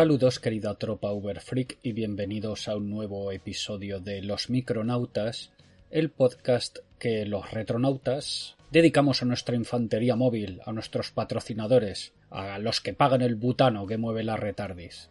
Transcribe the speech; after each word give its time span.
Saludos 0.00 0.40
querida 0.40 0.76
tropa 0.76 1.12
Uberfreak 1.12 1.76
y 1.82 1.92
bienvenidos 1.92 2.68
a 2.68 2.76
un 2.76 2.88
nuevo 2.88 3.32
episodio 3.32 4.00
de 4.00 4.22
Los 4.22 4.48
Micronautas, 4.48 5.52
el 5.90 6.08
podcast 6.08 6.78
que 6.98 7.26
los 7.26 7.50
retronautas 7.50 8.56
dedicamos 8.70 9.20
a 9.20 9.26
nuestra 9.26 9.56
infantería 9.56 10.16
móvil, 10.16 10.62
a 10.64 10.72
nuestros 10.72 11.10
patrocinadores, 11.10 12.14
a 12.30 12.58
los 12.58 12.80
que 12.80 12.94
pagan 12.94 13.20
el 13.20 13.34
butano 13.34 13.86
que 13.86 13.98
mueve 13.98 14.24
la 14.24 14.36
retardis. 14.36 15.10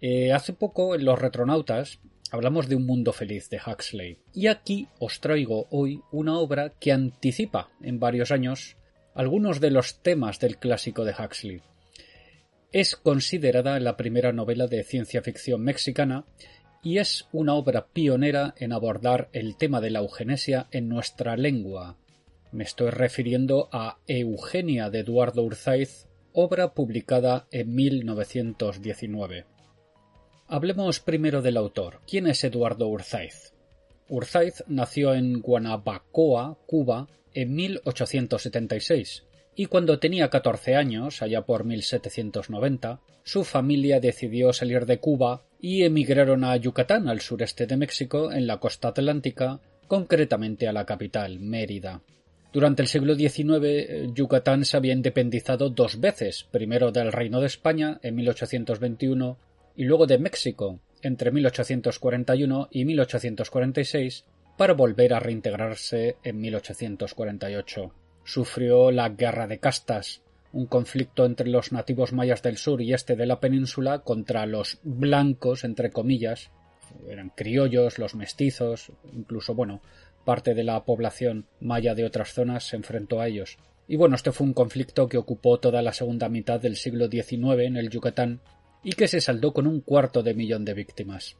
Eh, 0.00 0.32
hace 0.32 0.54
poco 0.54 0.94
en 0.94 1.04
Los 1.04 1.18
Retronautas 1.18 1.98
hablamos 2.30 2.66
de 2.66 2.76
un 2.76 2.86
mundo 2.86 3.12
feliz 3.12 3.50
de 3.50 3.60
Huxley 3.60 4.16
y 4.32 4.46
aquí 4.46 4.88
os 5.00 5.20
traigo 5.20 5.66
hoy 5.68 6.00
una 6.12 6.38
obra 6.38 6.70
que 6.70 6.92
anticipa 6.92 7.68
en 7.82 8.00
varios 8.00 8.30
años 8.30 8.78
algunos 9.14 9.60
de 9.60 9.70
los 9.70 10.00
temas 10.00 10.40
del 10.40 10.56
clásico 10.56 11.04
de 11.04 11.12
Huxley 11.12 11.60
es 12.74 12.96
considerada 12.96 13.78
la 13.78 13.96
primera 13.96 14.32
novela 14.32 14.66
de 14.66 14.82
ciencia 14.82 15.22
ficción 15.22 15.62
mexicana 15.62 16.24
y 16.82 16.98
es 16.98 17.28
una 17.30 17.54
obra 17.54 17.86
pionera 17.86 18.52
en 18.58 18.72
abordar 18.72 19.28
el 19.32 19.56
tema 19.56 19.80
de 19.80 19.90
la 19.90 20.00
eugenesia 20.00 20.66
en 20.72 20.88
nuestra 20.88 21.36
lengua. 21.36 21.96
Me 22.50 22.64
estoy 22.64 22.90
refiriendo 22.90 23.68
a 23.70 23.98
Eugenia 24.08 24.90
de 24.90 24.98
Eduardo 24.98 25.44
Urzaiz, 25.44 26.08
obra 26.32 26.74
publicada 26.74 27.46
en 27.52 27.76
1919. 27.76 29.46
Hablemos 30.48 30.98
primero 30.98 31.42
del 31.42 31.56
autor. 31.56 32.00
¿Quién 32.08 32.26
es 32.26 32.42
Eduardo 32.42 32.88
Urzaiz? 32.88 33.52
Urzaiz 34.08 34.64
nació 34.66 35.14
en 35.14 35.40
Guanabacoa, 35.40 36.58
Cuba, 36.66 37.06
en 37.34 37.54
1876 37.54 39.22
y 39.56 39.66
cuando 39.66 39.98
tenía 39.98 40.30
14 40.30 40.74
años, 40.74 41.22
allá 41.22 41.42
por 41.42 41.64
1790, 41.64 43.00
su 43.22 43.44
familia 43.44 44.00
decidió 44.00 44.52
salir 44.52 44.86
de 44.86 44.98
Cuba 44.98 45.42
y 45.60 45.82
emigraron 45.82 46.44
a 46.44 46.56
Yucatán, 46.56 47.08
al 47.08 47.20
sureste 47.20 47.66
de 47.66 47.76
México, 47.76 48.32
en 48.32 48.46
la 48.46 48.58
costa 48.58 48.88
atlántica, 48.88 49.60
concretamente 49.86 50.66
a 50.66 50.72
la 50.72 50.84
capital, 50.84 51.40
Mérida. 51.40 52.02
Durante 52.52 52.82
el 52.82 52.88
siglo 52.88 53.14
XIX, 53.14 54.12
Yucatán 54.14 54.64
se 54.64 54.76
había 54.76 54.92
independizado 54.92 55.70
dos 55.70 56.00
veces, 56.00 56.44
primero 56.50 56.92
del 56.92 57.12
Reino 57.12 57.40
de 57.40 57.46
España 57.46 57.98
en 58.02 58.14
1821 58.14 59.38
y 59.76 59.84
luego 59.84 60.06
de 60.06 60.18
México 60.18 60.80
entre 61.02 61.30
1841 61.30 62.68
y 62.70 62.84
1846 62.84 64.24
para 64.56 64.74
volver 64.74 65.14
a 65.14 65.20
reintegrarse 65.20 66.16
en 66.22 66.40
1848 66.40 67.92
sufrió 68.24 68.90
la 68.90 69.10
Guerra 69.10 69.46
de 69.46 69.58
Castas, 69.58 70.22
un 70.52 70.66
conflicto 70.66 71.24
entre 71.24 71.48
los 71.48 71.72
nativos 71.72 72.12
mayas 72.12 72.42
del 72.42 72.56
sur 72.56 72.80
y 72.80 72.92
este 72.92 73.16
de 73.16 73.26
la 73.26 73.40
península 73.40 74.00
contra 74.00 74.46
los 74.46 74.78
blancos, 74.82 75.64
entre 75.64 75.90
comillas, 75.90 76.50
eran 77.08 77.30
criollos, 77.30 77.98
los 77.98 78.14
mestizos, 78.14 78.92
incluso, 79.12 79.54
bueno, 79.54 79.82
parte 80.24 80.54
de 80.54 80.64
la 80.64 80.84
población 80.84 81.46
maya 81.60 81.94
de 81.94 82.04
otras 82.04 82.32
zonas 82.32 82.68
se 82.68 82.76
enfrentó 82.76 83.20
a 83.20 83.28
ellos. 83.28 83.58
Y 83.86 83.96
bueno, 83.96 84.16
este 84.16 84.32
fue 84.32 84.46
un 84.46 84.54
conflicto 84.54 85.08
que 85.08 85.18
ocupó 85.18 85.58
toda 85.58 85.82
la 85.82 85.92
segunda 85.92 86.28
mitad 86.28 86.60
del 86.60 86.76
siglo 86.76 87.08
XIX 87.08 87.60
en 87.60 87.76
el 87.76 87.90
Yucatán 87.90 88.40
y 88.82 88.92
que 88.92 89.08
se 89.08 89.20
saldó 89.20 89.52
con 89.52 89.66
un 89.66 89.80
cuarto 89.80 90.22
de 90.22 90.34
millón 90.34 90.64
de 90.64 90.74
víctimas. 90.74 91.36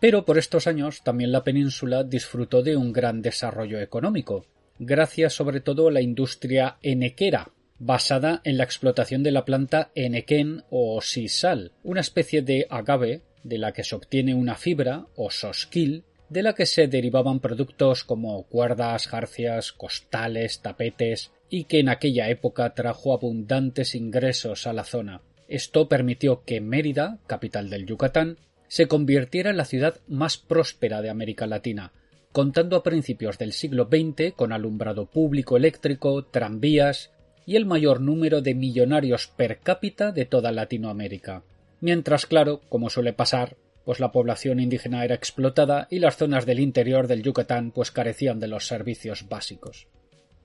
Pero 0.00 0.24
por 0.24 0.38
estos 0.38 0.66
años 0.66 1.02
también 1.02 1.32
la 1.32 1.44
península 1.44 2.04
disfrutó 2.04 2.62
de 2.62 2.76
un 2.76 2.92
gran 2.92 3.22
desarrollo 3.22 3.80
económico, 3.80 4.46
gracias 4.78 5.34
sobre 5.34 5.60
todo 5.60 5.88
a 5.88 5.92
la 5.92 6.00
industria 6.00 6.78
enequera, 6.82 7.50
basada 7.78 8.40
en 8.44 8.58
la 8.58 8.64
explotación 8.64 9.22
de 9.22 9.32
la 9.32 9.44
planta 9.44 9.90
enequén 9.94 10.64
o 10.70 11.00
sisal, 11.00 11.72
una 11.82 12.00
especie 12.00 12.42
de 12.42 12.66
agave 12.70 13.22
de 13.44 13.58
la 13.58 13.72
que 13.72 13.84
se 13.84 13.94
obtiene 13.94 14.34
una 14.34 14.56
fibra 14.56 15.06
o 15.16 15.30
sosquil 15.30 16.04
de 16.28 16.42
la 16.42 16.54
que 16.54 16.66
se 16.66 16.88
derivaban 16.88 17.40
productos 17.40 18.04
como 18.04 18.42
cuerdas, 18.44 19.06
jarcias, 19.06 19.72
costales, 19.72 20.60
tapetes 20.60 21.30
y 21.48 21.64
que 21.64 21.80
en 21.80 21.88
aquella 21.88 22.28
época 22.28 22.74
trajo 22.74 23.14
abundantes 23.14 23.94
ingresos 23.94 24.66
a 24.66 24.72
la 24.72 24.84
zona. 24.84 25.22
Esto 25.48 25.88
permitió 25.88 26.44
que 26.44 26.60
Mérida, 26.60 27.18
capital 27.26 27.70
del 27.70 27.86
Yucatán, 27.86 28.36
se 28.68 28.86
convirtiera 28.86 29.50
en 29.50 29.56
la 29.56 29.64
ciudad 29.64 30.00
más 30.06 30.36
próspera 30.36 31.00
de 31.00 31.08
América 31.08 31.46
Latina, 31.46 31.92
contando 32.38 32.76
a 32.76 32.84
principios 32.84 33.36
del 33.36 33.52
siglo 33.52 33.88
XX 33.90 34.32
con 34.32 34.52
alumbrado 34.52 35.06
público 35.06 35.56
eléctrico, 35.56 36.24
tranvías 36.24 37.10
y 37.46 37.56
el 37.56 37.66
mayor 37.66 38.00
número 38.00 38.42
de 38.42 38.54
millonarios 38.54 39.26
per 39.26 39.58
cápita 39.58 40.12
de 40.12 40.24
toda 40.24 40.52
Latinoamérica. 40.52 41.42
Mientras, 41.80 42.26
claro, 42.26 42.60
como 42.68 42.90
suele 42.90 43.12
pasar, 43.12 43.56
pues 43.84 43.98
la 43.98 44.12
población 44.12 44.60
indígena 44.60 45.04
era 45.04 45.16
explotada 45.16 45.88
y 45.90 45.98
las 45.98 46.16
zonas 46.16 46.46
del 46.46 46.60
interior 46.60 47.08
del 47.08 47.24
Yucatán 47.24 47.72
pues 47.72 47.90
carecían 47.90 48.38
de 48.38 48.46
los 48.46 48.68
servicios 48.68 49.28
básicos. 49.28 49.88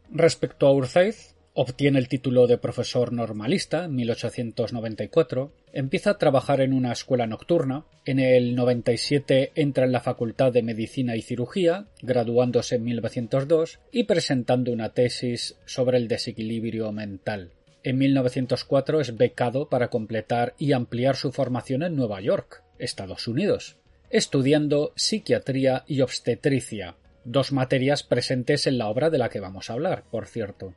Respecto 0.09 0.65
a 0.65 0.73
Urzaiz, 0.73 1.35
Obtiene 1.55 1.99
el 1.99 2.07
título 2.07 2.47
de 2.47 2.57
profesor 2.57 3.13
normalista 3.13 3.85
en 3.85 3.93
1894, 3.93 5.53
empieza 5.71 6.09
a 6.09 6.17
trabajar 6.17 6.61
en 6.61 6.73
una 6.73 6.91
escuela 6.91 7.27
nocturna, 7.27 7.85
en 8.05 8.19
el 8.19 8.55
97 8.55 9.51
entra 9.53 9.85
en 9.85 9.91
la 9.91 9.99
Facultad 9.99 10.51
de 10.51 10.63
Medicina 10.63 11.15
y 11.15 11.21
Cirugía, 11.21 11.85
graduándose 12.01 12.77
en 12.77 12.85
1902 12.85 13.79
y 13.91 14.05
presentando 14.05 14.71
una 14.71 14.95
tesis 14.95 15.55
sobre 15.65 15.99
el 15.99 16.07
desequilibrio 16.07 16.91
mental. 16.91 17.51
En 17.83 17.99
1904 17.99 19.01
es 19.01 19.15
becado 19.15 19.69
para 19.69 19.91
completar 19.91 20.55
y 20.57 20.71
ampliar 20.71 21.15
su 21.15 21.31
formación 21.31 21.83
en 21.83 21.95
Nueva 21.95 22.19
York, 22.19 22.63
Estados 22.79 23.27
Unidos, 23.27 23.77
estudiando 24.09 24.91
psiquiatría 24.95 25.83
y 25.85 26.01
obstetricia, 26.01 26.95
dos 27.25 27.51
materias 27.51 28.01
presentes 28.01 28.65
en 28.65 28.79
la 28.79 28.87
obra 28.87 29.11
de 29.11 29.19
la 29.19 29.29
que 29.29 29.39
vamos 29.39 29.69
a 29.69 29.73
hablar, 29.73 30.03
por 30.09 30.25
cierto. 30.25 30.73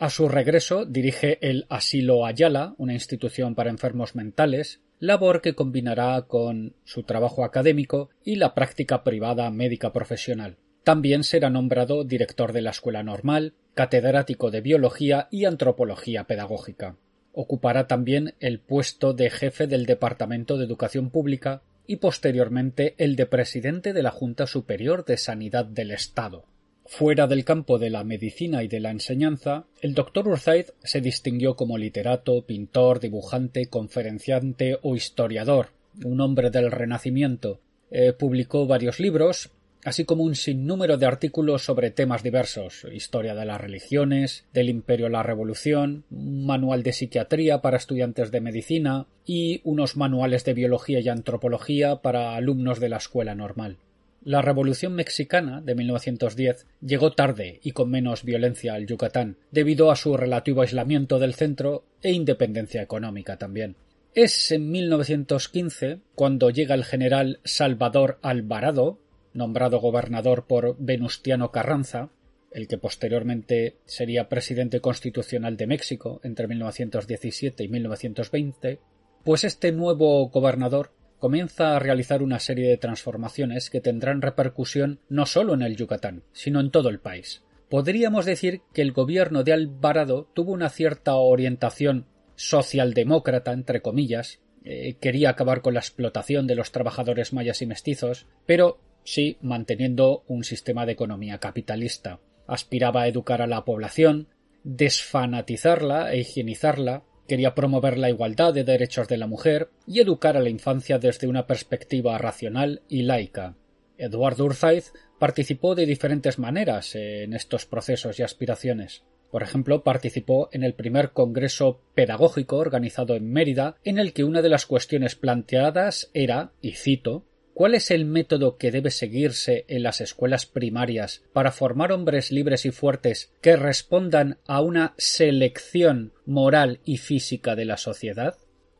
A 0.00 0.10
su 0.10 0.28
regreso 0.28 0.84
dirige 0.84 1.38
el 1.40 1.66
Asilo 1.68 2.24
Ayala, 2.24 2.76
una 2.78 2.92
institución 2.92 3.56
para 3.56 3.70
enfermos 3.70 4.14
mentales, 4.14 4.80
labor 5.00 5.42
que 5.42 5.56
combinará 5.56 6.22
con 6.22 6.76
su 6.84 7.02
trabajo 7.02 7.44
académico 7.44 8.08
y 8.22 8.36
la 8.36 8.54
práctica 8.54 9.02
privada 9.02 9.50
médica 9.50 9.92
profesional. 9.92 10.56
También 10.84 11.24
será 11.24 11.50
nombrado 11.50 12.04
director 12.04 12.52
de 12.52 12.62
la 12.62 12.70
Escuela 12.70 13.02
Normal, 13.02 13.54
catedrático 13.74 14.52
de 14.52 14.60
Biología 14.60 15.26
y 15.32 15.46
Antropología 15.46 16.28
Pedagógica. 16.28 16.94
Ocupará 17.32 17.88
también 17.88 18.34
el 18.38 18.60
puesto 18.60 19.14
de 19.14 19.30
jefe 19.30 19.66
del 19.66 19.84
Departamento 19.84 20.58
de 20.58 20.64
Educación 20.64 21.10
Pública 21.10 21.62
y 21.88 21.96
posteriormente 21.96 22.94
el 22.98 23.16
de 23.16 23.26
presidente 23.26 23.92
de 23.92 24.04
la 24.04 24.12
Junta 24.12 24.46
Superior 24.46 25.04
de 25.04 25.16
Sanidad 25.16 25.64
del 25.64 25.90
Estado. 25.90 26.44
Fuera 26.90 27.26
del 27.26 27.44
campo 27.44 27.78
de 27.78 27.90
la 27.90 28.02
medicina 28.02 28.62
y 28.64 28.66
de 28.66 28.80
la 28.80 28.90
enseñanza, 28.90 29.66
el 29.82 29.92
doctor 29.92 30.26
Urzaiz 30.26 30.72
se 30.82 31.02
distinguió 31.02 31.54
como 31.54 31.76
literato, 31.76 32.46
pintor, 32.46 32.98
dibujante, 32.98 33.66
conferenciante 33.66 34.78
o 34.80 34.96
historiador, 34.96 35.68
un 36.02 36.22
hombre 36.22 36.48
del 36.48 36.72
Renacimiento. 36.72 37.60
Eh, 37.90 38.14
publicó 38.14 38.66
varios 38.66 39.00
libros, 39.00 39.50
así 39.84 40.06
como 40.06 40.24
un 40.24 40.34
sinnúmero 40.34 40.96
de 40.96 41.04
artículos 41.04 41.62
sobre 41.62 41.90
temas 41.90 42.22
diversos, 42.22 42.86
historia 42.90 43.34
de 43.34 43.44
las 43.44 43.60
religiones, 43.60 44.46
del 44.54 44.70
imperio 44.70 45.10
la 45.10 45.22
revolución, 45.22 46.04
un 46.10 46.46
manual 46.46 46.82
de 46.82 46.94
psiquiatría 46.94 47.60
para 47.60 47.76
estudiantes 47.76 48.30
de 48.30 48.40
medicina 48.40 49.06
y 49.26 49.60
unos 49.62 49.98
manuales 49.98 50.42
de 50.46 50.54
biología 50.54 51.00
y 51.00 51.08
antropología 51.10 51.96
para 51.96 52.34
alumnos 52.34 52.80
de 52.80 52.88
la 52.88 52.96
escuela 52.96 53.34
normal. 53.34 53.76
La 54.22 54.42
Revolución 54.42 54.94
Mexicana 54.94 55.60
de 55.60 55.74
1910 55.74 56.66
llegó 56.80 57.12
tarde 57.12 57.60
y 57.62 57.70
con 57.70 57.90
menos 57.90 58.24
violencia 58.24 58.74
al 58.74 58.86
Yucatán, 58.86 59.36
debido 59.52 59.90
a 59.90 59.96
su 59.96 60.16
relativo 60.16 60.62
aislamiento 60.62 61.18
del 61.18 61.34
centro 61.34 61.84
e 62.02 62.12
independencia 62.12 62.82
económica 62.82 63.38
también. 63.38 63.76
Es 64.14 64.50
en 64.50 64.70
1915 64.70 66.00
cuando 66.16 66.50
llega 66.50 66.74
el 66.74 66.84
general 66.84 67.38
Salvador 67.44 68.18
Alvarado, 68.22 68.98
nombrado 69.34 69.78
gobernador 69.78 70.46
por 70.46 70.76
Venustiano 70.78 71.52
Carranza, 71.52 72.10
el 72.50 72.66
que 72.66 72.78
posteriormente 72.78 73.76
sería 73.84 74.28
presidente 74.28 74.80
constitucional 74.80 75.56
de 75.56 75.68
México 75.68 76.20
entre 76.24 76.48
1917 76.48 77.62
y 77.62 77.68
1920, 77.68 78.80
pues 79.22 79.44
este 79.44 79.70
nuevo 79.70 80.28
gobernador 80.30 80.90
comienza 81.18 81.76
a 81.76 81.78
realizar 81.78 82.22
una 82.22 82.38
serie 82.38 82.68
de 82.68 82.76
transformaciones 82.76 83.70
que 83.70 83.80
tendrán 83.80 84.22
repercusión 84.22 85.00
no 85.08 85.26
solo 85.26 85.54
en 85.54 85.62
el 85.62 85.76
Yucatán, 85.76 86.22
sino 86.32 86.60
en 86.60 86.70
todo 86.70 86.88
el 86.88 87.00
país. 87.00 87.42
Podríamos 87.68 88.24
decir 88.24 88.62
que 88.72 88.82
el 88.82 88.92
gobierno 88.92 89.44
de 89.44 89.52
Alvarado 89.52 90.28
tuvo 90.34 90.52
una 90.52 90.70
cierta 90.70 91.16
orientación 91.16 92.06
socialdemócrata, 92.34 93.52
entre 93.52 93.82
comillas, 93.82 94.40
eh, 94.64 94.96
quería 95.00 95.30
acabar 95.30 95.60
con 95.60 95.74
la 95.74 95.80
explotación 95.80 96.46
de 96.46 96.54
los 96.54 96.72
trabajadores 96.72 97.32
mayas 97.32 97.62
y 97.62 97.66
mestizos, 97.66 98.26
pero 98.46 98.80
sí 99.04 99.38
manteniendo 99.40 100.24
un 100.28 100.44
sistema 100.44 100.86
de 100.86 100.92
economía 100.92 101.38
capitalista. 101.38 102.20
Aspiraba 102.46 103.02
a 103.02 103.08
educar 103.08 103.42
a 103.42 103.46
la 103.46 103.64
población, 103.64 104.28
desfanatizarla 104.64 106.12
e 106.12 106.20
higienizarla, 106.20 107.02
quería 107.28 107.54
promover 107.54 107.98
la 107.98 108.08
igualdad 108.08 108.52
de 108.52 108.64
derechos 108.64 109.06
de 109.06 109.18
la 109.18 109.28
mujer 109.28 109.70
y 109.86 110.00
educar 110.00 110.36
a 110.36 110.40
la 110.40 110.48
infancia 110.48 110.98
desde 110.98 111.28
una 111.28 111.46
perspectiva 111.46 112.18
racional 112.18 112.82
y 112.88 113.02
laica. 113.02 113.54
Eduardo 113.98 114.44
Urzaiz 114.44 114.92
participó 115.18 115.74
de 115.74 115.86
diferentes 115.86 116.38
maneras 116.38 116.94
en 116.94 117.34
estos 117.34 117.66
procesos 117.66 118.18
y 118.18 118.22
aspiraciones. 118.22 119.04
Por 119.30 119.42
ejemplo, 119.42 119.84
participó 119.84 120.48
en 120.52 120.62
el 120.62 120.74
primer 120.74 121.10
Congreso 121.10 121.82
Pedagógico 121.94 122.56
organizado 122.56 123.14
en 123.14 123.30
Mérida, 123.30 123.76
en 123.84 123.98
el 123.98 124.12
que 124.14 124.24
una 124.24 124.40
de 124.40 124.48
las 124.48 124.64
cuestiones 124.64 125.16
planteadas 125.16 126.10
era, 126.14 126.52
y 126.62 126.72
cito, 126.72 127.24
¿Cuál 127.58 127.74
es 127.74 127.90
el 127.90 128.04
método 128.04 128.56
que 128.56 128.70
debe 128.70 128.92
seguirse 128.92 129.64
en 129.66 129.82
las 129.82 130.00
escuelas 130.00 130.46
primarias 130.46 131.24
para 131.32 131.50
formar 131.50 131.90
hombres 131.90 132.30
libres 132.30 132.64
y 132.64 132.70
fuertes 132.70 133.32
que 133.40 133.56
respondan 133.56 134.38
a 134.46 134.60
una 134.60 134.94
selección 134.96 136.12
moral 136.24 136.78
y 136.84 136.98
física 136.98 137.56
de 137.56 137.64
la 137.64 137.76
sociedad? 137.76 138.36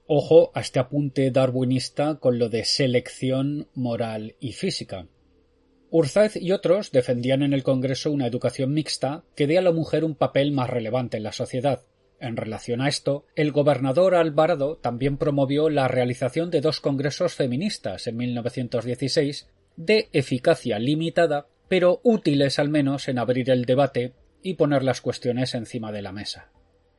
Ojo 0.06 0.52
a 0.54 0.60
este 0.60 0.78
apunte 0.78 1.32
darwinista 1.32 2.20
con 2.20 2.38
lo 2.38 2.50
de 2.50 2.64
selección 2.64 3.66
moral 3.74 4.36
y 4.38 4.52
física. 4.52 5.08
Urzáez 5.90 6.36
y 6.36 6.52
otros 6.52 6.92
defendían 6.92 7.42
en 7.42 7.54
el 7.54 7.64
Congreso 7.64 8.12
una 8.12 8.28
educación 8.28 8.72
mixta 8.72 9.24
que 9.34 9.48
dé 9.48 9.58
a 9.58 9.62
la 9.62 9.72
mujer 9.72 10.04
un 10.04 10.14
papel 10.14 10.52
más 10.52 10.70
relevante 10.70 11.16
en 11.16 11.24
la 11.24 11.32
sociedad. 11.32 11.82
En 12.20 12.36
relación 12.36 12.80
a 12.80 12.88
esto, 12.88 13.26
el 13.36 13.52
gobernador 13.52 14.14
Alvarado 14.14 14.76
también 14.76 15.18
promovió 15.18 15.70
la 15.70 15.86
realización 15.86 16.50
de 16.50 16.60
dos 16.60 16.80
congresos 16.80 17.34
feministas 17.34 18.06
en 18.06 18.16
1916 18.16 19.48
de 19.76 20.08
eficacia 20.12 20.78
limitada, 20.78 21.46
pero 21.68 22.00
útiles 22.02 22.58
al 22.58 22.68
menos 22.68 23.08
en 23.08 23.18
abrir 23.18 23.50
el 23.50 23.64
debate 23.64 24.14
y 24.42 24.54
poner 24.54 24.82
las 24.82 25.00
cuestiones 25.00 25.54
encima 25.54 25.92
de 25.92 26.02
la 26.02 26.12
mesa. 26.12 26.50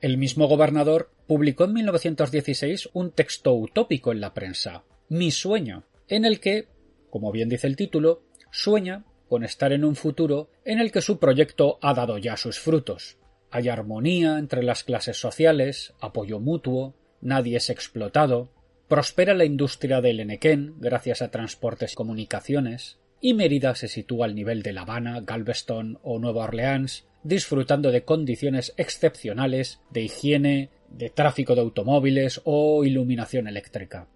El 0.02 0.18
mismo 0.18 0.48
gobernador 0.48 1.12
publicó 1.28 1.66
en 1.66 1.74
1916 1.74 2.90
un 2.94 3.12
texto 3.12 3.54
utópico 3.54 4.14
en 4.14 4.22
la 4.22 4.34
prensa, 4.34 4.84
Mi 5.10 5.32
sueño, 5.32 5.84
en 6.08 6.24
el 6.24 6.40
que, 6.40 6.70
como 7.10 7.32
bien 7.34 7.50
dice 7.50 7.68
el 7.68 7.76
título, 7.76 8.24
sueña 8.52 9.06
con 9.28 9.44
estar 9.44 9.74
en 9.74 9.84
un 9.84 9.96
futuro 9.96 10.50
en 10.64 10.80
el 10.80 10.92
que 10.92 11.02
su 11.02 11.20
proyecto 11.20 11.78
ha 11.82 11.94
dado 11.94 12.18
ya 12.18 12.38
sus 12.38 12.60
frutos. 12.60 13.19
Hay 13.52 13.68
armonía 13.68 14.38
entre 14.38 14.64
las 14.64 14.84
clases 14.84 15.18
sociales, 15.18 15.94
apoyo 16.00 16.40
mutuo, 16.40 16.96
nadie 17.22 17.58
es 17.58 17.70
explotado, 17.70 18.52
prospera 18.88 19.34
la 19.34 19.46
industria 19.46 20.02
del 20.02 20.20
Enequén 20.20 20.76
gracias 20.80 21.22
a 21.22 21.32
transportes 21.32 21.94
y 21.94 21.96
comunicaciones, 21.96 23.00
y 23.22 23.34
Mérida 23.34 23.76
se 23.76 23.88
sitúa 23.88 24.26
al 24.26 24.36
nivel 24.36 24.62
de 24.62 24.74
La 24.74 24.82
Habana, 24.82 25.22
Galveston 25.22 26.00
o 26.04 26.20
Nueva 26.20 26.46
Orleans, 26.46 27.06
disfrutando 27.24 27.92
de 27.92 28.04
condiciones 28.04 28.74
excepcionales 28.78 29.82
de 29.90 30.02
higiene, 30.02 30.70
de 30.90 31.10
tráfico 31.10 31.56
de 31.56 31.62
automóviles 31.62 32.42
o 32.46 32.84
iluminación 32.84 33.48
eléctrica. 33.48 34.08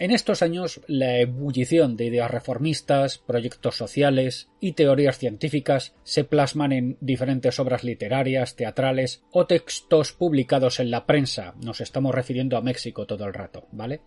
En 0.00 0.12
estos 0.12 0.40
años, 0.40 0.80
la 0.86 1.18
ebullición 1.18 1.98
de 1.98 2.06
ideas 2.06 2.30
reformistas, 2.30 3.18
proyectos 3.18 3.76
sociales 3.76 4.48
y 4.58 4.72
teorías 4.72 5.18
científicas 5.18 5.94
se 6.04 6.24
plasman 6.24 6.72
en 6.72 6.96
diferentes 7.02 7.60
obras 7.60 7.84
literarias, 7.84 8.56
teatrales 8.56 9.22
o 9.30 9.46
textos 9.46 10.14
publicados 10.14 10.80
en 10.80 10.90
la 10.90 11.04
prensa. 11.04 11.54
Nos 11.62 11.82
estamos 11.82 12.14
refiriendo 12.14 12.56
a 12.56 12.62
México 12.62 13.06
todo 13.06 13.26
el 13.26 13.34
rato, 13.34 13.68
¿vale? 13.72 14.00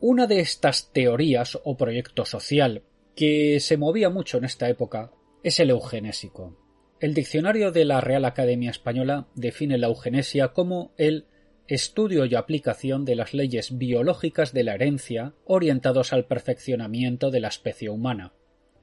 Una 0.00 0.26
de 0.26 0.40
estas 0.40 0.90
teorías 0.90 1.58
o 1.64 1.76
proyecto 1.76 2.24
social 2.24 2.82
que 3.14 3.60
se 3.60 3.76
movía 3.76 4.08
mucho 4.08 4.38
en 4.38 4.46
esta 4.46 4.70
época 4.70 5.12
es 5.42 5.60
el 5.60 5.68
eugenésico. 5.68 6.56
El 6.98 7.12
diccionario 7.12 7.72
de 7.72 7.84
la 7.84 8.00
Real 8.00 8.24
Academia 8.24 8.70
Española 8.70 9.28
define 9.34 9.76
la 9.76 9.88
eugenesia 9.88 10.48
como 10.48 10.92
el 10.96 11.26
estudio 11.68 12.24
y 12.24 12.34
aplicación 12.34 13.04
de 13.04 13.14
las 13.14 13.34
leyes 13.34 13.76
biológicas 13.76 14.52
de 14.52 14.64
la 14.64 14.74
herencia 14.74 15.34
orientados 15.44 16.12
al 16.12 16.24
perfeccionamiento 16.24 17.30
de 17.30 17.40
la 17.40 17.48
especie 17.48 17.90
humana. 17.90 18.32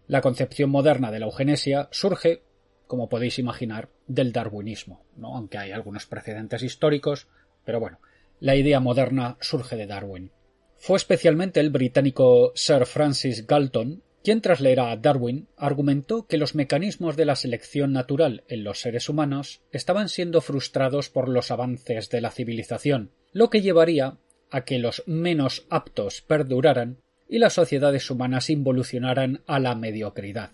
La 0.08 0.22
concepción 0.22 0.70
moderna 0.70 1.12
de 1.12 1.20
la 1.20 1.26
eugenesia 1.26 1.90
surge, 1.92 2.44
como 2.86 3.10
podéis 3.10 3.40
imaginar, 3.40 3.90
del 4.08 4.32
darwinismo, 4.32 5.04
¿no? 5.18 5.36
aunque 5.36 5.58
hay 5.58 5.72
algunos 5.72 6.06
precedentes 6.06 6.62
históricos, 6.62 7.28
pero 7.66 7.80
bueno, 7.80 8.00
la 8.40 8.56
idea 8.56 8.80
moderna 8.80 9.38
surge 9.42 9.76
de 9.76 9.88
Darwin. 9.88 10.32
Fue 10.78 10.98
especialmente 10.98 11.60
el 11.60 11.72
británico 11.72 12.52
Sir 12.54 12.86
Francis 12.86 13.48
Galton 13.48 14.04
quien 14.26 14.42
tras 14.42 14.60
leer 14.60 14.80
a 14.80 14.96
Darwin 14.98 15.48
argumentó 15.56 16.26
que 16.26 16.40
los 16.40 16.56
mecanismos 16.56 17.16
de 17.16 17.26
la 17.26 17.36
selección 17.36 17.94
natural 17.94 18.44
en 18.48 18.64
los 18.64 18.82
seres 18.82 19.08
humanos 19.08 19.62
estaban 19.72 20.10
siendo 20.10 20.42
frustrados 20.42 21.10
por 21.10 21.30
los 21.30 21.52
avances 21.52 22.10
de 22.10 22.22
la 22.22 22.32
civilización, 22.32 23.12
lo 23.34 23.52
que 23.52 23.62
llevaría 23.62 24.18
a 24.50 24.66
que 24.66 24.80
los 24.80 25.04
menos 25.06 25.68
aptos 25.70 26.24
perduraran 26.24 26.98
y 27.30 27.38
las 27.38 27.54
sociedades 27.54 28.10
humanas 28.10 28.50
involucionaran 28.50 29.44
a 29.46 29.60
la 29.60 29.76
mediocridad. 29.76 30.50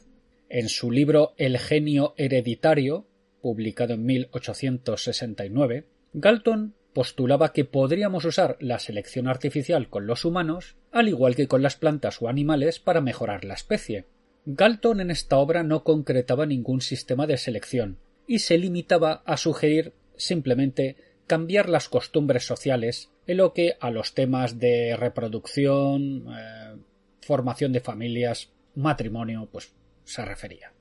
En 0.50 0.68
su 0.68 0.92
libro 0.92 1.34
El 1.38 1.58
genio 1.58 2.13
hereditario, 2.18 3.08
publicado 3.42 3.94
en 3.94 4.06
1869, 4.06 5.86
Galton 6.12 6.75
postulaba 6.94 7.54
que 7.54 7.66
podríamos 7.66 8.26
usar 8.26 8.58
la 8.60 8.80
selección 8.80 9.28
artificial 9.28 9.90
con 9.90 10.08
los 10.08 10.26
humanos, 10.26 10.76
al 10.92 11.08
igual 11.08 11.36
que 11.36 11.48
con 11.48 11.62
las 11.62 11.76
plantas 11.76 12.22
o 12.22 12.28
animales, 12.28 12.80
para 12.80 13.02
mejorar 13.02 13.46
la 13.46 13.54
especie. 13.54 14.06
Galton 14.46 15.02
en 15.02 15.12
esta 15.12 15.38
obra 15.38 15.64
no 15.64 15.84
concretaba 15.84 16.46
ningún 16.46 16.82
sistema 16.82 17.28
de 17.28 17.38
selección, 17.38 18.00
y 18.28 18.40
se 18.40 18.58
limitaba 18.58 19.24
a 19.26 19.38
sugerir 19.38 19.94
simplemente 20.16 20.96
cambiar 21.28 21.70
las 21.70 21.90
costumbres 21.90 22.46
sociales 22.46 23.12
en 23.28 23.38
lo 23.38 23.54
que 23.54 23.76
a 23.80 23.90
los 23.92 24.14
temas 24.14 24.60
de 24.60 24.96
reproducción, 24.98 26.28
eh, 26.30 26.76
formación 27.22 27.72
de 27.72 27.80
familias, 27.80 28.52
matrimonio, 28.76 29.48
pues 29.52 29.74
se 30.04 30.26
refería. 30.26 30.74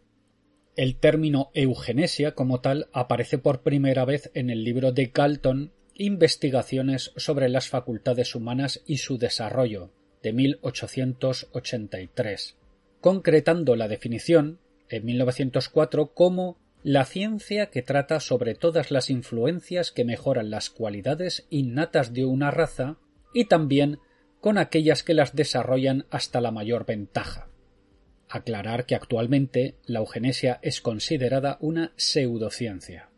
El 0.76 0.97
término 0.97 1.50
eugenesia 1.55 2.35
como 2.35 2.61
tal 2.61 2.88
aparece 2.93 3.38
por 3.38 3.62
primera 3.62 4.05
vez 4.05 4.31
en 4.35 4.50
el 4.50 4.64
libro 4.64 4.93
de 4.93 5.07
Galton 5.12 5.73
Investigaciones 6.02 7.12
sobre 7.16 7.50
las 7.50 7.69
facultades 7.69 8.35
humanas 8.35 8.80
y 8.87 8.97
su 8.97 9.19
desarrollo, 9.19 9.92
de 10.23 10.33
1883, 10.33 12.57
concretando 13.02 13.76
la 13.76 13.87
definición, 13.87 14.61
en 14.88 15.04
1904, 15.04 16.14
como 16.14 16.57
la 16.83 17.04
ciencia 17.04 17.66
que 17.66 17.83
trata 17.83 18.19
sobre 18.19 18.54
todas 18.54 18.90
las 18.90 19.11
influencias 19.11 19.92
que 19.92 20.07
mejoran 20.07 20.49
las 20.49 20.71
cualidades 20.71 21.47
innatas 21.50 22.14
de 22.14 22.25
una 22.25 22.50
raza 22.50 22.97
y 23.35 23.45
también 23.45 23.99
con 24.40 24.57
aquellas 24.57 25.02
que 25.02 25.12
las 25.12 25.37
desarrollan 25.37 26.07
hasta 26.09 26.40
la 26.40 26.50
mayor 26.50 26.87
ventaja. 26.87 27.50
Aclarar 28.26 28.87
que 28.87 28.95
actualmente 28.95 29.76
la 29.85 29.99
eugenesia 29.99 30.61
es 30.62 30.80
considerada 30.80 31.59
una 31.61 31.92
pseudociencia. 31.97 33.10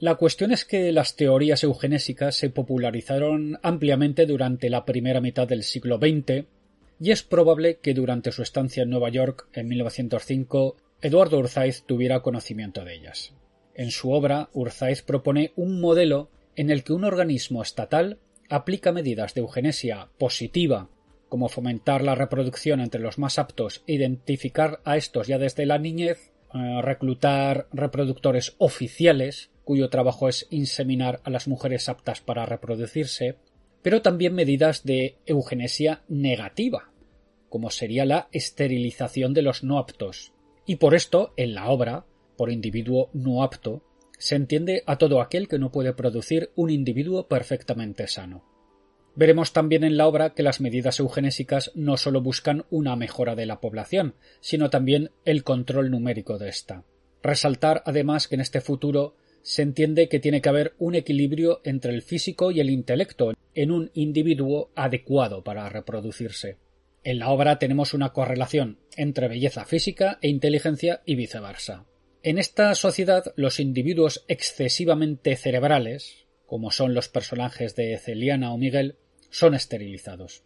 La 0.00 0.14
cuestión 0.14 0.52
es 0.52 0.64
que 0.64 0.92
las 0.92 1.16
teorías 1.16 1.64
eugenésicas 1.64 2.36
se 2.36 2.50
popularizaron 2.50 3.58
ampliamente 3.62 4.26
durante 4.26 4.70
la 4.70 4.84
primera 4.84 5.20
mitad 5.20 5.48
del 5.48 5.64
siglo 5.64 5.98
XX, 5.98 6.46
y 7.00 7.10
es 7.10 7.24
probable 7.24 7.78
que 7.78 7.94
durante 7.94 8.30
su 8.30 8.42
estancia 8.42 8.84
en 8.84 8.90
Nueva 8.90 9.08
York 9.08 9.48
en 9.52 9.68
1905 9.68 10.76
Eduardo 11.00 11.38
Urzaiz 11.38 11.82
tuviera 11.84 12.22
conocimiento 12.22 12.84
de 12.84 12.94
ellas. 12.94 13.34
En 13.74 13.90
su 13.90 14.12
obra, 14.12 14.50
Urzaiz 14.52 15.02
propone 15.02 15.52
un 15.56 15.80
modelo 15.80 16.30
en 16.56 16.70
el 16.70 16.82
que 16.82 16.92
un 16.92 17.04
organismo 17.04 17.62
estatal 17.62 18.18
aplica 18.48 18.92
medidas 18.92 19.34
de 19.34 19.40
eugenesia 19.40 20.08
positiva, 20.18 20.88
como 21.28 21.48
fomentar 21.48 22.02
la 22.02 22.14
reproducción 22.14 22.80
entre 22.80 23.00
los 23.00 23.18
más 23.18 23.38
aptos 23.38 23.82
identificar 23.86 24.80
a 24.84 24.96
estos 24.96 25.26
ya 25.26 25.38
desde 25.38 25.66
la 25.66 25.78
niñez, 25.78 26.32
eh, 26.54 26.80
reclutar 26.82 27.68
reproductores 27.72 28.54
oficiales, 28.58 29.50
cuyo 29.68 29.90
trabajo 29.90 30.30
es 30.30 30.46
inseminar 30.48 31.20
a 31.24 31.30
las 31.30 31.46
mujeres 31.46 31.90
aptas 31.90 32.22
para 32.22 32.46
reproducirse, 32.46 33.36
pero 33.82 34.00
también 34.00 34.32
medidas 34.32 34.82
de 34.82 35.18
eugenesia 35.26 36.04
negativa, 36.08 36.90
como 37.50 37.68
sería 37.68 38.06
la 38.06 38.30
esterilización 38.32 39.34
de 39.34 39.42
los 39.42 39.64
no 39.64 39.78
aptos. 39.78 40.32
Y 40.64 40.76
por 40.76 40.94
esto, 40.94 41.34
en 41.36 41.52
la 41.52 41.68
obra, 41.68 42.06
por 42.38 42.50
individuo 42.50 43.10
no 43.12 43.42
apto, 43.42 43.84
se 44.16 44.36
entiende 44.36 44.84
a 44.86 44.96
todo 44.96 45.20
aquel 45.20 45.48
que 45.48 45.58
no 45.58 45.70
puede 45.70 45.92
producir 45.92 46.50
un 46.56 46.70
individuo 46.70 47.28
perfectamente 47.28 48.06
sano. 48.06 48.46
Veremos 49.16 49.52
también 49.52 49.84
en 49.84 49.98
la 49.98 50.06
obra 50.06 50.32
que 50.32 50.42
las 50.42 50.62
medidas 50.62 50.98
eugenésicas 50.98 51.72
no 51.74 51.98
solo 51.98 52.22
buscan 52.22 52.64
una 52.70 52.96
mejora 52.96 53.34
de 53.34 53.44
la 53.44 53.60
población, 53.60 54.14
sino 54.40 54.70
también 54.70 55.10
el 55.26 55.44
control 55.44 55.90
numérico 55.90 56.38
de 56.38 56.48
ésta. 56.48 56.84
Resaltar 57.22 57.82
además 57.84 58.28
que 58.28 58.36
en 58.36 58.40
este 58.40 58.62
futuro 58.62 59.14
se 59.48 59.62
entiende 59.62 60.10
que 60.10 60.20
tiene 60.20 60.42
que 60.42 60.50
haber 60.50 60.74
un 60.78 60.94
equilibrio 60.94 61.62
entre 61.64 61.94
el 61.94 62.02
físico 62.02 62.50
y 62.50 62.60
el 62.60 62.68
intelecto 62.68 63.32
en 63.54 63.70
un 63.70 63.90
individuo 63.94 64.70
adecuado 64.74 65.42
para 65.42 65.66
reproducirse. 65.70 66.58
En 67.02 67.18
la 67.18 67.30
obra 67.30 67.58
tenemos 67.58 67.94
una 67.94 68.10
correlación 68.10 68.78
entre 68.94 69.26
belleza 69.26 69.64
física 69.64 70.18
e 70.20 70.28
inteligencia 70.28 71.00
y 71.06 71.14
viceversa. 71.14 71.86
En 72.22 72.36
esta 72.36 72.74
sociedad 72.74 73.32
los 73.36 73.58
individuos 73.58 74.22
excesivamente 74.28 75.34
cerebrales, 75.34 76.26
como 76.44 76.70
son 76.70 76.92
los 76.92 77.08
personajes 77.08 77.74
de 77.74 77.96
Celiana 77.96 78.52
o 78.52 78.58
Miguel, 78.58 78.96
son 79.30 79.54
esterilizados. 79.54 80.42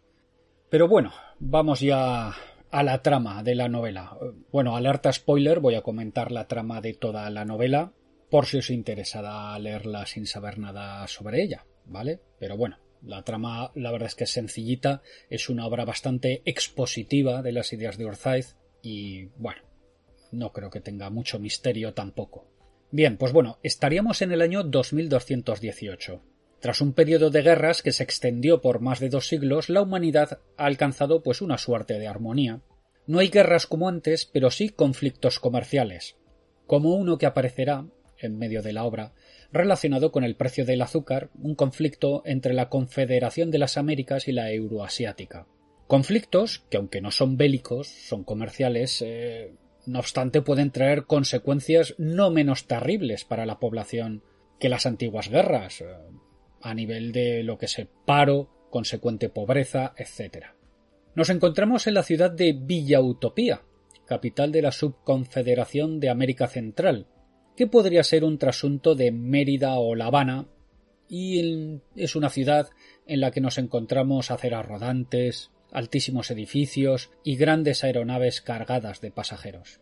Pero 0.69 0.87
bueno, 0.87 1.11
vamos 1.39 1.81
ya 1.81 2.33
a 2.71 2.83
la 2.83 3.01
trama 3.01 3.43
de 3.43 3.55
la 3.55 3.67
novela. 3.67 4.17
Bueno, 4.49 4.77
alerta 4.77 5.11
spoiler, 5.11 5.59
voy 5.59 5.75
a 5.75 5.81
comentar 5.81 6.31
la 6.31 6.47
trama 6.47 6.79
de 6.79 6.93
toda 6.93 7.29
la 7.31 7.43
novela, 7.43 7.91
por 8.33 8.47
si 8.47 8.57
os 8.57 8.71
interesa 8.71 9.59
leerla 9.59 10.07
sin 10.07 10.25
saber 10.25 10.57
nada 10.57 11.07
sobre 11.07 11.43
ella, 11.43 11.67
¿vale? 11.85 12.19
Pero 12.39 12.57
bueno, 12.57 12.79
la 13.03 13.21
trama 13.21 13.71
la 13.75 13.91
verdad 13.91 14.07
es 14.07 14.15
que 14.15 14.23
es 14.23 14.31
sencillita, 14.31 15.03
es 15.29 15.49
una 15.49 15.67
obra 15.67 15.85
bastante 15.85 16.41
expositiva 16.43 17.43
de 17.43 17.51
las 17.51 17.71
ideas 17.73 17.95
de 17.99 18.05
Orzáez 18.05 18.55
y 18.81 19.25
bueno, 19.37 19.61
no 20.31 20.51
creo 20.51 20.71
que 20.71 20.81
tenga 20.81 21.11
mucho 21.11 21.37
misterio 21.37 21.93
tampoco. 21.93 22.47
Bien, 22.89 23.17
pues 23.17 23.33
bueno, 23.33 23.59
estaríamos 23.61 24.23
en 24.23 24.31
el 24.31 24.41
año 24.41 24.63
2218. 24.63 26.23
Tras 26.59 26.81
un 26.81 26.93
periodo 26.93 27.29
de 27.29 27.43
guerras 27.43 27.83
que 27.83 27.91
se 27.91 28.01
extendió 28.01 28.61
por 28.61 28.79
más 28.79 28.99
de 28.99 29.09
dos 29.09 29.27
siglos, 29.27 29.69
la 29.69 29.83
humanidad 29.83 30.39
ha 30.57 30.65
alcanzado 30.65 31.21
pues 31.21 31.43
una 31.43 31.59
suerte 31.59 31.99
de 31.99 32.07
armonía. 32.07 32.61
No 33.05 33.19
hay 33.19 33.27
guerras 33.27 33.67
como 33.67 33.87
antes, 33.87 34.25
pero 34.25 34.49
sí 34.49 34.69
conflictos 34.69 35.37
comerciales, 35.37 36.15
como 36.65 36.95
uno 36.95 37.19
que 37.19 37.27
aparecerá 37.27 37.85
en 38.23 38.37
medio 38.37 38.61
de 38.61 38.73
la 38.73 38.83
obra, 38.83 39.13
relacionado 39.51 40.11
con 40.11 40.23
el 40.23 40.35
precio 40.35 40.65
del 40.65 40.81
azúcar, 40.81 41.29
un 41.41 41.55
conflicto 41.55 42.23
entre 42.25 42.53
la 42.53 42.69
Confederación 42.69 43.51
de 43.51 43.59
las 43.59 43.77
Américas 43.77 44.27
y 44.27 44.31
la 44.31 44.51
Euroasiática. 44.51 45.47
Conflictos 45.87 46.65
que, 46.69 46.77
aunque 46.77 47.01
no 47.01 47.11
son 47.11 47.37
bélicos, 47.37 47.87
son 47.87 48.23
comerciales, 48.23 49.01
eh, 49.05 49.53
no 49.85 49.99
obstante, 49.99 50.41
pueden 50.41 50.71
traer 50.71 51.05
consecuencias 51.05 51.95
no 51.97 52.31
menos 52.31 52.67
terribles 52.67 53.25
para 53.25 53.45
la 53.45 53.59
población 53.59 54.23
que 54.59 54.69
las 54.69 54.85
antiguas 54.85 55.29
guerras, 55.29 55.81
eh, 55.81 55.85
a 56.61 56.73
nivel 56.73 57.11
de 57.11 57.43
lo 57.43 57.57
que 57.57 57.65
es 57.65 57.77
el 57.79 57.89
paro, 58.05 58.49
consecuente 58.69 59.29
pobreza, 59.29 59.93
etc. 59.97 60.47
Nos 61.15 61.29
encontramos 61.29 61.85
en 61.85 61.93
la 61.93 62.03
ciudad 62.03 62.31
de 62.31 62.53
Villa 62.53 63.01
Utopía, 63.01 63.61
capital 64.05 64.51
de 64.51 64.61
la 64.61 64.71
Subconfederación 64.71 65.99
de 65.99 66.09
América 66.09 66.47
Central, 66.47 67.07
que 67.55 67.67
podría 67.67 68.03
ser 68.03 68.23
un 68.23 68.37
trasunto 68.37 68.95
de 68.95 69.11
Mérida 69.11 69.75
o 69.77 69.95
La 69.95 70.07
Habana, 70.07 70.47
y 71.07 71.81
es 71.95 72.15
una 72.15 72.29
ciudad 72.29 72.69
en 73.05 73.19
la 73.19 73.31
que 73.31 73.41
nos 73.41 73.57
encontramos 73.57 74.31
aceras 74.31 74.65
rodantes, 74.65 75.51
altísimos 75.71 76.31
edificios 76.31 77.11
y 77.23 77.35
grandes 77.35 77.83
aeronaves 77.83 78.41
cargadas 78.41 79.01
de 79.01 79.11
pasajeros. 79.11 79.79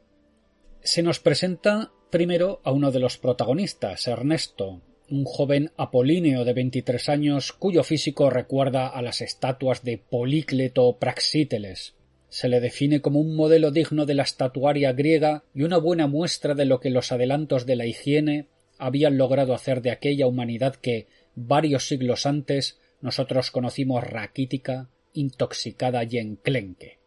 Se 0.82 1.04
nos 1.04 1.20
presenta 1.20 1.92
primero 2.10 2.62
a 2.64 2.72
uno 2.72 2.92
de 2.92 3.00
los 3.00 3.18
protagonistas, 3.18 4.08
Ernesto, 4.08 4.82
un 5.10 5.26
joven 5.26 5.72
apolíneo 5.78 6.46
de 6.46 6.54
23 6.54 7.10
años 7.10 7.52
cuyo 7.52 7.84
físico 7.84 8.30
recuerda 8.30 8.88
a 8.88 9.02
las 9.02 9.22
estatuas 9.22 9.84
de 9.84 9.98
Polícleto 9.98 10.98
Praxíteles. 10.98 11.96
Se 12.32 12.48
le 12.48 12.62
define 12.62 13.02
como 13.02 13.20
un 13.20 13.36
modelo 13.36 13.72
digno 13.72 14.06
de 14.06 14.14
la 14.14 14.24
estatuaria 14.24 14.94
griega 14.94 15.44
y 15.54 15.64
una 15.64 15.78
buena 15.78 16.08
muestra 16.08 16.56
de 16.56 16.64
lo 16.64 16.80
que 16.80 16.90
los 16.90 17.12
adelantos 17.12 17.66
de 17.66 17.76
la 17.76 17.86
higiene 17.86 18.48
habían 18.78 19.18
logrado 19.18 19.54
hacer 19.54 19.82
de 19.82 19.92
aquella 19.92 20.28
humanidad 20.28 20.76
que, 20.76 21.08
varios 21.36 21.90
siglos 21.90 22.26
antes, 22.26 22.80
nosotros 23.02 23.52
conocimos 23.52 24.06
raquítica, 24.06 24.90
intoxicada 25.12 26.06
y 26.10 26.20
enclenque. 26.20 27.00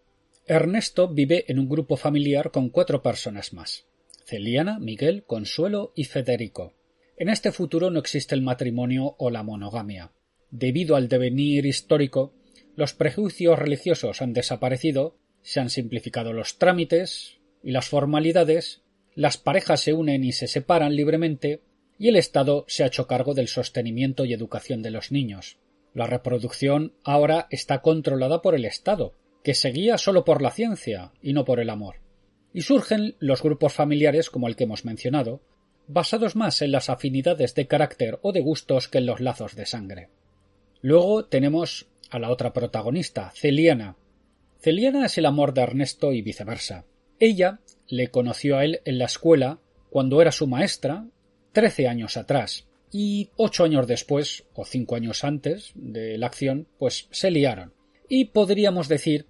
Ernesto 0.46 1.08
vive 1.08 1.46
en 1.48 1.58
un 1.58 1.70
grupo 1.70 1.96
familiar 1.96 2.50
con 2.50 2.68
cuatro 2.68 3.00
personas 3.00 3.54
más 3.54 3.86
Celiana, 4.26 4.78
Miguel, 4.78 5.24
Consuelo 5.24 5.94
y 5.96 6.04
Federico. 6.04 6.74
En 7.16 7.30
este 7.30 7.50
futuro 7.50 7.90
no 7.90 7.98
existe 7.98 8.34
el 8.34 8.42
matrimonio 8.42 9.14
o 9.18 9.30
la 9.30 9.42
monogamia. 9.42 10.12
Debido 10.50 10.96
al 10.96 11.08
devenir 11.08 11.64
histórico, 11.64 12.34
los 12.76 12.94
prejuicios 12.94 13.58
religiosos 13.58 14.20
han 14.20 14.32
desaparecido, 14.32 15.16
se 15.42 15.60
han 15.60 15.70
simplificado 15.70 16.32
los 16.32 16.58
trámites 16.58 17.38
y 17.62 17.70
las 17.70 17.88
formalidades, 17.88 18.82
las 19.14 19.36
parejas 19.36 19.80
se 19.80 19.92
unen 19.92 20.24
y 20.24 20.32
se 20.32 20.48
separan 20.48 20.96
libremente, 20.96 21.62
y 21.98 22.08
el 22.08 22.16
Estado 22.16 22.64
se 22.66 22.82
ha 22.82 22.88
hecho 22.88 23.06
cargo 23.06 23.34
del 23.34 23.48
sostenimiento 23.48 24.24
y 24.24 24.32
educación 24.32 24.82
de 24.82 24.90
los 24.90 25.12
niños. 25.12 25.58
La 25.94 26.06
reproducción 26.06 26.94
ahora 27.04 27.46
está 27.50 27.80
controlada 27.80 28.42
por 28.42 28.56
el 28.56 28.64
Estado, 28.64 29.14
que 29.44 29.54
se 29.54 29.70
guía 29.70 29.96
solo 29.96 30.24
por 30.24 30.42
la 30.42 30.50
ciencia 30.50 31.12
y 31.22 31.32
no 31.32 31.44
por 31.44 31.60
el 31.60 31.70
amor. 31.70 31.96
Y 32.52 32.62
surgen 32.62 33.14
los 33.20 33.42
grupos 33.42 33.72
familiares 33.72 34.30
como 34.30 34.48
el 34.48 34.56
que 34.56 34.64
hemos 34.64 34.84
mencionado, 34.84 35.40
basados 35.86 36.34
más 36.34 36.62
en 36.62 36.72
las 36.72 36.88
afinidades 36.90 37.54
de 37.54 37.66
carácter 37.66 38.18
o 38.22 38.32
de 38.32 38.40
gustos 38.40 38.88
que 38.88 38.98
en 38.98 39.06
los 39.06 39.20
lazos 39.20 39.54
de 39.54 39.66
sangre. 39.66 40.08
Luego 40.80 41.26
tenemos 41.26 41.86
a 42.14 42.20
la 42.20 42.30
otra 42.30 42.52
protagonista, 42.52 43.32
Celiana. 43.34 43.96
Celiana 44.60 45.06
es 45.06 45.18
el 45.18 45.26
amor 45.26 45.52
de 45.52 45.62
Ernesto 45.62 46.12
y 46.12 46.22
viceversa. 46.22 46.84
Ella 47.18 47.58
le 47.88 48.06
conoció 48.08 48.56
a 48.56 48.64
él 48.64 48.80
en 48.84 48.98
la 48.98 49.06
escuela 49.06 49.58
cuando 49.90 50.22
era 50.22 50.30
su 50.30 50.46
maestra, 50.46 51.08
trece 51.52 51.88
años 51.88 52.16
atrás, 52.16 52.68
y 52.92 53.30
ocho 53.36 53.64
años 53.64 53.88
después, 53.88 54.44
o 54.54 54.64
cinco 54.64 54.94
años 54.94 55.24
antes 55.24 55.72
de 55.74 56.16
la 56.16 56.26
acción, 56.26 56.68
pues 56.78 57.08
se 57.10 57.32
liaron. 57.32 57.72
Y 58.08 58.26
podríamos 58.26 58.86
decir 58.86 59.26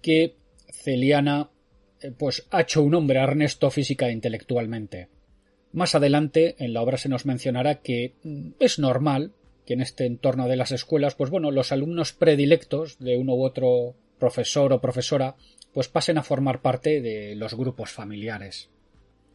que 0.00 0.36
Celiana 0.70 1.50
eh, 2.00 2.12
pues 2.16 2.46
ha 2.52 2.60
hecho 2.60 2.84
un 2.84 2.94
hombre 2.94 3.18
a 3.18 3.24
Ernesto 3.24 3.68
física 3.68 4.08
e 4.08 4.12
intelectualmente. 4.12 5.08
Más 5.72 5.96
adelante 5.96 6.54
en 6.60 6.72
la 6.72 6.82
obra 6.82 6.98
se 6.98 7.08
nos 7.08 7.26
mencionará 7.26 7.80
que 7.80 8.14
mm, 8.22 8.50
es 8.60 8.78
normal 8.78 9.32
que 9.66 9.74
en 9.74 9.80
este 9.80 10.06
entorno 10.06 10.48
de 10.48 10.56
las 10.56 10.72
escuelas, 10.72 11.14
pues 11.14 11.30
bueno, 11.30 11.50
los 11.50 11.72
alumnos 11.72 12.12
predilectos 12.12 12.98
de 12.98 13.16
uno 13.16 13.34
u 13.34 13.44
otro 13.44 13.94
profesor 14.18 14.72
o 14.72 14.80
profesora, 14.80 15.36
pues 15.72 15.88
pasen 15.88 16.18
a 16.18 16.22
formar 16.22 16.62
parte 16.62 17.00
de 17.00 17.34
los 17.34 17.54
grupos 17.54 17.90
familiares. 17.90 18.68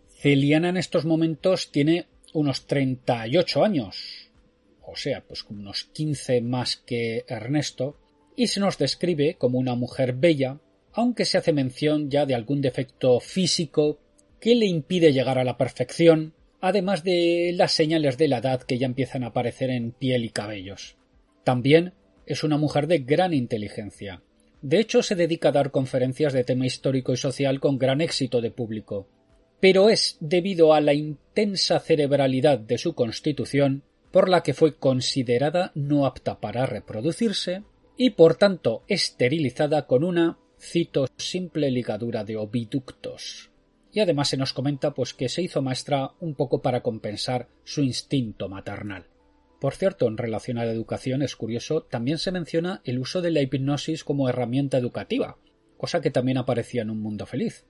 Celiana 0.09 0.69
en 0.69 0.77
estos 0.77 1.05
momentos 1.05 1.71
tiene 1.71 2.07
unos 2.33 2.65
38 2.65 3.63
años, 3.63 4.29
o 4.85 4.95
sea, 4.95 5.23
pues 5.27 5.43
unos 5.49 5.85
15 5.85 6.41
más 6.41 6.77
que 6.77 7.25
Ernesto, 7.27 7.97
y 8.35 8.47
se 8.47 8.59
nos 8.59 8.77
describe 8.77 9.35
como 9.35 9.59
una 9.59 9.75
mujer 9.75 10.13
bella, 10.13 10.59
aunque 10.93 11.25
se 11.25 11.37
hace 11.37 11.53
mención 11.53 12.09
ya 12.09 12.25
de 12.25 12.35
algún 12.35 12.61
defecto 12.61 13.19
físico 13.19 13.99
que 14.39 14.55
le 14.55 14.65
impide 14.65 15.13
llegar 15.13 15.39
a 15.39 15.43
la 15.43 15.57
perfección, 15.57 16.33
además 16.61 17.03
de 17.03 17.53
las 17.55 17.71
señales 17.71 18.17
de 18.17 18.27
la 18.27 18.37
edad 18.37 18.61
que 18.61 18.77
ya 18.77 18.85
empiezan 18.85 19.23
a 19.23 19.27
aparecer 19.27 19.69
en 19.69 19.91
piel 19.91 20.25
y 20.25 20.29
cabellos. 20.29 20.97
También 21.43 21.93
es 22.25 22.43
una 22.43 22.57
mujer 22.57 22.87
de 22.87 22.99
gran 22.99 23.33
inteligencia. 23.33 24.21
De 24.61 24.79
hecho, 24.79 25.03
se 25.03 25.15
dedica 25.15 25.49
a 25.49 25.53
dar 25.53 25.71
conferencias 25.71 26.33
de 26.33 26.43
tema 26.43 26.65
histórico 26.65 27.13
y 27.13 27.17
social 27.17 27.59
con 27.59 27.77
gran 27.77 28.01
éxito 28.01 28.41
de 28.41 28.51
público, 28.51 29.07
pero 29.59 29.89
es 29.89 30.17
debido 30.19 30.73
a 30.73 30.81
la 30.81 30.93
intensa 30.93 31.79
cerebralidad 31.79 32.59
de 32.59 32.77
su 32.77 32.93
constitución 32.93 33.83
por 34.11 34.29
la 34.29 34.41
que 34.41 34.53
fue 34.53 34.75
considerada 34.75 35.71
no 35.75 36.05
apta 36.05 36.39
para 36.39 36.65
reproducirse 36.65 37.63
y 37.97 38.11
por 38.11 38.35
tanto 38.35 38.83
esterilizada 38.87 39.85
con 39.85 40.03
una, 40.03 40.37
cito, 40.59 41.07
simple 41.17 41.71
ligadura 41.71 42.23
de 42.23 42.37
oviductos. 42.37 43.51
Y 43.97 43.99
además 43.99 44.27
se 44.27 44.37
nos 44.37 44.53
comenta 44.53 44.93
pues 44.93 45.15
que 45.15 45.27
se 45.27 45.41
hizo 45.41 45.63
maestra 45.63 46.11
un 46.19 46.35
poco 46.35 46.61
para 46.61 46.83
compensar 46.83 47.47
su 47.63 47.81
instinto 47.81 48.47
maternal. 48.47 49.07
Por 49.59 49.73
cierto, 49.73 50.07
en 50.07 50.17
relación 50.17 50.59
a 50.59 50.65
la 50.65 50.71
educación 50.71 51.23
es 51.23 51.35
curioso, 51.35 51.81
también 51.81 52.19
se 52.19 52.31
menciona 52.31 52.79
el 52.83 52.99
uso 52.99 53.23
de 53.23 53.31
la 53.31 53.41
hipnosis 53.41 54.03
como 54.03 54.29
herramienta 54.29 54.77
educativa, 54.77 55.39
cosa 55.77 55.99
que 55.99 56.11
también 56.11 56.37
aparecía 56.37 56.83
en 56.83 56.91
un 56.91 57.01
mundo 57.01 57.25
feliz. 57.25 57.65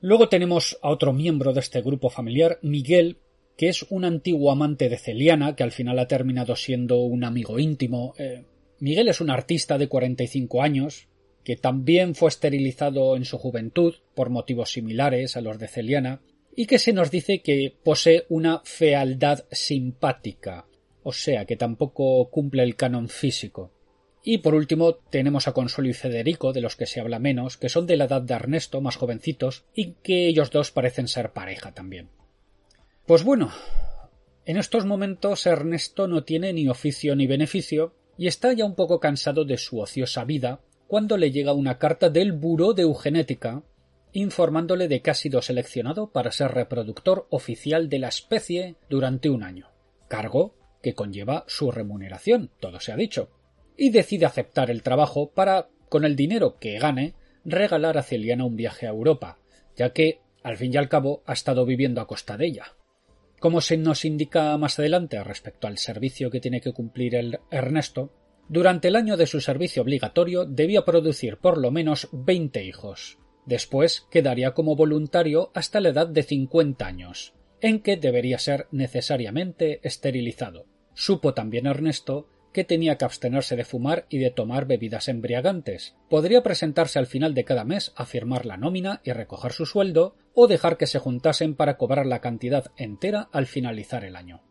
Luego 0.00 0.30
tenemos 0.30 0.78
a 0.80 0.88
otro 0.88 1.12
miembro 1.12 1.52
de 1.52 1.60
este 1.60 1.82
grupo 1.82 2.08
familiar, 2.08 2.58
Miguel, 2.62 3.18
que 3.58 3.68
es 3.68 3.82
un 3.90 4.06
antiguo 4.06 4.50
amante 4.50 4.88
de 4.88 4.96
Celiana, 4.96 5.54
que 5.54 5.64
al 5.64 5.72
final 5.72 5.98
ha 5.98 6.08
terminado 6.08 6.56
siendo 6.56 7.00
un 7.00 7.24
amigo 7.24 7.58
íntimo. 7.58 8.14
Eh, 8.16 8.46
Miguel 8.80 9.08
es 9.08 9.20
un 9.20 9.28
artista 9.28 9.76
de 9.76 9.88
45 9.88 10.62
años, 10.62 11.08
que 11.48 11.56
también 11.56 12.14
fue 12.14 12.28
esterilizado 12.28 13.16
en 13.16 13.24
su 13.24 13.38
juventud 13.38 13.94
por 14.14 14.28
motivos 14.28 14.72
similares 14.72 15.34
a 15.34 15.40
los 15.40 15.58
de 15.58 15.66
Celiana, 15.66 16.20
y 16.54 16.66
que 16.66 16.78
se 16.78 16.92
nos 16.92 17.10
dice 17.10 17.40
que 17.40 17.74
posee 17.82 18.26
una 18.28 18.60
fealdad 18.64 19.46
simpática, 19.50 20.66
o 21.02 21.14
sea 21.14 21.46
que 21.46 21.56
tampoco 21.56 22.28
cumple 22.28 22.64
el 22.64 22.76
canon 22.76 23.08
físico. 23.08 23.72
Y 24.22 24.36
por 24.38 24.54
último 24.54 24.96
tenemos 24.96 25.48
a 25.48 25.52
Consuelo 25.52 25.88
y 25.88 25.94
Federico, 25.94 26.52
de 26.52 26.60
los 26.60 26.76
que 26.76 26.84
se 26.84 27.00
habla 27.00 27.18
menos, 27.18 27.56
que 27.56 27.70
son 27.70 27.86
de 27.86 27.96
la 27.96 28.04
edad 28.04 28.20
de 28.20 28.34
Ernesto, 28.34 28.82
más 28.82 28.96
jovencitos, 28.96 29.64
y 29.74 29.92
que 30.02 30.26
ellos 30.26 30.50
dos 30.50 30.70
parecen 30.70 31.08
ser 31.08 31.32
pareja 31.32 31.72
también. 31.72 32.10
Pues 33.06 33.24
bueno, 33.24 33.52
en 34.44 34.58
estos 34.58 34.84
momentos 34.84 35.46
Ernesto 35.46 36.08
no 36.08 36.24
tiene 36.24 36.52
ni 36.52 36.68
oficio 36.68 37.16
ni 37.16 37.26
beneficio, 37.26 37.94
y 38.18 38.26
está 38.26 38.52
ya 38.52 38.66
un 38.66 38.74
poco 38.74 39.00
cansado 39.00 39.46
de 39.46 39.56
su 39.56 39.80
ociosa 39.80 40.26
vida, 40.26 40.60
cuando 40.88 41.18
le 41.18 41.30
llega 41.30 41.52
una 41.52 41.78
carta 41.78 42.08
del 42.08 42.32
Buró 42.32 42.72
de 42.72 42.82
Eugenética 42.82 43.62
informándole 44.12 44.88
de 44.88 45.02
que 45.02 45.10
ha 45.10 45.14
sido 45.14 45.42
seleccionado 45.42 46.10
para 46.10 46.32
ser 46.32 46.50
reproductor 46.52 47.26
oficial 47.30 47.90
de 47.90 47.98
la 47.98 48.08
especie 48.08 48.76
durante 48.88 49.28
un 49.28 49.42
año, 49.42 49.68
cargo 50.08 50.56
que 50.82 50.94
conlleva 50.94 51.44
su 51.46 51.70
remuneración, 51.70 52.50
todo 52.58 52.80
se 52.80 52.90
ha 52.90 52.96
dicho, 52.96 53.30
y 53.76 53.90
decide 53.90 54.24
aceptar 54.24 54.70
el 54.70 54.82
trabajo 54.82 55.30
para, 55.30 55.68
con 55.90 56.06
el 56.06 56.16
dinero 56.16 56.56
que 56.58 56.78
gane, 56.78 57.14
regalar 57.44 57.98
a 57.98 58.02
Celiana 58.02 58.46
un 58.46 58.56
viaje 58.56 58.86
a 58.86 58.90
Europa, 58.90 59.38
ya 59.76 59.92
que, 59.92 60.20
al 60.42 60.56
fin 60.56 60.72
y 60.72 60.78
al 60.78 60.88
cabo, 60.88 61.22
ha 61.26 61.34
estado 61.34 61.66
viviendo 61.66 62.00
a 62.00 62.06
costa 62.06 62.38
de 62.38 62.46
ella. 62.46 62.74
Como 63.38 63.60
se 63.60 63.76
nos 63.76 64.06
indica 64.06 64.56
más 64.56 64.78
adelante 64.78 65.22
respecto 65.22 65.66
al 65.66 65.76
servicio 65.76 66.30
que 66.30 66.40
tiene 66.40 66.62
que 66.62 66.72
cumplir 66.72 67.14
el 67.14 67.40
Ernesto, 67.50 68.10
durante 68.48 68.88
el 68.88 68.96
año 68.96 69.16
de 69.16 69.26
su 69.26 69.40
servicio 69.40 69.82
obligatorio 69.82 70.44
debía 70.44 70.84
producir 70.84 71.36
por 71.38 71.58
lo 71.58 71.70
menos 71.70 72.08
veinte 72.12 72.64
hijos. 72.64 73.18
Después 73.46 74.06
quedaría 74.10 74.52
como 74.52 74.76
voluntario 74.76 75.50
hasta 75.54 75.80
la 75.80 75.90
edad 75.90 76.06
de 76.06 76.22
cincuenta 76.22 76.86
años, 76.86 77.34
en 77.60 77.80
que 77.80 77.96
debería 77.96 78.38
ser 78.38 78.66
necesariamente 78.70 79.80
esterilizado. 79.82 80.66
Supo 80.94 81.34
también 81.34 81.66
Ernesto 81.66 82.28
que 82.52 82.64
tenía 82.64 82.96
que 82.98 83.04
abstenerse 83.04 83.56
de 83.56 83.64
fumar 83.64 84.06
y 84.08 84.18
de 84.18 84.30
tomar 84.30 84.66
bebidas 84.66 85.08
embriagantes. 85.08 85.94
Podría 86.08 86.42
presentarse 86.42 86.98
al 86.98 87.06
final 87.06 87.34
de 87.34 87.44
cada 87.44 87.64
mes 87.64 87.92
a 87.94 88.04
firmar 88.04 88.46
la 88.46 88.56
nómina 88.56 89.00
y 89.04 89.12
recoger 89.12 89.52
su 89.52 89.66
sueldo, 89.66 90.16
o 90.34 90.46
dejar 90.46 90.76
que 90.76 90.86
se 90.86 90.98
juntasen 90.98 91.54
para 91.54 91.76
cobrar 91.76 92.06
la 92.06 92.20
cantidad 92.20 92.72
entera 92.76 93.28
al 93.32 93.46
finalizar 93.46 94.04
el 94.04 94.16
año. 94.16 94.42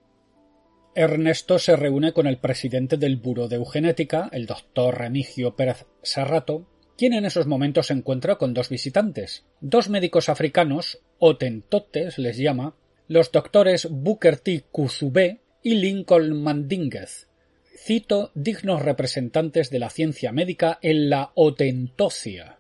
Ernesto 0.98 1.60
se 1.60 1.76
reúne 1.76 2.12
con 2.12 2.26
el 2.26 2.40
presidente 2.40 2.98
del 2.98 3.18
Buró 3.18 3.48
de 3.48 3.58
Eugenética, 3.58 4.30
el 4.32 4.48
doctor 4.48 4.98
Remigio 4.98 5.56
Pérez 5.56 5.86
Serrato, 6.02 6.66
quien 6.98 7.14
en 7.14 7.24
esos 7.24 7.46
momentos 7.46 7.86
se 7.86 7.94
encuentra 7.94 8.38
con 8.38 8.56
dos 8.56 8.70
visitantes, 8.70 9.46
dos 9.62 9.90
médicos 9.90 10.28
africanos, 10.28 11.00
otentotes 11.20 12.18
les 12.18 12.38
llama, 12.38 12.76
los 13.08 13.32
doctores 13.32 13.88
Booker 13.92 14.40
T. 14.40 14.64
Kuzube 14.72 15.42
y 15.62 15.76
Lincoln 15.76 16.42
Mandinguez, 16.42 17.28
cito 17.78 18.32
dignos 18.34 18.82
representantes 18.82 19.70
de 19.70 19.78
la 19.78 19.92
ciencia 19.92 20.32
médica 20.32 20.80
en 20.82 21.12
la 21.12 21.32
otentocia. 21.36 22.58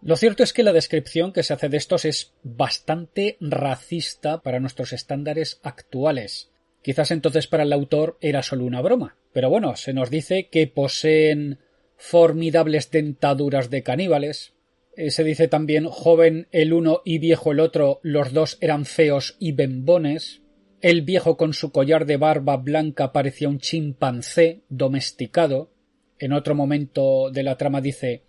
Lo 0.00 0.14
cierto 0.14 0.44
es 0.44 0.52
que 0.52 0.62
la 0.62 0.72
descripción 0.72 1.32
que 1.32 1.42
se 1.42 1.54
hace 1.54 1.68
de 1.68 1.78
estos 1.78 2.04
es 2.04 2.34
bastante 2.44 3.36
racista 3.40 4.42
para 4.42 4.60
nuestros 4.60 4.92
estándares 4.92 5.58
actuales. 5.64 6.53
Quizás 6.84 7.10
entonces 7.12 7.46
para 7.46 7.62
el 7.62 7.72
autor 7.72 8.18
era 8.20 8.42
solo 8.42 8.66
una 8.66 8.82
broma, 8.82 9.16
pero 9.32 9.48
bueno, 9.48 9.74
se 9.74 9.94
nos 9.94 10.10
dice 10.10 10.48
que 10.50 10.66
poseen 10.66 11.58
formidables 11.96 12.90
dentaduras 12.90 13.70
de 13.70 13.82
caníbales. 13.82 14.52
Eh, 14.94 15.10
se 15.10 15.24
dice 15.24 15.48
también 15.48 15.86
joven 15.86 16.46
el 16.52 16.74
uno 16.74 17.00
y 17.02 17.20
viejo 17.20 17.52
el 17.52 17.60
otro, 17.60 18.00
los 18.02 18.34
dos 18.34 18.58
eran 18.60 18.84
feos 18.84 19.34
y 19.38 19.52
bembones. 19.52 20.42
El 20.82 21.00
viejo 21.00 21.38
con 21.38 21.54
su 21.54 21.72
collar 21.72 22.04
de 22.04 22.18
barba 22.18 22.58
blanca 22.58 23.12
parecía 23.12 23.48
un 23.48 23.60
chimpancé 23.60 24.60
domesticado. 24.68 25.70
En 26.18 26.34
otro 26.34 26.54
momento 26.54 27.30
de 27.30 27.44
la 27.44 27.56
trama 27.56 27.80
dice 27.80 28.24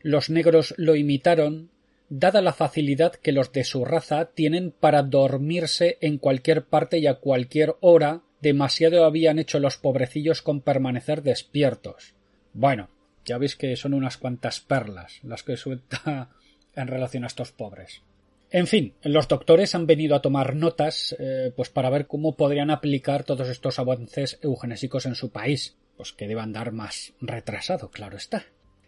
los 0.00 0.30
negros 0.30 0.74
lo 0.76 0.94
imitaron, 0.94 1.72
dada 2.08 2.40
la 2.40 2.52
facilidad 2.52 3.14
que 3.14 3.32
los 3.32 3.52
de 3.52 3.64
su 3.64 3.84
raza 3.84 4.26
tienen 4.26 4.70
para 4.70 5.02
dormirse 5.02 5.98
en 6.00 6.18
cualquier 6.18 6.66
parte 6.66 6.98
y 6.98 7.06
a 7.06 7.14
cualquier 7.14 7.76
hora, 7.80 8.22
demasiado 8.40 9.04
habían 9.04 9.38
hecho 9.38 9.58
los 9.58 9.76
pobrecillos 9.76 10.42
con 10.42 10.60
permanecer 10.60 11.22
despiertos. 11.22 12.14
Bueno, 12.52 12.90
ya 13.24 13.38
veis 13.38 13.56
que 13.56 13.76
son 13.76 13.94
unas 13.94 14.18
cuantas 14.18 14.60
perlas 14.60 15.20
las 15.22 15.42
que 15.42 15.56
suelta 15.56 16.30
en 16.74 16.86
relación 16.86 17.24
a 17.24 17.28
estos 17.28 17.52
pobres. 17.52 18.02
En 18.50 18.68
fin, 18.68 18.94
los 19.02 19.26
doctores 19.26 19.74
han 19.74 19.86
venido 19.86 20.14
a 20.14 20.22
tomar 20.22 20.54
notas 20.54 21.16
eh, 21.18 21.52
pues 21.56 21.68
para 21.68 21.90
ver 21.90 22.06
cómo 22.06 22.36
podrían 22.36 22.70
aplicar 22.70 23.24
todos 23.24 23.48
estos 23.48 23.80
avances 23.80 24.38
eugenésicos 24.40 25.04
en 25.06 25.16
su 25.16 25.30
país, 25.30 25.76
pues 25.96 26.12
que 26.12 26.28
deban 26.28 26.52
dar 26.52 26.70
más 26.70 27.14
retrasado, 27.20 27.90
claro 27.90 28.16
está 28.16 28.46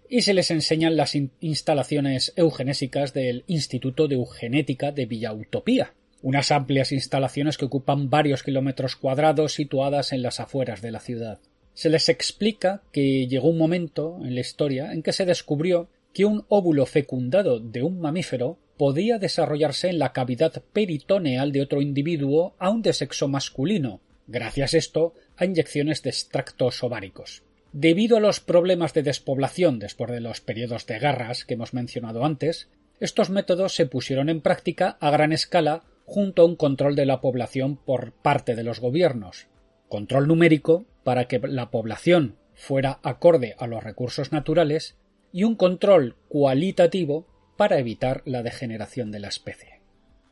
y 0.08 0.22
se 0.22 0.34
les 0.34 0.50
enseñan 0.50 0.96
las 0.96 1.14
instalaciones 1.14 2.32
eugenésicas 2.36 3.12
del 3.12 3.44
Instituto 3.46 4.08
de 4.08 4.14
Eugenética 4.14 4.92
de 4.92 5.06
Villa 5.06 5.32
Utopía, 5.32 5.94
unas 6.22 6.50
amplias 6.50 6.92
instalaciones 6.92 7.58
que 7.58 7.66
ocupan 7.66 8.10
varios 8.10 8.42
kilómetros 8.42 8.96
cuadrados 8.96 9.52
situadas 9.52 10.12
en 10.12 10.22
las 10.22 10.40
afueras 10.40 10.82
de 10.82 10.90
la 10.90 11.00
ciudad. 11.00 11.38
Se 11.74 11.90
les 11.90 12.08
explica 12.08 12.82
que 12.92 13.26
llegó 13.26 13.48
un 13.48 13.58
momento 13.58 14.18
en 14.24 14.34
la 14.34 14.40
historia 14.40 14.92
en 14.92 15.02
que 15.02 15.12
se 15.12 15.26
descubrió 15.26 15.88
que 16.12 16.24
un 16.24 16.44
óvulo 16.48 16.86
fecundado 16.86 17.60
de 17.60 17.82
un 17.82 18.00
mamífero 18.00 18.58
podía 18.76 19.18
desarrollarse 19.18 19.88
en 19.88 19.98
la 19.98 20.12
cavidad 20.12 20.62
peritoneal 20.72 21.52
de 21.52 21.62
otro 21.62 21.82
individuo 21.82 22.54
aun 22.58 22.82
de 22.82 22.92
sexo 22.92 23.28
masculino, 23.28 24.00
gracias 24.26 24.74
esto 24.74 25.14
a 25.36 25.44
inyecciones 25.44 26.02
de 26.02 26.10
extractos 26.10 26.82
ováricos. 26.82 27.42
Debido 27.72 28.16
a 28.16 28.20
los 28.20 28.40
problemas 28.40 28.94
de 28.94 29.02
despoblación 29.02 29.78
después 29.78 30.10
de 30.10 30.20
los 30.20 30.40
periodos 30.40 30.86
de 30.86 30.98
guerras 30.98 31.44
que 31.44 31.54
hemos 31.54 31.74
mencionado 31.74 32.24
antes, 32.24 32.68
estos 32.98 33.30
métodos 33.30 33.74
se 33.74 33.86
pusieron 33.86 34.28
en 34.28 34.40
práctica 34.40 34.96
a 35.00 35.10
gran 35.10 35.32
escala 35.32 35.84
junto 36.06 36.42
a 36.42 36.44
un 36.46 36.56
control 36.56 36.96
de 36.96 37.04
la 37.04 37.20
población 37.20 37.76
por 37.76 38.12
parte 38.12 38.54
de 38.54 38.64
los 38.64 38.80
gobiernos. 38.80 39.48
Control 39.88 40.26
numérico 40.26 40.86
para 41.04 41.28
que 41.28 41.38
la 41.38 41.70
población 41.70 42.36
fuera 42.54 42.98
acorde 43.02 43.54
a 43.58 43.66
los 43.66 43.84
recursos 43.84 44.32
naturales 44.32 44.96
y 45.32 45.44
un 45.44 45.54
control 45.54 46.16
cualitativo 46.28 47.26
para 47.56 47.78
evitar 47.78 48.22
la 48.24 48.42
degeneración 48.42 49.10
de 49.10 49.20
la 49.20 49.28
especie. 49.28 49.80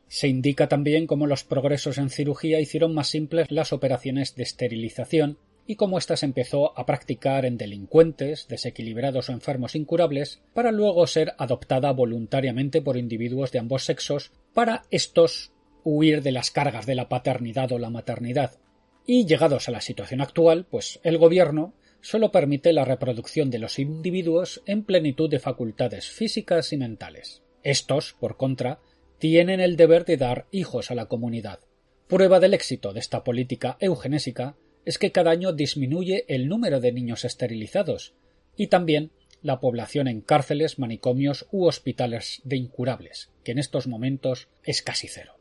Se 0.08 0.28
indica 0.28 0.68
también 0.68 1.06
cómo 1.06 1.26
los 1.26 1.44
progresos 1.44 1.98
en 1.98 2.10
cirugía 2.10 2.60
hicieron 2.60 2.94
más 2.94 3.08
simples 3.08 3.50
las 3.50 3.72
operaciones 3.72 4.34
de 4.34 4.44
esterilización 4.44 5.38
y 5.66 5.76
cómo 5.76 5.98
ésta 5.98 6.16
se 6.16 6.26
empezó 6.26 6.78
a 6.78 6.86
practicar 6.86 7.44
en 7.44 7.56
delincuentes, 7.56 8.46
desequilibrados 8.48 9.28
o 9.28 9.32
enfermos 9.32 9.74
incurables, 9.74 10.40
para 10.54 10.72
luego 10.72 11.06
ser 11.06 11.34
adoptada 11.38 11.92
voluntariamente 11.92 12.80
por 12.80 12.96
individuos 12.96 13.52
de 13.52 13.58
ambos 13.58 13.84
sexos, 13.84 14.32
para 14.54 14.84
estos 14.90 15.52
huir 15.82 16.22
de 16.22 16.32
las 16.32 16.50
cargas 16.50 16.86
de 16.86 16.94
la 16.94 17.08
paternidad 17.08 17.72
o 17.72 17.78
la 17.78 17.90
maternidad. 17.90 18.58
Y 19.06 19.26
llegados 19.26 19.68
a 19.68 19.72
la 19.72 19.80
situación 19.80 20.20
actual, 20.20 20.66
pues 20.68 21.00
el 21.04 21.18
gobierno 21.18 21.74
solo 22.00 22.30
permite 22.30 22.72
la 22.72 22.84
reproducción 22.84 23.50
de 23.50 23.58
los 23.58 23.78
individuos 23.78 24.62
en 24.66 24.84
plenitud 24.84 25.30
de 25.30 25.38
facultades 25.38 26.08
físicas 26.08 26.72
y 26.72 26.76
mentales. 26.76 27.42
Estos, 27.62 28.14
por 28.18 28.36
contra, 28.36 28.80
tienen 29.18 29.60
el 29.60 29.76
deber 29.76 30.04
de 30.04 30.16
dar 30.16 30.46
hijos 30.50 30.90
a 30.90 30.94
la 30.94 31.06
comunidad. 31.06 31.60
Prueba 32.06 32.38
del 32.38 32.54
éxito 32.54 32.92
de 32.92 33.00
esta 33.00 33.24
política 33.24 33.76
eugenésica 33.80 34.56
es 34.86 34.98
que 34.98 35.12
cada 35.12 35.32
año 35.32 35.52
disminuye 35.52 36.24
el 36.28 36.48
número 36.48 36.80
de 36.80 36.92
niños 36.92 37.26
esterilizados 37.26 38.14
y 38.56 38.68
también 38.68 39.10
la 39.42 39.60
población 39.60 40.08
en 40.08 40.22
cárceles, 40.22 40.78
manicomios 40.78 41.46
u 41.50 41.66
hospitales 41.66 42.40
de 42.44 42.56
incurables, 42.56 43.30
que 43.44 43.52
en 43.52 43.58
estos 43.58 43.86
momentos 43.86 44.48
es 44.62 44.80
casi 44.80 45.08
cero. 45.08 45.36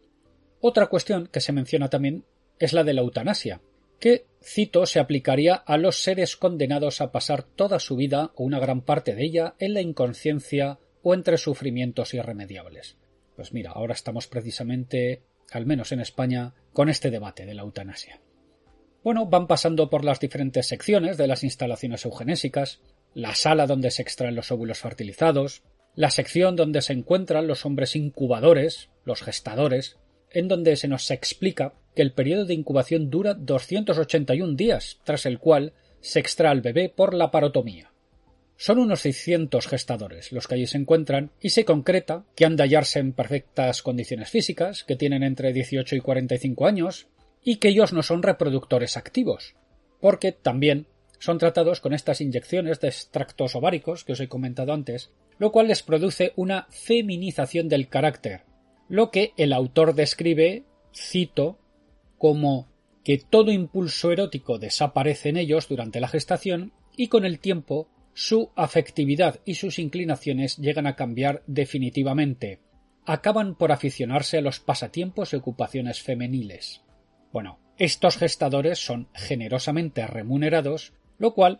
Otra 0.59 0.87
cuestión 0.87 1.27
que 1.27 1.39
se 1.39 1.53
menciona 1.53 1.89
también 1.89 2.25
es 2.59 2.73
la 2.73 2.83
de 2.83 2.93
la 2.93 3.01
eutanasia, 3.01 3.61
que, 3.99 4.25
cito, 4.43 4.85
se 4.85 4.99
aplicaría 4.99 5.53
a 5.53 5.77
los 5.77 6.01
seres 6.01 6.35
condenados 6.35 6.99
a 6.99 7.11
pasar 7.11 7.43
toda 7.43 7.79
su 7.79 7.95
vida 7.95 8.31
o 8.35 8.43
una 8.43 8.59
gran 8.59 8.81
parte 8.81 9.15
de 9.15 9.23
ella 9.23 9.55
en 9.59 9.73
la 9.73 9.81
inconsciencia 9.81 10.79
o 11.03 11.13
entre 11.13 11.37
sufrimientos 11.37 12.13
irremediables. 12.13 12.97
Pues 13.35 13.53
mira, 13.53 13.71
ahora 13.71 13.93
estamos 13.93 14.27
precisamente, 14.27 15.21
al 15.51 15.65
menos 15.65 15.91
en 15.91 15.99
España, 15.99 16.55
con 16.73 16.89
este 16.89 17.11
debate 17.11 17.45
de 17.45 17.53
la 17.53 17.61
eutanasia. 17.61 18.19
Bueno, 19.05 19.27
van 19.27 19.45
pasando 19.45 19.87
por 19.91 20.03
las 20.03 20.19
diferentes 20.19 20.65
secciones 20.65 21.15
de 21.15 21.27
las 21.27 21.43
instalaciones 21.43 22.05
eugenésicas, 22.05 22.79
la 23.13 23.35
sala 23.35 23.67
donde 23.67 23.91
se 23.91 24.01
extraen 24.01 24.33
los 24.33 24.51
óvulos 24.51 24.79
fertilizados, 24.79 25.61
la 25.93 26.09
sección 26.09 26.55
donde 26.55 26.81
se 26.81 26.93
encuentran 26.93 27.45
los 27.45 27.67
hombres 27.67 27.95
incubadores, 27.95 28.89
los 29.03 29.21
gestadores, 29.21 29.97
en 30.31 30.47
donde 30.47 30.75
se 30.75 30.87
nos 30.87 31.11
explica 31.11 31.75
que 31.95 32.01
el 32.01 32.13
periodo 32.13 32.45
de 32.45 32.55
incubación 32.55 33.11
dura 33.11 33.35
281 33.35 34.55
días, 34.55 34.97
tras 35.03 35.27
el 35.27 35.37
cual 35.37 35.73
se 36.01 36.19
extrae 36.19 36.49
al 36.49 36.61
bebé 36.61 36.89
por 36.89 37.13
la 37.13 37.29
parotomía. 37.29 37.91
Son 38.57 38.79
unos 38.79 39.01
600 39.01 39.67
gestadores 39.67 40.31
los 40.31 40.47
que 40.47 40.55
allí 40.55 40.65
se 40.65 40.79
encuentran 40.79 41.29
y 41.39 41.49
se 41.49 41.63
concreta 41.63 42.25
que 42.35 42.45
han 42.45 42.55
de 42.55 42.63
hallarse 42.63 42.97
en 42.97 43.13
perfectas 43.13 43.83
condiciones 43.83 44.31
físicas, 44.31 44.83
que 44.83 44.95
tienen 44.95 45.21
entre 45.21 45.53
18 45.53 45.95
y 45.95 45.99
45 45.99 46.65
años 46.65 47.07
y 47.45 47.57
que 47.57 47.69
ellos 47.69 47.93
no 47.93 48.03
son 48.03 48.23
reproductores 48.23 48.97
activos, 48.97 49.55
porque 50.01 50.33
también 50.33 50.87
son 51.19 51.37
tratados 51.37 51.79
con 51.79 51.93
estas 51.93 52.19
inyecciones 52.19 52.81
de 52.81 52.89
extractos 52.89 53.55
ováricos 53.55 54.03
que 54.03 54.13
os 54.13 54.19
he 54.19 54.27
comentado 54.27 54.73
antes, 54.73 55.11
lo 55.37 55.51
cual 55.51 55.67
les 55.67 55.83
produce 55.83 56.33
una 56.35 56.67
feminización 56.71 57.69
del 57.69 57.87
carácter, 57.87 58.41
lo 58.89 59.11
que 59.11 59.33
el 59.37 59.53
autor 59.53 59.93
describe, 59.93 60.63
cito, 60.93 61.59
como 62.17 62.67
que 63.03 63.19
todo 63.19 63.51
impulso 63.51 64.11
erótico 64.11 64.57
desaparece 64.57 65.29
en 65.29 65.37
ellos 65.37 65.67
durante 65.67 65.99
la 65.99 66.07
gestación 66.07 66.73
y 66.97 67.07
con 67.07 67.25
el 67.25 67.39
tiempo 67.39 67.87
su 68.15 68.49
afectividad 68.55 69.41
y 69.45 69.55
sus 69.55 69.77
inclinaciones 69.77 70.57
llegan 70.57 70.87
a 70.87 70.95
cambiar 70.95 71.43
definitivamente. 71.45 72.59
Acaban 73.05 73.55
por 73.55 73.71
aficionarse 73.71 74.39
a 74.39 74.41
los 74.41 74.59
pasatiempos 74.59 75.33
y 75.33 75.35
ocupaciones 75.35 76.01
femeniles. 76.01 76.81
Bueno, 77.35 77.59
estos 77.77 78.15
gestadores 78.15 78.79
son 78.79 79.09
generosamente 79.13 80.07
remunerados, 80.07 80.93
lo 81.17 81.33
cual 81.33 81.59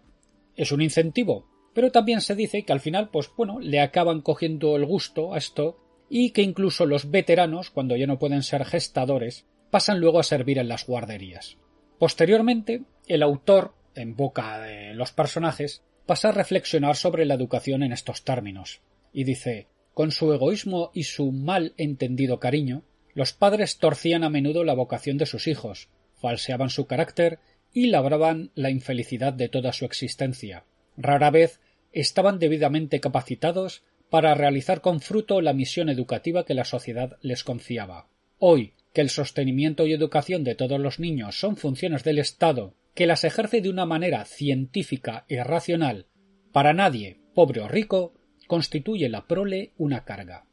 es 0.56 0.72
un 0.72 0.82
incentivo, 0.82 1.50
pero 1.74 1.92
también 1.92 2.22
se 2.22 2.34
dice 2.34 2.64
que 2.64 2.72
al 2.72 2.80
final, 2.80 3.10
pues 3.10 3.30
bueno, 3.36 3.60
le 3.60 3.82
acaban 3.82 4.22
cogiendo 4.22 4.78
el 4.78 4.86
gusto 4.86 5.34
a 5.34 5.38
esto 5.38 5.78
y 6.10 6.30
que 6.30 6.44
incluso 6.44 6.86
los 6.86 7.12
veteranos, 7.12 7.72
cuando 7.72 7.98
ya 7.98 8.08
no 8.08 8.20
pueden 8.20 8.42
ser 8.42 8.64
gestadores, 8.64 9.48
pasan 9.70 10.00
luego 10.00 10.18
a 10.20 10.24
servir 10.24 10.60
en 10.60 10.70
las 10.70 10.88
guarderías. 10.88 11.58
Posteriormente, 12.00 12.84
el 13.08 13.22
autor, 13.22 13.74
en 13.96 14.16
boca 14.16 14.62
de 14.62 14.94
los 14.94 15.12
personajes, 15.12 15.84
pasa 16.06 16.30
a 16.30 16.32
reflexionar 16.32 16.96
sobre 16.96 17.26
la 17.26 17.34
educación 17.34 17.84
en 17.84 17.92
estos 17.92 18.24
términos, 18.24 18.80
y 19.12 19.26
dice 19.26 19.68
con 19.94 20.12
su 20.12 20.32
egoísmo 20.32 20.92
y 20.94 21.04
su 21.04 21.34
mal 21.34 21.74
entendido 21.76 22.40
cariño, 22.40 22.84
los 23.16 23.34
padres 23.34 23.80
torcían 23.80 24.24
a 24.24 24.30
menudo 24.30 24.64
la 24.64 24.76
vocación 24.76 25.18
de 25.18 25.26
sus 25.26 25.48
hijos, 25.48 25.88
falseaban 26.16 26.70
su 26.70 26.86
carácter 26.86 27.40
y 27.74 27.88
labraban 27.88 28.52
la 28.54 28.70
infelicidad 28.70 29.34
de 29.34 29.50
toda 29.50 29.74
su 29.74 29.86
existencia. 29.86 30.66
Rara 30.98 31.32
vez 31.32 31.60
estaban 31.92 32.40
debidamente 32.40 33.00
capacitados 33.00 33.84
para 34.10 34.36
realizar 34.36 34.82
con 34.82 35.00
fruto 35.00 35.42
la 35.42 35.54
misión 35.54 35.90
educativa 35.90 36.46
que 36.46 36.54
la 36.54 36.66
sociedad 36.66 37.18
les 37.22 37.44
confiaba. 37.44 38.08
Hoy, 38.38 38.74
que 38.94 39.02
el 39.02 39.10
sostenimiento 39.10 39.88
y 39.88 39.94
educación 39.94 40.44
de 40.44 40.56
todos 40.56 40.80
los 40.80 41.00
niños 41.00 41.40
son 41.40 41.58
funciones 41.58 42.04
del 42.04 42.20
Estado, 42.20 42.76
que 42.94 43.08
las 43.08 43.24
ejerce 43.24 43.62
de 43.62 43.70
una 43.70 43.86
manera 43.86 44.24
científica 44.26 45.26
y 45.28 45.38
racional, 45.38 46.06
para 46.52 46.74
nadie, 46.74 47.20
pobre 47.34 47.62
o 47.62 47.68
rico, 47.68 48.14
constituye 48.48 49.10
la 49.10 49.28
prole 49.28 49.74
una 49.78 50.06
carga. 50.06 50.46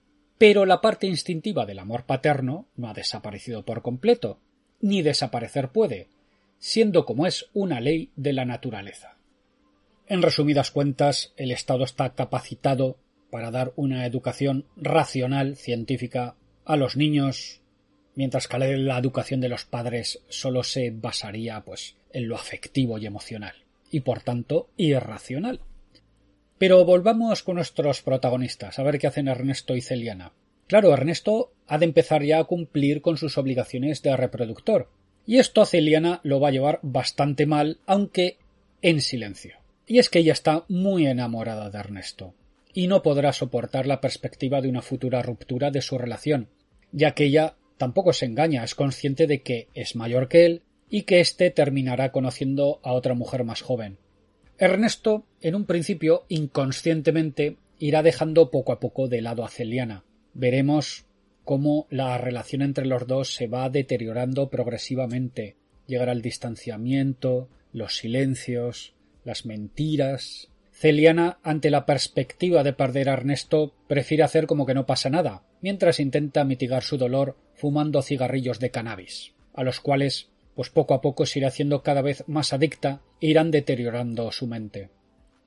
Pero 0.43 0.67
la 0.67 0.81
parte 0.81 1.07
instintiva 1.07 1.67
del 1.67 1.79
amor 1.79 2.05
paterno 2.05 2.67
no 2.75 2.89
ha 2.89 2.95
desaparecido 2.95 3.65
por 3.65 3.81
completo, 3.81 4.41
ni 4.81 5.01
desaparecer 5.01 5.69
puede, 5.69 6.09
siendo 6.59 7.05
como 7.05 7.29
es 7.29 7.49
una 7.53 7.79
ley 7.79 8.11
de 8.17 8.33
la 8.33 8.45
naturaleza. 8.45 9.19
En 10.09 10.21
resumidas 10.21 10.73
cuentas, 10.73 11.33
el 11.37 11.53
Estado 11.53 11.85
está 11.85 12.17
capacitado 12.17 12.99
para 13.31 13.53
dar 13.53 13.73
una 13.77 14.05
educación 14.05 14.67
racional, 14.75 15.55
científica, 15.55 16.35
a 16.65 16.75
los 16.75 16.97
niños, 16.97 17.61
mientras 18.17 18.49
que 18.49 18.59
la 18.59 18.99
educación 18.99 19.41
de 19.41 19.49
los 19.49 19.65
padres 19.65 20.25
solo 20.29 20.65
se 20.65 20.91
basaría 20.91 21.61
pues 21.61 21.95
en 22.13 22.27
lo 22.27 22.35
afectivo 22.35 22.99
y 22.99 23.07
emocional, 23.07 23.55
y 23.93 24.01
por 24.01 24.23
tanto 24.23 24.71
irracional. 24.77 25.61
Pero 26.62 26.85
volvamos 26.85 27.42
con 27.42 27.57
nuestros 27.57 28.03
protagonistas, 28.03 28.79
a 28.79 28.85
ver 28.85 29.01
qué 29.01 29.09
hacen 29.09 29.27
Ernesto 29.27 29.75
y 29.75 29.81
Celiana. 29.81 30.31
Claro, 30.68 30.92
Ernesto 30.92 31.51
ha 31.66 31.77
de 31.77 31.87
empezar 31.87 32.22
ya 32.22 32.38
a 32.38 32.44
cumplir 32.44 33.03
con 33.03 33.16
sus 33.16 33.37
obligaciones 33.37 34.01
de 34.01 34.16
reproductor, 34.16 34.88
y 35.27 35.38
esto 35.38 35.66
Celiana 35.66 36.20
lo 36.22 36.38
va 36.38 36.51
a 36.51 36.51
llevar 36.53 36.79
bastante 36.83 37.46
mal, 37.46 37.81
aunque 37.85 38.38
en 38.81 39.01
silencio. 39.01 39.57
Y 39.88 39.98
es 39.98 40.09
que 40.09 40.20
ella 40.20 40.35
está 40.35 40.64
muy 40.68 41.09
enamorada 41.09 41.68
de 41.68 41.79
Ernesto, 41.81 42.33
y 42.72 42.87
no 42.87 43.03
podrá 43.03 43.33
soportar 43.33 43.88
la 43.88 44.01
perspectiva 44.01 44.61
de 44.61 44.68
una 44.68 44.83
futura 44.83 45.20
ruptura 45.20 45.72
de 45.72 45.83
su 45.83 45.98
relación, 45.98 46.46
ya 46.92 47.11
que 47.11 47.25
ella 47.25 47.57
tampoco 47.77 48.12
se 48.12 48.27
engaña, 48.27 48.62
es 48.62 48.77
consciente 48.77 49.27
de 49.27 49.42
que 49.42 49.66
es 49.75 49.96
mayor 49.96 50.29
que 50.29 50.46
él 50.46 50.62
y 50.88 51.03
que 51.03 51.18
éste 51.18 51.51
terminará 51.51 52.12
conociendo 52.12 52.79
a 52.85 52.92
otra 52.92 53.14
mujer 53.14 53.42
más 53.42 53.62
joven. 53.62 53.98
Ernesto, 54.62 55.27
en 55.40 55.57
un 55.57 55.64
principio, 55.64 56.25
inconscientemente, 56.29 57.57
irá 57.81 58.05
dejando 58.05 58.53
poco 58.53 58.70
a 58.70 58.79
poco 58.79 59.09
de 59.09 59.20
lado 59.20 59.44
a 59.44 59.48
Celiana. 59.48 60.05
Veremos 60.35 61.05
cómo 61.42 61.88
la 61.90 62.16
relación 62.16 62.62
entre 62.62 62.87
los 62.87 63.09
dos 63.09 63.35
se 63.35 63.48
va 63.48 63.68
deteriorando 63.70 64.51
progresivamente. 64.51 65.57
Llegará 65.88 66.12
el 66.12 66.22
distanciamiento, 66.22 67.48
los 67.72 67.96
silencios, 67.96 68.94
las 69.25 69.46
mentiras. 69.46 70.48
Celiana, 70.70 71.40
ante 71.42 71.68
la 71.68 71.85
perspectiva 71.85 72.62
de 72.62 72.72
perder 72.72 73.09
a 73.09 73.14
Ernesto, 73.14 73.75
prefiere 73.88 74.22
hacer 74.22 74.46
como 74.46 74.64
que 74.64 74.75
no 74.75 74.87
pasa 74.87 75.11
nada, 75.11 75.42
mientras 75.61 75.98
intenta 75.98 76.44
mitigar 76.44 76.85
su 76.85 76.98
dolor 76.98 77.37
fumando 77.55 78.01
cigarrillos 78.01 78.61
de 78.61 78.70
cannabis, 78.70 79.33
a 79.55 79.64
los 79.64 79.81
cuales 79.81 80.31
pues 80.55 80.71
poco 80.71 80.95
a 80.95 81.01
poco 81.01 81.27
se 81.27 81.38
irá 81.38 81.49
haciendo 81.49 81.83
cada 81.83 82.03
vez 82.03 82.25
más 82.27 82.53
adicta 82.53 83.01
e 83.21 83.29
irán 83.29 83.51
deteriorando 83.51 84.31
su 84.33 84.47
mente. 84.47 84.91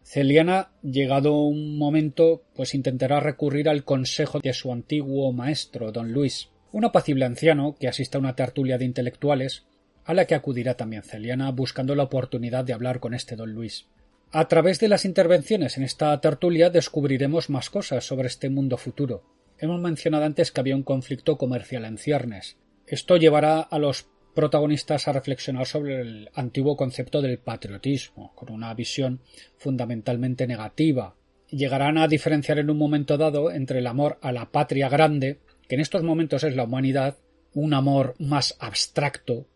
Celiana, 0.04 0.70
llegado 0.84 1.42
un 1.42 1.78
momento, 1.78 2.44
pues 2.56 2.76
intentará 2.76 3.20
recurrir 3.20 3.68
al 3.70 3.84
consejo 3.84 4.40
de 4.40 4.54
su 4.54 4.72
antiguo 4.72 5.34
maestro, 5.34 5.92
don 5.92 6.12
Luis, 6.12 6.50
un 6.72 6.86
apacible 6.86 7.26
anciano 7.26 7.76
que 7.80 7.88
asiste 7.88 8.18
a 8.18 8.20
una 8.20 8.36
tertulia 8.36 8.78
de 8.78 8.86
intelectuales, 8.86 9.66
a 10.04 10.14
la 10.14 10.26
que 10.26 10.36
acudirá 10.36 10.76
también 10.76 11.02
Celiana 11.02 11.50
buscando 11.52 11.96
la 11.96 12.04
oportunidad 12.04 12.64
de 12.64 12.74
hablar 12.74 13.00
con 13.00 13.16
este 13.16 13.36
don 13.36 13.54
Luis. 13.54 13.88
A 14.32 14.48
través 14.48 14.80
de 14.80 14.90
las 14.90 15.06
intervenciones 15.06 15.78
en 15.78 15.84
esta 15.84 16.20
tertulia 16.22 16.70
descubriremos 16.70 17.50
más 17.50 17.70
cosas 17.70 18.06
sobre 18.06 18.28
este 18.28 18.50
mundo 18.50 18.78
futuro. 18.78 19.24
Hemos 19.58 19.80
mencionado 19.80 20.26
antes 20.26 20.52
que 20.52 20.60
había 20.60 20.76
un 20.76 20.84
conflicto 20.84 21.38
comercial 21.38 21.86
en 21.86 21.98
ciernes. 21.98 22.58
Esto 22.86 23.18
llevará 23.18 23.62
a 23.62 23.80
los 23.80 24.08
protagonistas 24.36 25.08
a 25.08 25.14
reflexionar 25.14 25.66
sobre 25.66 26.02
el 26.02 26.30
antiguo 26.36 26.78
concepto 26.78 27.22
del 27.22 27.40
patriotismo, 27.40 28.34
con 28.36 28.52
una 28.52 28.74
visión 28.74 29.22
fundamentalmente 29.58 30.46
negativa. 30.46 31.16
Llegarán 31.50 31.98
a 31.98 32.08
diferenciar 32.08 32.60
en 32.60 32.70
un 32.70 32.78
momento 32.78 33.18
dado 33.18 33.52
entre 33.52 33.80
el 33.80 33.88
amor 33.88 34.20
a 34.22 34.32
la 34.32 34.52
patria 34.52 34.90
grande, 34.90 35.40
que 35.68 35.76
en 35.76 35.82
estos 35.82 36.04
momentos 36.04 36.44
es 36.44 36.56
la 36.56 36.66
humanidad, 36.66 37.18
un 37.54 37.74
amor 37.74 38.16
más 38.20 38.56
abstracto, 38.60 39.48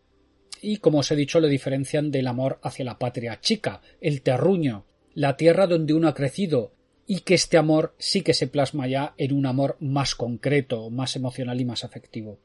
y 0.62 0.78
como 0.78 0.98
os 0.98 1.10
he 1.10 1.16
dicho, 1.16 1.40
lo 1.40 1.48
diferencian 1.48 2.10
del 2.10 2.26
amor 2.26 2.58
hacia 2.62 2.84
la 2.84 2.98
patria 2.98 3.40
chica, 3.40 3.80
el 4.00 4.22
terruño, 4.22 4.84
la 5.14 5.36
tierra 5.36 5.66
donde 5.66 5.94
uno 5.94 6.08
ha 6.08 6.14
crecido, 6.14 6.72
y 7.06 7.20
que 7.20 7.34
este 7.34 7.58
amor 7.58 7.94
sí 7.98 8.22
que 8.22 8.34
se 8.34 8.46
plasma 8.46 8.86
ya 8.86 9.14
en 9.16 9.32
un 9.32 9.46
amor 9.46 9.76
más 9.80 10.14
concreto, 10.14 10.90
más 10.90 11.16
emocional 11.16 11.60
y 11.60 11.64
más 11.64 11.84
afectivo. 11.84 12.38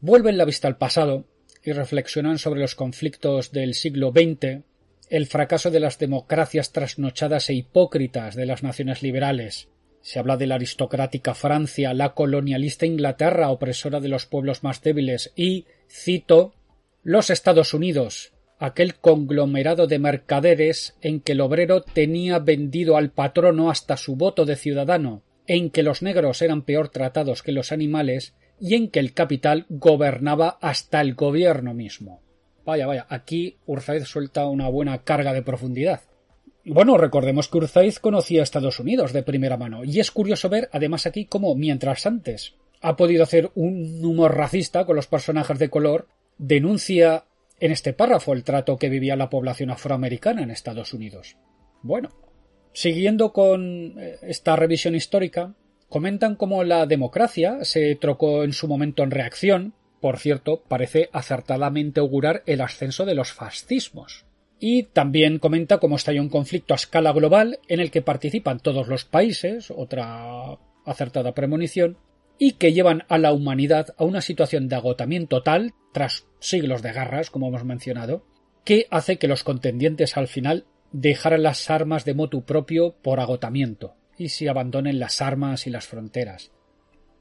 Vuelven 0.00 0.38
la 0.38 0.44
vista 0.44 0.68
al 0.68 0.76
pasado 0.76 1.24
y 1.64 1.72
reflexionan 1.72 2.38
sobre 2.38 2.60
los 2.60 2.74
conflictos 2.74 3.52
del 3.52 3.74
siglo 3.74 4.12
XX, 4.12 4.62
el 5.10 5.26
fracaso 5.26 5.70
de 5.70 5.80
las 5.80 5.98
democracias 5.98 6.72
trasnochadas 6.72 7.50
e 7.50 7.54
hipócritas 7.54 8.34
de 8.34 8.46
las 8.46 8.62
naciones 8.62 9.02
liberales. 9.02 9.68
Se 10.00 10.18
habla 10.18 10.36
de 10.36 10.46
la 10.46 10.54
aristocrática 10.56 11.34
Francia, 11.34 11.94
la 11.94 12.14
colonialista 12.14 12.86
Inglaterra, 12.86 13.50
opresora 13.50 14.00
de 14.00 14.08
los 14.08 14.26
pueblos 14.26 14.62
más 14.62 14.80
débiles, 14.82 15.32
y, 15.34 15.66
cito, 15.88 16.54
los 17.02 17.30
Estados 17.30 17.74
Unidos, 17.74 18.32
aquel 18.58 18.96
conglomerado 18.96 19.86
de 19.86 19.98
mercaderes 19.98 20.96
en 21.00 21.20
que 21.20 21.32
el 21.32 21.40
obrero 21.40 21.82
tenía 21.82 22.38
vendido 22.38 22.96
al 22.96 23.10
patrono 23.10 23.70
hasta 23.70 23.96
su 23.96 24.16
voto 24.16 24.44
de 24.44 24.56
ciudadano, 24.56 25.22
en 25.46 25.70
que 25.70 25.82
los 25.82 26.02
negros 26.02 26.42
eran 26.42 26.62
peor 26.62 26.88
tratados 26.88 27.42
que 27.42 27.52
los 27.52 27.72
animales 27.72 28.34
y 28.60 28.74
en 28.74 28.90
que 28.90 29.00
el 29.00 29.14
capital 29.14 29.66
gobernaba 29.68 30.58
hasta 30.60 31.00
el 31.00 31.14
gobierno 31.14 31.74
mismo. 31.74 32.20
Vaya, 32.64 32.86
vaya, 32.86 33.06
aquí 33.08 33.56
Urzaiz 33.66 34.04
suelta 34.04 34.46
una 34.46 34.68
buena 34.68 34.98
carga 35.02 35.32
de 35.32 35.42
profundidad. 35.42 36.02
Bueno, 36.64 36.98
recordemos 36.98 37.48
que 37.48 37.58
Urzaiz 37.58 37.98
conocía 37.98 38.40
a 38.40 38.42
Estados 38.42 38.78
Unidos 38.78 39.12
de 39.12 39.22
primera 39.22 39.56
mano, 39.56 39.84
y 39.84 40.00
es 40.00 40.10
curioso 40.10 40.48
ver 40.48 40.68
además 40.72 41.06
aquí 41.06 41.24
cómo, 41.24 41.54
mientras 41.54 42.04
antes 42.04 42.56
ha 42.80 42.96
podido 42.96 43.22
hacer 43.22 43.50
un 43.54 44.04
humor 44.04 44.36
racista 44.36 44.84
con 44.84 44.96
los 44.96 45.06
personajes 45.06 45.58
de 45.58 45.70
color, 45.70 46.08
denuncia 46.36 47.24
en 47.58 47.72
este 47.72 47.92
párrafo 47.92 48.32
el 48.32 48.44
trato 48.44 48.76
que 48.76 48.88
vivía 48.88 49.16
la 49.16 49.30
población 49.30 49.70
afroamericana 49.70 50.42
en 50.42 50.50
Estados 50.50 50.92
Unidos. 50.92 51.36
Bueno, 51.82 52.10
siguiendo 52.72 53.32
con 53.32 53.94
eh, 53.98 54.18
esta 54.22 54.54
revisión 54.56 54.94
histórica, 54.94 55.54
comentan 55.88 56.36
cómo 56.36 56.64
la 56.64 56.86
democracia 56.86 57.64
se 57.64 57.94
trocó 57.96 58.44
en 58.44 58.52
su 58.52 58.68
momento 58.68 59.02
en 59.02 59.10
reacción, 59.10 59.74
por 60.00 60.18
cierto, 60.18 60.62
parece 60.68 61.08
acertadamente 61.12 62.00
augurar 62.00 62.42
el 62.46 62.60
ascenso 62.60 63.04
de 63.04 63.14
los 63.14 63.32
fascismos. 63.32 64.24
Y 64.60 64.84
también 64.84 65.38
comenta 65.38 65.78
cómo 65.78 65.96
estalló 65.96 66.20
un 66.20 66.28
conflicto 66.28 66.74
a 66.74 66.76
escala 66.76 67.12
global 67.12 67.58
en 67.68 67.80
el 67.80 67.90
que 67.90 68.02
participan 68.02 68.60
todos 68.60 68.88
los 68.88 69.04
países, 69.04 69.72
otra 69.74 70.58
acertada 70.84 71.32
premonición, 71.32 71.96
y 72.38 72.52
que 72.52 72.72
llevan 72.72 73.04
a 73.08 73.18
la 73.18 73.32
humanidad 73.32 73.94
a 73.96 74.04
una 74.04 74.20
situación 74.20 74.68
de 74.68 74.76
agotamiento 74.76 75.42
tal, 75.42 75.74
tras 75.92 76.26
siglos 76.38 76.82
de 76.82 76.92
guerras, 76.92 77.30
como 77.30 77.48
hemos 77.48 77.64
mencionado, 77.64 78.24
que 78.64 78.86
hace 78.90 79.16
que 79.16 79.28
los 79.28 79.42
contendientes 79.42 80.16
al 80.16 80.28
final 80.28 80.66
dejaran 80.92 81.42
las 81.42 81.70
armas 81.70 82.04
de 82.04 82.14
motu 82.14 82.42
propio 82.42 82.94
por 83.02 83.20
agotamiento 83.20 83.97
y 84.18 84.28
se 84.28 84.48
abandonen 84.48 84.98
las 84.98 85.22
armas 85.22 85.66
y 85.66 85.70
las 85.70 85.86
fronteras. 85.86 86.50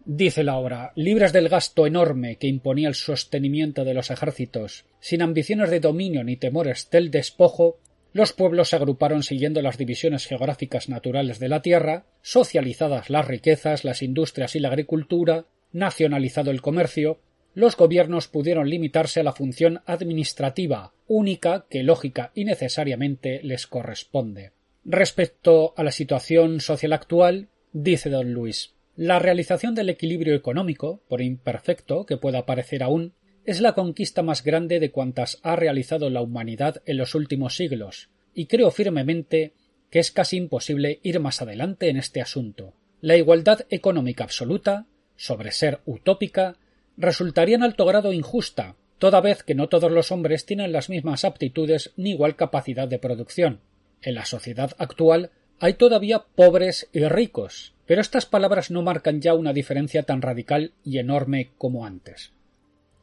Dice 0.05 0.43
la 0.43 0.55
obra, 0.55 0.93
libres 0.95 1.33
del 1.33 1.49
gasto 1.49 1.86
enorme 1.86 2.38
que 2.38 2.47
imponía 2.47 2.88
el 2.88 2.95
sostenimiento 2.95 3.83
de 3.83 3.93
los 3.93 4.10
ejércitos, 4.10 4.86
sin 4.99 5.21
ambiciones 5.21 5.69
de 5.69 5.81
dominio 5.81 6.23
ni 6.23 6.38
temores 6.38 6.89
del 6.89 7.12
despojo, 7.12 7.79
los 8.13 8.31
pueblos 8.31 8.69
se 8.69 8.77
agruparon 8.77 9.21
siguiendo 9.21 9.62
las 9.62 9.77
divisiones 9.77 10.25
geográficas 10.25 10.88
naturales 10.88 11.39
de 11.39 11.49
la 11.49 11.62
tierra, 11.62 12.05
socializadas 12.21 13.10
las 13.10 13.27
riquezas, 13.27 13.83
las 13.83 14.01
industrias 14.01 14.55
y 14.55 14.60
la 14.60 14.69
agricultura, 14.69 15.45
nacionalizado 15.73 16.51
el 16.51 16.62
comercio, 16.62 17.19
los 17.53 17.75
gobiernos 17.75 18.27
pudieron 18.27 18.69
limitarse 18.69 19.19
a 19.19 19.23
la 19.23 19.33
función 19.33 19.81
administrativa 19.86 20.93
única 21.07 21.65
que 21.69 21.83
lógica 21.83 22.31
y 22.33 22.45
necesariamente 22.45 23.41
les 23.43 23.67
corresponde. 23.67 24.51
Respecto 24.89 25.73
a 25.76 25.84
la 25.84 25.91
situación 25.91 26.62
social 26.62 26.93
actual, 26.93 27.50
dice 27.73 28.10
don 28.10 28.32
Luis, 28.32 28.73
la 28.95 29.19
realización 29.19 29.76
del 29.76 29.89
equilibrio 29.89 30.34
económico, 30.34 31.04
por 31.10 31.21
imperfecto 31.21 32.06
que 32.06 32.15
pueda 32.15 32.45
parecer 32.45 32.84
aún, 32.84 33.13
es 33.43 33.60
la 33.60 33.73
conquista 33.73 34.23
más 34.23 34.45
grande 34.45 34.80
de 34.80 34.91
cuantas 34.91 35.39
ha 35.43 35.58
realizado 35.58 36.10
la 36.10 36.21
humanidad 36.21 36.82
en 36.86 36.95
los 36.95 37.15
últimos 37.15 37.58
siglos, 37.58 38.12
y 38.34 38.45
creo 38.45 38.71
firmemente 38.71 39.52
que 39.89 40.00
es 40.00 40.10
casi 40.10 40.38
imposible 40.38 41.02
ir 41.04 41.19
más 41.19 41.41
adelante 41.41 41.89
en 41.89 41.97
este 41.97 42.21
asunto. 42.21 42.73
La 43.02 43.17
igualdad 43.17 43.65
económica 43.69 44.23
absoluta, 44.23 44.86
sobre 45.17 45.52
ser 45.52 45.82
utópica, 45.86 46.56
resultaría 46.95 47.58
en 47.58 47.63
alto 47.63 47.86
grado 47.86 48.13
injusta, 48.13 48.78
toda 49.00 49.19
vez 49.19 49.43
que 49.43 49.54
no 49.54 49.67
todos 49.67 49.91
los 49.91 50.13
hombres 50.13 50.45
tienen 50.45 50.71
las 50.71 50.89
mismas 50.89 51.26
aptitudes 51.26 51.91
ni 51.97 52.12
igual 52.12 52.38
capacidad 52.38 52.88
de 52.88 53.00
producción. 53.00 53.60
En 54.01 54.15
la 54.15 54.25
sociedad 54.25 54.71
actual 54.77 55.31
hay 55.60 55.73
todavía 55.73 56.25
pobres 56.36 56.88
y 56.93 57.05
ricos, 57.05 57.73
pero 57.86 58.01
estas 58.01 58.25
palabras 58.25 58.69
no 58.69 58.83
marcan 58.83 59.21
ya 59.21 59.33
una 59.33 59.53
diferencia 59.53 60.03
tan 60.03 60.21
radical 60.21 60.73
y 60.83 60.99
enorme 60.99 61.51
como 61.57 61.86
antes. 61.86 62.31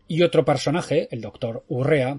Y 0.06 0.22
otro 0.22 0.44
personaje, 0.44 1.08
el 1.10 1.20
doctor 1.20 1.64
Urrea, 1.68 2.18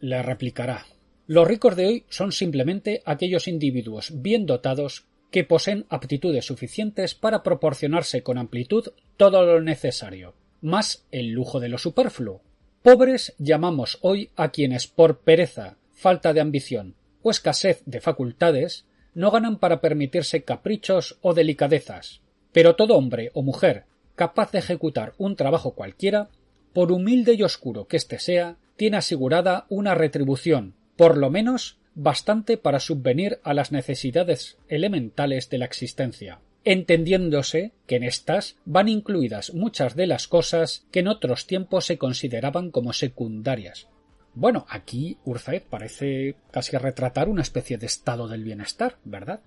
le 0.00 0.22
replicará 0.22 0.86
Los 1.26 1.46
ricos 1.46 1.76
de 1.76 1.86
hoy 1.86 2.04
son 2.08 2.32
simplemente 2.32 3.02
aquellos 3.04 3.48
individuos 3.48 4.12
bien 4.20 4.46
dotados 4.46 5.06
que 5.30 5.44
poseen 5.44 5.86
aptitudes 5.88 6.44
suficientes 6.44 7.14
para 7.14 7.42
proporcionarse 7.42 8.22
con 8.22 8.36
amplitud 8.36 8.88
todo 9.16 9.44
lo 9.44 9.60
necesario, 9.60 10.34
más 10.60 11.06
el 11.12 11.30
lujo 11.30 11.60
de 11.60 11.68
lo 11.68 11.78
superfluo. 11.78 12.42
Pobres 12.82 13.34
llamamos 13.38 13.98
hoy 14.02 14.30
a 14.36 14.50
quienes 14.50 14.88
por 14.88 15.20
pereza, 15.20 15.76
falta 15.92 16.32
de 16.32 16.40
ambición 16.40 16.96
o 17.22 17.30
escasez 17.30 17.82
de 17.86 18.00
facultades 18.00 18.86
no 19.14 19.30
ganan 19.30 19.58
para 19.58 19.80
permitirse 19.80 20.42
caprichos 20.44 21.18
o 21.20 21.34
delicadezas. 21.34 22.20
Pero 22.52 22.76
todo 22.76 22.96
hombre 22.96 23.30
o 23.34 23.42
mujer 23.42 23.84
capaz 24.14 24.52
de 24.52 24.58
ejecutar 24.58 25.14
un 25.18 25.34
trabajo 25.34 25.72
cualquiera 25.72 26.28
por 26.72 26.92
humilde 26.92 27.34
y 27.34 27.42
oscuro 27.42 27.86
que 27.86 27.96
éste 27.96 28.18
sea, 28.18 28.56
tiene 28.76 28.98
asegurada 28.98 29.66
una 29.68 29.94
retribución, 29.94 30.74
por 30.96 31.16
lo 31.16 31.30
menos 31.30 31.78
bastante 31.94 32.56
para 32.56 32.80
subvenir 32.80 33.40
a 33.42 33.54
las 33.54 33.72
necesidades 33.72 34.58
elementales 34.68 35.50
de 35.50 35.58
la 35.58 35.64
existencia, 35.64 36.38
entendiéndose 36.64 37.72
que 37.86 37.96
en 37.96 38.04
estas 38.04 38.56
van 38.64 38.88
incluidas 38.88 39.54
muchas 39.54 39.96
de 39.96 40.06
las 40.06 40.28
cosas 40.28 40.84
que 40.90 41.00
en 41.00 41.08
otros 41.08 41.46
tiempos 41.46 41.86
se 41.86 41.98
consideraban 41.98 42.70
como 42.70 42.92
secundarias. 42.92 43.88
Bueno, 44.40 44.64
aquí 44.70 45.18
Urzaed 45.26 45.64
parece 45.68 46.34
casi 46.50 46.74
retratar 46.78 47.28
una 47.28 47.42
especie 47.42 47.76
de 47.76 47.84
estado 47.84 48.26
del 48.26 48.42
bienestar, 48.42 48.96
¿verdad? 49.04 49.40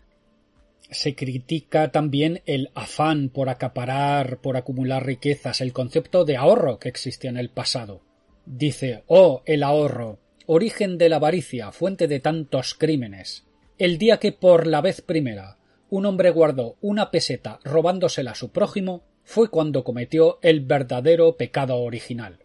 se 0.91 1.15
critica 1.15 1.91
también 1.91 2.43
el 2.45 2.69
afán 2.75 3.29
por 3.29 3.49
acaparar, 3.49 4.37
por 4.37 4.55
acumular 4.55 5.03
riquezas, 5.03 5.61
el 5.61 5.73
concepto 5.73 6.25
de 6.25 6.37
ahorro 6.37 6.77
que 6.77 6.89
existía 6.89 7.31
en 7.31 7.37
el 7.37 7.49
pasado. 7.49 8.01
Dice, 8.45 9.01
oh, 9.07 9.41
el 9.47 9.63
ahorro, 9.63 10.19
origen 10.45 10.99
de 10.99 11.09
la 11.09 11.15
avaricia, 11.15 11.71
fuente 11.71 12.07
de 12.07 12.19
tantos 12.19 12.75
crímenes. 12.75 13.47
El 13.79 13.97
día 13.97 14.19
que 14.19 14.31
por 14.31 14.67
la 14.67 14.81
vez 14.81 15.01
primera 15.01 15.57
un 15.89 16.05
hombre 16.05 16.29
guardó 16.29 16.75
una 16.81 17.09
peseta 17.09 17.59
robándosela 17.63 18.31
a 18.31 18.35
su 18.35 18.51
prójimo, 18.51 19.01
fue 19.23 19.49
cuando 19.49 19.83
cometió 19.83 20.37
el 20.43 20.61
verdadero 20.61 21.35
pecado 21.35 21.77
original. 21.77 22.42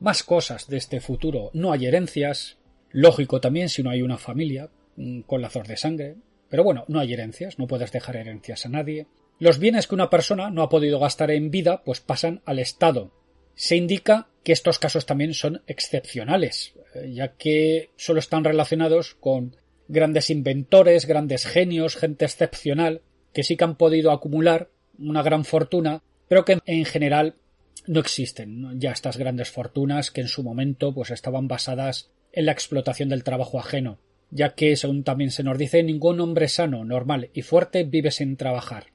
Más 0.00 0.22
cosas 0.22 0.68
de 0.68 0.76
este 0.76 1.00
futuro. 1.00 1.50
No 1.54 1.72
hay 1.72 1.86
herencias. 1.86 2.58
Lógico 2.90 3.40
también 3.40 3.68
si 3.68 3.82
no 3.82 3.90
hay 3.90 4.02
una 4.02 4.16
familia 4.16 4.70
mm, 4.96 5.22
con 5.22 5.42
lazos 5.42 5.66
de 5.66 5.76
sangre. 5.76 6.16
Pero 6.48 6.64
bueno, 6.64 6.84
no 6.88 7.00
hay 7.00 7.12
herencias, 7.12 7.58
no 7.58 7.66
puedes 7.66 7.92
dejar 7.92 8.16
herencias 8.16 8.64
a 8.64 8.68
nadie. 8.68 9.06
Los 9.38 9.58
bienes 9.58 9.86
que 9.86 9.94
una 9.94 10.10
persona 10.10 10.50
no 10.50 10.62
ha 10.62 10.68
podido 10.68 10.98
gastar 10.98 11.30
en 11.30 11.50
vida, 11.50 11.82
pues 11.84 12.00
pasan 12.00 12.42
al 12.44 12.58
Estado. 12.58 13.12
Se 13.54 13.76
indica 13.76 14.28
que 14.42 14.52
estos 14.52 14.78
casos 14.78 15.04
también 15.04 15.34
son 15.34 15.62
excepcionales, 15.66 16.74
eh, 16.94 17.12
ya 17.12 17.34
que 17.34 17.90
solo 17.96 18.18
están 18.18 18.44
relacionados 18.44 19.14
con 19.14 19.56
grandes 19.88 20.30
inventores, 20.30 21.06
grandes 21.06 21.46
genios, 21.46 21.96
gente 21.96 22.24
excepcional, 22.24 23.02
que 23.32 23.42
sí 23.42 23.56
que 23.56 23.64
han 23.64 23.76
podido 23.76 24.10
acumular 24.10 24.70
una 24.98 25.22
gran 25.22 25.44
fortuna, 25.44 26.02
pero 26.28 26.44
que 26.44 26.58
en 26.66 26.84
general 26.84 27.36
no 27.88 28.00
existen 28.00 28.78
ya 28.78 28.92
estas 28.92 29.16
grandes 29.16 29.50
fortunas 29.50 30.10
que 30.10 30.20
en 30.20 30.28
su 30.28 30.42
momento 30.42 30.94
pues 30.94 31.10
estaban 31.10 31.48
basadas 31.48 32.10
en 32.32 32.46
la 32.46 32.52
explotación 32.52 33.08
del 33.08 33.24
trabajo 33.24 33.58
ajeno 33.58 33.98
ya 34.30 34.54
que, 34.54 34.76
según 34.76 35.04
también 35.04 35.30
se 35.30 35.42
nos 35.42 35.58
dice, 35.58 35.82
ningún 35.82 36.20
hombre 36.20 36.48
sano, 36.48 36.84
normal 36.84 37.30
y 37.32 37.42
fuerte 37.42 37.84
vive 37.84 38.10
sin 38.10 38.36
trabajar. 38.36 38.88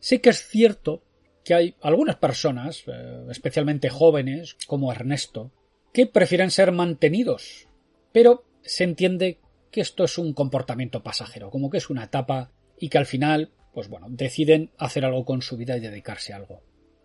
Sí 0.00 0.18
que 0.18 0.30
es 0.30 0.46
cierto 0.46 1.02
que 1.44 1.54
hay 1.54 1.76
algunas 1.80 2.16
personas, 2.16 2.84
eh, 2.86 3.26
especialmente 3.30 3.88
jóvenes, 3.90 4.56
como 4.66 4.92
Ernesto, 4.92 5.52
que 5.92 6.06
prefieren 6.06 6.50
ser 6.50 6.72
mantenidos, 6.72 7.68
pero 8.12 8.44
se 8.62 8.84
entiende 8.84 9.40
que 9.70 9.80
esto 9.80 10.04
es 10.04 10.18
un 10.18 10.32
comportamiento 10.32 11.02
pasajero, 11.02 11.50
como 11.50 11.70
que 11.70 11.78
es 11.78 11.90
una 11.90 12.04
etapa 12.04 12.52
y 12.78 12.88
que 12.88 12.98
al 12.98 13.06
final, 13.06 13.50
pues 13.74 13.88
bueno, 13.88 14.06
deciden 14.10 14.70
hacer 14.78 15.04
algo 15.04 15.24
con 15.24 15.42
su 15.42 15.56
vida 15.56 15.76
y 15.76 15.80
dedicarse 15.80 16.32
a 16.32 16.36
algo. 16.36 16.62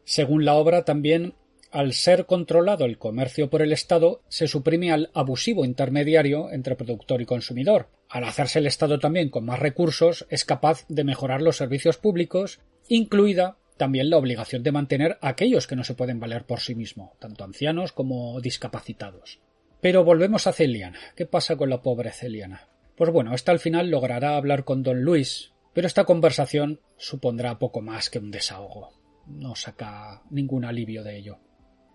Según 0.08 0.46
la 0.46 0.54
obra, 0.54 0.86
también 0.86 1.34
al 1.70 1.92
ser 1.92 2.28
controlado 2.28 2.86
el 2.86 2.98
comercio 2.98 3.50
por 3.50 3.62
el 3.62 3.74
Estado, 3.74 4.22
se 4.30 4.48
suprime 4.48 4.94
al 4.94 5.12
abusivo 5.14 5.66
intermediario 5.66 6.50
entre 6.50 6.78
productor 6.78 7.22
y 7.22 7.26
consumidor. 7.26 7.90
Al 8.08 8.24
hacerse 8.24 8.60
el 8.60 8.68
Estado 8.68 9.00
también 9.00 9.28
con 9.28 9.44
más 9.44 9.60
recursos, 9.60 10.26
es 10.30 10.46
capaz 10.46 10.86
de 10.88 11.04
mejorar 11.04 11.42
los 11.42 11.58
servicios 11.58 11.98
públicos, 11.98 12.62
incluida 12.88 13.58
también 13.76 14.10
la 14.10 14.16
obligación 14.16 14.64
de 14.64 14.72
mantener 14.72 15.18
a 15.20 15.28
aquellos 15.28 15.68
que 15.68 15.76
no 15.76 15.84
se 15.84 15.94
pueden 15.94 16.22
valer 16.22 16.46
por 16.46 16.62
sí 16.62 16.74
mismos, 16.74 17.10
tanto 17.20 17.44
ancianos 17.44 17.92
como 17.92 18.40
discapacitados. 18.40 19.42
Pero 19.82 20.06
volvemos 20.06 20.48
a 20.48 20.54
Celiana. 20.54 21.00
¿Qué 21.18 21.26
pasa 21.26 21.58
con 21.58 21.70
la 21.70 21.82
pobre 21.82 22.14
Celiana? 22.14 22.70
Pues 22.96 23.12
bueno, 23.12 23.36
esta 23.36 23.52
al 23.52 23.60
final 23.60 23.90
logrará 23.90 24.38
hablar 24.38 24.64
con 24.64 24.84
don 24.84 25.02
Luis, 25.02 25.52
pero 25.74 25.86
esta 25.86 26.06
conversación 26.06 26.80
supondrá 26.96 27.60
poco 27.60 27.82
más 27.82 28.10
que 28.10 28.20
un 28.20 28.32
desahogo. 28.32 28.97
No 29.28 29.56
saca 29.56 30.24
ningún 30.30 30.66
alivio 30.66 31.04
de 31.04 31.18
ello. 31.18 31.40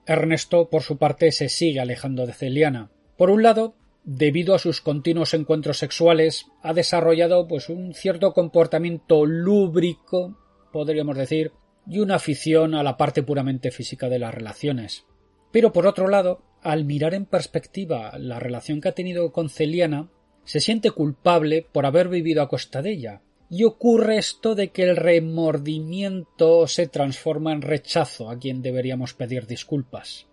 Ernesto, 0.07 0.69
por 0.69 0.83
su 0.83 0.99
parte, 0.99 1.31
se 1.33 1.49
sigue 1.49 1.81
alejando 1.81 2.27
de 2.27 2.33
Celiana. 2.33 2.91
Por 3.17 3.31
un 3.31 3.43
lado, 3.43 3.77
debido 4.05 4.55
a 4.55 4.59
sus 4.59 4.81
continuos 4.81 5.35
encuentros 5.35 5.79
sexuales, 5.79 6.47
ha 6.63 6.75
desarrollado 6.75 7.47
pues 7.47 7.69
un 7.69 7.95
cierto 7.95 8.33
comportamiento 8.33 9.27
lúbrico, 9.27 10.37
podríamos 10.73 11.17
decir, 11.17 11.53
y 11.87 11.99
una 12.01 12.17
afición 12.17 12.75
a 12.75 12.83
la 12.83 12.97
parte 12.97 13.23
puramente 13.23 13.71
física 13.71 14.09
de 14.09 14.19
las 14.19 14.35
relaciones. 14.35 15.07
Pero 15.53 15.73
por 15.73 15.87
otro 15.87 16.09
lado, 16.09 16.43
al 16.63 16.85
mirar 16.85 17.15
en 17.15 17.27
perspectiva 17.27 18.17
la 18.19 18.39
relación 18.39 18.81
que 18.81 18.89
ha 18.89 18.95
tenido 18.95 19.33
con 19.33 19.49
Celiana, 19.49 20.11
se 20.45 20.61
siente 20.61 20.91
culpable 20.91 21.67
por 21.73 21.87
haber 21.87 22.09
vivido 22.09 22.43
a 22.43 22.49
costa 22.49 22.83
de 22.83 22.93
ella. 22.93 23.23
Y 23.55 23.65
ocurre 23.65 24.17
esto 24.17 24.55
de 24.55 24.71
que 24.71 24.83
el 24.83 24.97
remordimiento 24.97 26.67
se 26.67 26.87
transforma 26.87 27.53
en 27.53 27.61
rechazo 27.61 28.31
a 28.31 28.39
quien 28.39 28.63
deberíamos 28.63 29.13
pedir 29.13 29.47
disculpas. 29.47 30.27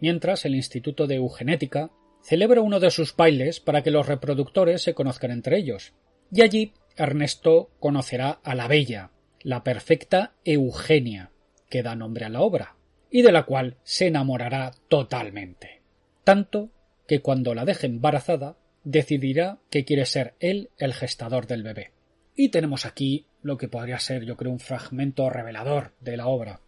Mientras 0.00 0.44
el 0.44 0.54
Instituto 0.54 1.06
de 1.06 1.14
Eugenética 1.14 1.90
celebra 2.20 2.60
uno 2.60 2.78
de 2.78 2.90
sus 2.90 3.16
bailes 3.16 3.58
para 3.58 3.82
que 3.82 3.90
los 3.90 4.06
reproductores 4.06 4.82
se 4.82 4.92
conozcan 4.92 5.30
entre 5.30 5.56
ellos. 5.56 5.94
Y 6.30 6.42
allí 6.42 6.74
Ernesto 6.94 7.70
conocerá 7.80 8.38
a 8.44 8.54
la 8.54 8.68
bella, 8.68 9.12
la 9.40 9.64
perfecta 9.64 10.34
Eugenia, 10.44 11.30
que 11.70 11.82
da 11.82 11.96
nombre 11.96 12.26
a 12.26 12.28
la 12.28 12.42
obra, 12.42 12.76
y 13.10 13.22
de 13.22 13.32
la 13.32 13.44
cual 13.44 13.78
se 13.82 14.08
enamorará 14.08 14.72
totalmente. 14.88 15.80
Tanto 16.22 16.68
que 17.08 17.22
cuando 17.22 17.54
la 17.54 17.64
deje 17.64 17.86
embarazada 17.86 18.58
decidirá 18.84 19.58
que 19.70 19.86
quiere 19.86 20.04
ser 20.04 20.34
él 20.38 20.68
el 20.76 20.92
gestador 20.92 21.46
del 21.46 21.62
bebé. 21.62 21.92
Y 22.36 22.48
tenemos 22.48 22.86
aquí 22.86 23.26
lo 23.42 23.56
que 23.58 23.68
podría 23.68 23.98
ser, 23.98 24.24
yo 24.24 24.36
creo, 24.36 24.52
un 24.52 24.60
fragmento 24.60 25.28
revelador 25.28 25.92
de 26.00 26.16
la 26.16 26.26
obra. 26.26 26.60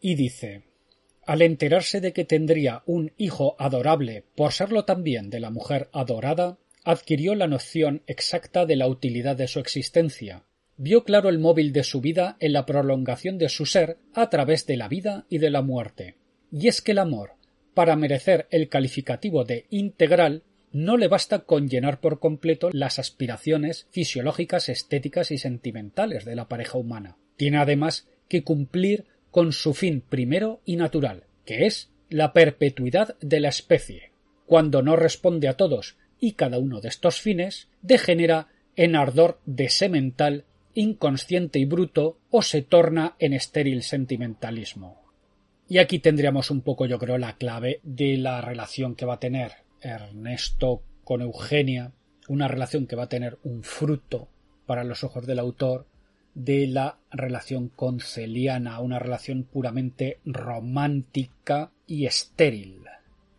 Y 0.00 0.14
dice 0.14 0.68
al 1.28 1.42
enterarse 1.42 2.00
de 2.00 2.14
que 2.14 2.24
tendría 2.24 2.82
un 2.86 3.12
hijo 3.18 3.54
adorable 3.58 4.24
por 4.34 4.54
serlo 4.54 4.86
también 4.86 5.28
de 5.28 5.40
la 5.40 5.50
mujer 5.50 5.90
adorada, 5.92 6.56
adquirió 6.84 7.34
la 7.34 7.46
noción 7.46 8.02
exacta 8.06 8.64
de 8.64 8.76
la 8.76 8.88
utilidad 8.88 9.36
de 9.36 9.46
su 9.46 9.60
existencia, 9.60 10.44
vio 10.78 11.04
claro 11.04 11.28
el 11.28 11.38
móvil 11.38 11.74
de 11.74 11.84
su 11.84 12.00
vida 12.00 12.38
en 12.40 12.54
la 12.54 12.64
prolongación 12.64 13.36
de 13.36 13.50
su 13.50 13.66
ser 13.66 13.98
a 14.14 14.30
través 14.30 14.64
de 14.64 14.78
la 14.78 14.88
vida 14.88 15.26
y 15.28 15.36
de 15.36 15.50
la 15.50 15.60
muerte. 15.60 16.14
Y 16.50 16.68
es 16.68 16.80
que 16.80 16.92
el 16.92 16.98
amor, 16.98 17.32
para 17.74 17.94
merecer 17.94 18.46
el 18.50 18.70
calificativo 18.70 19.44
de 19.44 19.66
integral, 19.68 20.44
no 20.78 20.96
le 20.96 21.08
basta 21.08 21.40
con 21.40 21.68
llenar 21.68 22.00
por 22.00 22.20
completo 22.20 22.70
las 22.72 22.98
aspiraciones 22.98 23.88
fisiológicas, 23.90 24.68
estéticas 24.68 25.30
y 25.30 25.38
sentimentales 25.38 26.24
de 26.24 26.36
la 26.36 26.48
pareja 26.48 26.78
humana. 26.78 27.16
Tiene 27.36 27.58
además 27.58 28.06
que 28.28 28.44
cumplir 28.44 29.06
con 29.30 29.52
su 29.52 29.74
fin 29.74 30.00
primero 30.00 30.60
y 30.64 30.76
natural, 30.76 31.24
que 31.44 31.66
es 31.66 31.90
la 32.10 32.32
perpetuidad 32.32 33.18
de 33.20 33.40
la 33.40 33.48
especie. 33.48 34.12
Cuando 34.46 34.82
no 34.82 34.94
responde 34.94 35.48
a 35.48 35.56
todos 35.56 35.96
y 36.20 36.32
cada 36.32 36.58
uno 36.58 36.80
de 36.80 36.88
estos 36.88 37.20
fines, 37.20 37.68
degenera 37.82 38.48
en 38.76 38.94
ardor 38.94 39.40
de 39.46 39.68
semental, 39.70 40.44
inconsciente 40.74 41.58
y 41.58 41.64
bruto, 41.64 42.18
o 42.30 42.42
se 42.42 42.62
torna 42.62 43.16
en 43.18 43.32
estéril 43.32 43.82
sentimentalismo. 43.82 45.02
Y 45.68 45.78
aquí 45.78 45.98
tendríamos 45.98 46.50
un 46.50 46.62
poco, 46.62 46.86
yo 46.86 46.98
creo, 46.98 47.18
la 47.18 47.36
clave 47.36 47.80
de 47.82 48.16
la 48.16 48.40
relación 48.40 48.94
que 48.94 49.04
va 49.04 49.14
a 49.14 49.20
tener 49.20 49.67
Ernesto 49.80 50.82
con 51.04 51.22
Eugenia, 51.22 51.92
una 52.28 52.48
relación 52.48 52.86
que 52.86 52.96
va 52.96 53.04
a 53.04 53.08
tener 53.08 53.38
un 53.42 53.62
fruto 53.62 54.28
para 54.66 54.84
los 54.84 55.04
ojos 55.04 55.26
del 55.26 55.38
autor, 55.38 55.86
de 56.34 56.66
la 56.66 56.98
relación 57.10 57.68
con 57.68 58.00
Celiana, 58.00 58.80
una 58.80 58.98
relación 58.98 59.44
puramente 59.44 60.20
romántica 60.24 61.72
y 61.86 62.06
estéril. 62.06 62.82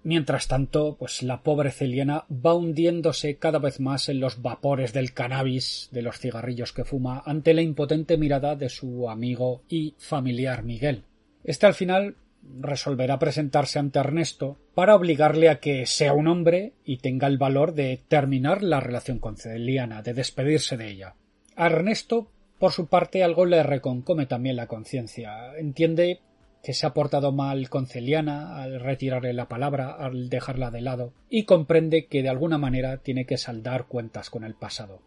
Mientras 0.04 0.48
tanto, 0.48 0.96
pues 0.98 1.24
la 1.24 1.44
pobre 1.44 1.72
Celiana 1.72 2.26
va 2.30 2.54
hundiéndose 2.54 3.38
cada 3.38 3.60
vez 3.60 3.80
más 3.80 4.10
en 4.10 4.20
los 4.20 4.42
vapores 4.42 4.94
del 4.94 5.14
cannabis, 5.14 5.90
de 5.92 6.02
los 6.02 6.20
cigarrillos 6.20 6.74
que 6.74 6.86
fuma, 6.86 7.22
ante 7.26 7.54
la 7.54 7.62
impotente 7.62 8.18
mirada 8.18 8.56
de 8.56 8.70
su 8.70 9.10
amigo 9.10 9.62
y 9.70 9.96
familiar 9.98 10.64
Miguel. 10.64 11.04
Este 11.44 11.66
al 11.66 11.74
final 11.74 12.16
resolverá 12.60 13.20
presentarse 13.20 13.80
ante 13.80 14.00
Ernesto 14.00 14.58
para 14.74 14.96
obligarle 14.96 15.50
a 15.50 15.60
que 15.60 15.86
sea 15.86 16.14
un 16.14 16.28
hombre 16.28 16.74
y 16.84 16.98
tenga 16.98 17.28
el 17.28 17.38
valor 17.38 17.74
de 17.74 18.02
terminar 18.08 18.64
la 18.64 18.80
relación 18.80 19.20
con 19.20 19.38
Celiana, 19.38 20.02
de 20.02 20.14
despedirse 20.14 20.78
de 20.78 20.90
ella. 20.90 21.16
A 21.56 21.68
Ernesto 21.68 22.32
por 22.60 22.74
su 22.74 22.88
parte, 22.88 23.24
algo 23.24 23.46
le 23.46 23.64
reconcome 23.64 24.26
también 24.26 24.58
la 24.58 24.68
conciencia. 24.68 25.58
Entiende 25.58 26.20
que 26.62 26.74
se 26.74 26.86
ha 26.86 26.94
portado 26.94 27.32
mal 27.32 27.70
con 27.70 27.88
Celiana 27.88 28.62
al 28.62 28.82
retirarle 28.82 29.32
la 29.32 29.48
palabra, 29.48 29.94
al 29.94 30.30
dejarla 30.30 30.70
de 30.70 30.82
lado, 30.82 31.14
y 31.30 31.46
comprende 31.46 32.08
que 32.08 32.22
de 32.22 32.28
alguna 32.28 32.58
manera 32.58 32.98
tiene 32.98 33.26
que 33.26 33.38
saldar 33.38 33.88
cuentas 33.88 34.30
con 34.30 34.44
el 34.44 34.56
pasado. 34.56 35.02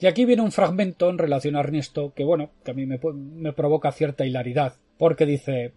Y 0.00 0.06
aquí 0.06 0.24
viene 0.24 0.42
un 0.42 0.50
fragmento 0.50 1.08
en 1.08 1.18
relación 1.18 1.54
a 1.54 1.60
Ernesto 1.60 2.12
que, 2.12 2.24
bueno, 2.24 2.50
que 2.64 2.72
a 2.72 2.74
mí 2.74 2.86
me, 2.86 2.98
me 3.14 3.52
provoca 3.52 3.92
cierta 3.92 4.26
hilaridad, 4.26 4.74
porque 4.98 5.26
dice 5.26 5.74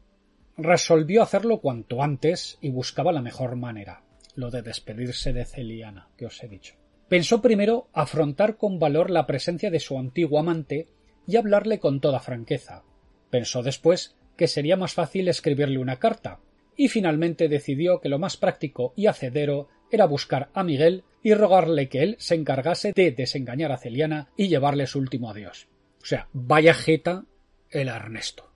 resolvió 0.60 1.24
hacerlo 1.24 1.60
cuanto 1.60 2.04
antes 2.04 2.58
y 2.62 2.70
buscaba 2.70 3.12
la 3.12 3.22
mejor 3.22 3.56
manera, 3.56 4.04
lo 4.36 4.52
de 4.52 4.62
despedirse 4.62 5.34
de 5.34 5.46
Celiana, 5.46 6.10
que 6.18 6.26
os 6.26 6.44
he 6.44 6.48
dicho. 6.48 6.76
Pensó 7.08 7.42
primero 7.42 7.88
afrontar 7.94 8.58
con 8.58 8.78
valor 8.78 9.10
la 9.10 9.26
presencia 9.26 9.72
de 9.72 9.80
su 9.80 9.98
antiguo 9.98 10.40
amante 10.40 10.88
y 11.26 11.38
hablarle 11.38 11.80
con 11.80 12.02
toda 12.02 12.20
franqueza. 12.20 12.84
Pensó 13.30 13.64
después 13.64 14.16
que 14.38 14.48
sería 14.48 14.78
más 14.78 14.94
fácil 14.94 15.28
escribirle 15.28 15.80
una 15.80 15.98
carta, 15.98 16.40
y 16.78 16.88
finalmente 16.88 17.50
decidió 17.50 18.00
que 18.00 18.08
lo 18.08 18.20
más 18.20 18.38
práctico 18.38 18.94
y 18.96 19.08
hacedero 19.08 19.68
era 19.92 20.06
buscar 20.06 20.50
a 20.54 20.64
Miguel 20.64 21.04
y 21.22 21.34
rogarle 21.34 21.90
que 21.90 22.04
él 22.04 22.16
se 22.20 22.36
encargase 22.36 22.94
de 22.94 23.12
desengañar 23.12 23.72
a 23.72 23.78
Celiana 23.78 24.30
y 24.38 24.48
llevarle 24.48 24.88
su 24.88 25.00
último 25.00 25.30
adiós. 25.30 25.68
O 26.02 26.06
sea, 26.06 26.30
vaya 26.32 26.74
jeta 26.74 27.26
el 27.70 27.90
Ernesto. 27.90 28.49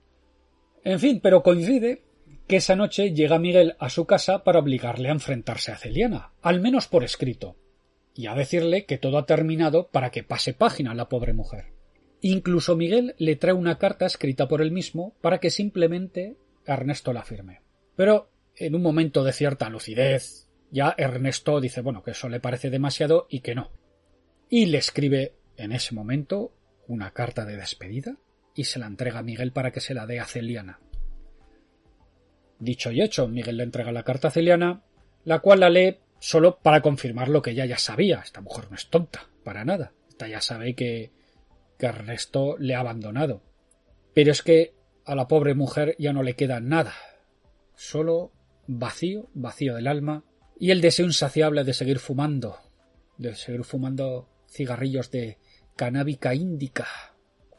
En 0.84 1.00
fin, 1.00 1.20
pero 1.20 1.42
coincide 1.42 2.04
que 2.46 2.56
esa 2.56 2.76
noche 2.76 3.12
llega 3.12 3.38
Miguel 3.38 3.74
a 3.78 3.88
su 3.88 4.04
casa 4.04 4.44
para 4.44 4.58
obligarle 4.58 5.08
a 5.08 5.12
enfrentarse 5.12 5.72
a 5.72 5.78
Celiana, 5.78 6.32
al 6.42 6.60
menos 6.60 6.88
por 6.88 7.04
escrito, 7.04 7.56
y 8.14 8.26
a 8.26 8.34
decirle 8.34 8.84
que 8.84 8.98
todo 8.98 9.16
ha 9.16 9.26
terminado 9.26 9.88
para 9.88 10.10
que 10.10 10.22
pase 10.22 10.52
página 10.52 10.94
la 10.94 11.08
pobre 11.08 11.32
mujer. 11.32 11.72
Incluso 12.20 12.76
Miguel 12.76 13.14
le 13.18 13.36
trae 13.36 13.54
una 13.54 13.78
carta 13.78 14.06
escrita 14.06 14.46
por 14.46 14.60
él 14.60 14.70
mismo 14.72 15.16
para 15.20 15.40
que 15.40 15.50
simplemente 15.50 16.36
Ernesto 16.66 17.12
la 17.12 17.22
firme. 17.22 17.62
Pero 17.96 18.30
en 18.56 18.74
un 18.74 18.82
momento 18.82 19.24
de 19.24 19.32
cierta 19.32 19.68
lucidez, 19.68 20.48
ya 20.70 20.94
Ernesto 20.96 21.60
dice 21.60 21.80
bueno 21.80 22.02
que 22.02 22.12
eso 22.12 22.28
le 22.28 22.40
parece 22.40 22.70
demasiado 22.70 23.26
y 23.30 23.40
que 23.40 23.54
no. 23.54 23.72
Y 24.48 24.66
le 24.66 24.78
escribe 24.78 25.34
en 25.56 25.72
ese 25.72 25.94
momento 25.94 26.54
una 26.86 27.12
carta 27.12 27.44
de 27.44 27.56
despedida 27.56 28.16
y 28.54 28.64
se 28.64 28.78
la 28.78 28.86
entrega 28.86 29.20
a 29.20 29.22
Miguel 29.22 29.52
para 29.52 29.70
que 29.70 29.80
se 29.80 29.94
la 29.94 30.06
dé 30.06 30.20
a 30.20 30.24
Celiana. 30.24 30.80
Dicho 32.58 32.90
y 32.90 33.02
hecho, 33.02 33.28
Miguel 33.28 33.56
le 33.56 33.64
entrega 33.64 33.92
la 33.92 34.04
carta 34.04 34.28
a 34.28 34.30
Celiana, 34.30 34.82
la 35.24 35.40
cual 35.40 35.60
la 35.60 35.70
lee 35.70 35.98
solo 36.20 36.58
para 36.62 36.80
confirmar 36.80 37.28
lo 37.28 37.42
que 37.42 37.50
ella 37.50 37.66
ya 37.66 37.78
sabía. 37.78 38.20
Esta 38.20 38.40
mujer 38.40 38.66
no 38.70 38.76
es 38.76 38.88
tonta, 38.88 39.28
para 39.42 39.64
nada. 39.64 39.92
Esta 40.08 40.28
ya 40.28 40.40
sabe 40.40 40.74
que 40.74 41.12
que 41.78 41.86
Ernesto 41.86 42.56
le 42.58 42.74
ha 42.74 42.80
abandonado. 42.80 43.42
Pero 44.14 44.32
es 44.32 44.42
que 44.42 44.74
a 45.04 45.14
la 45.14 45.28
pobre 45.28 45.54
mujer 45.54 45.96
ya 45.98 46.12
no 46.12 46.22
le 46.22 46.34
queda 46.34 46.60
nada, 46.60 46.94
solo 47.74 48.32
vacío, 48.66 49.28
vacío 49.34 49.74
del 49.74 49.86
alma, 49.86 50.24
y 50.58 50.70
el 50.70 50.80
deseo 50.80 51.06
insaciable 51.06 51.64
de 51.64 51.74
seguir 51.74 51.98
fumando, 51.98 52.58
de 53.18 53.34
seguir 53.34 53.64
fumando 53.64 54.28
cigarrillos 54.48 55.10
de 55.10 55.38
canábica 55.76 56.34
índica, 56.34 56.86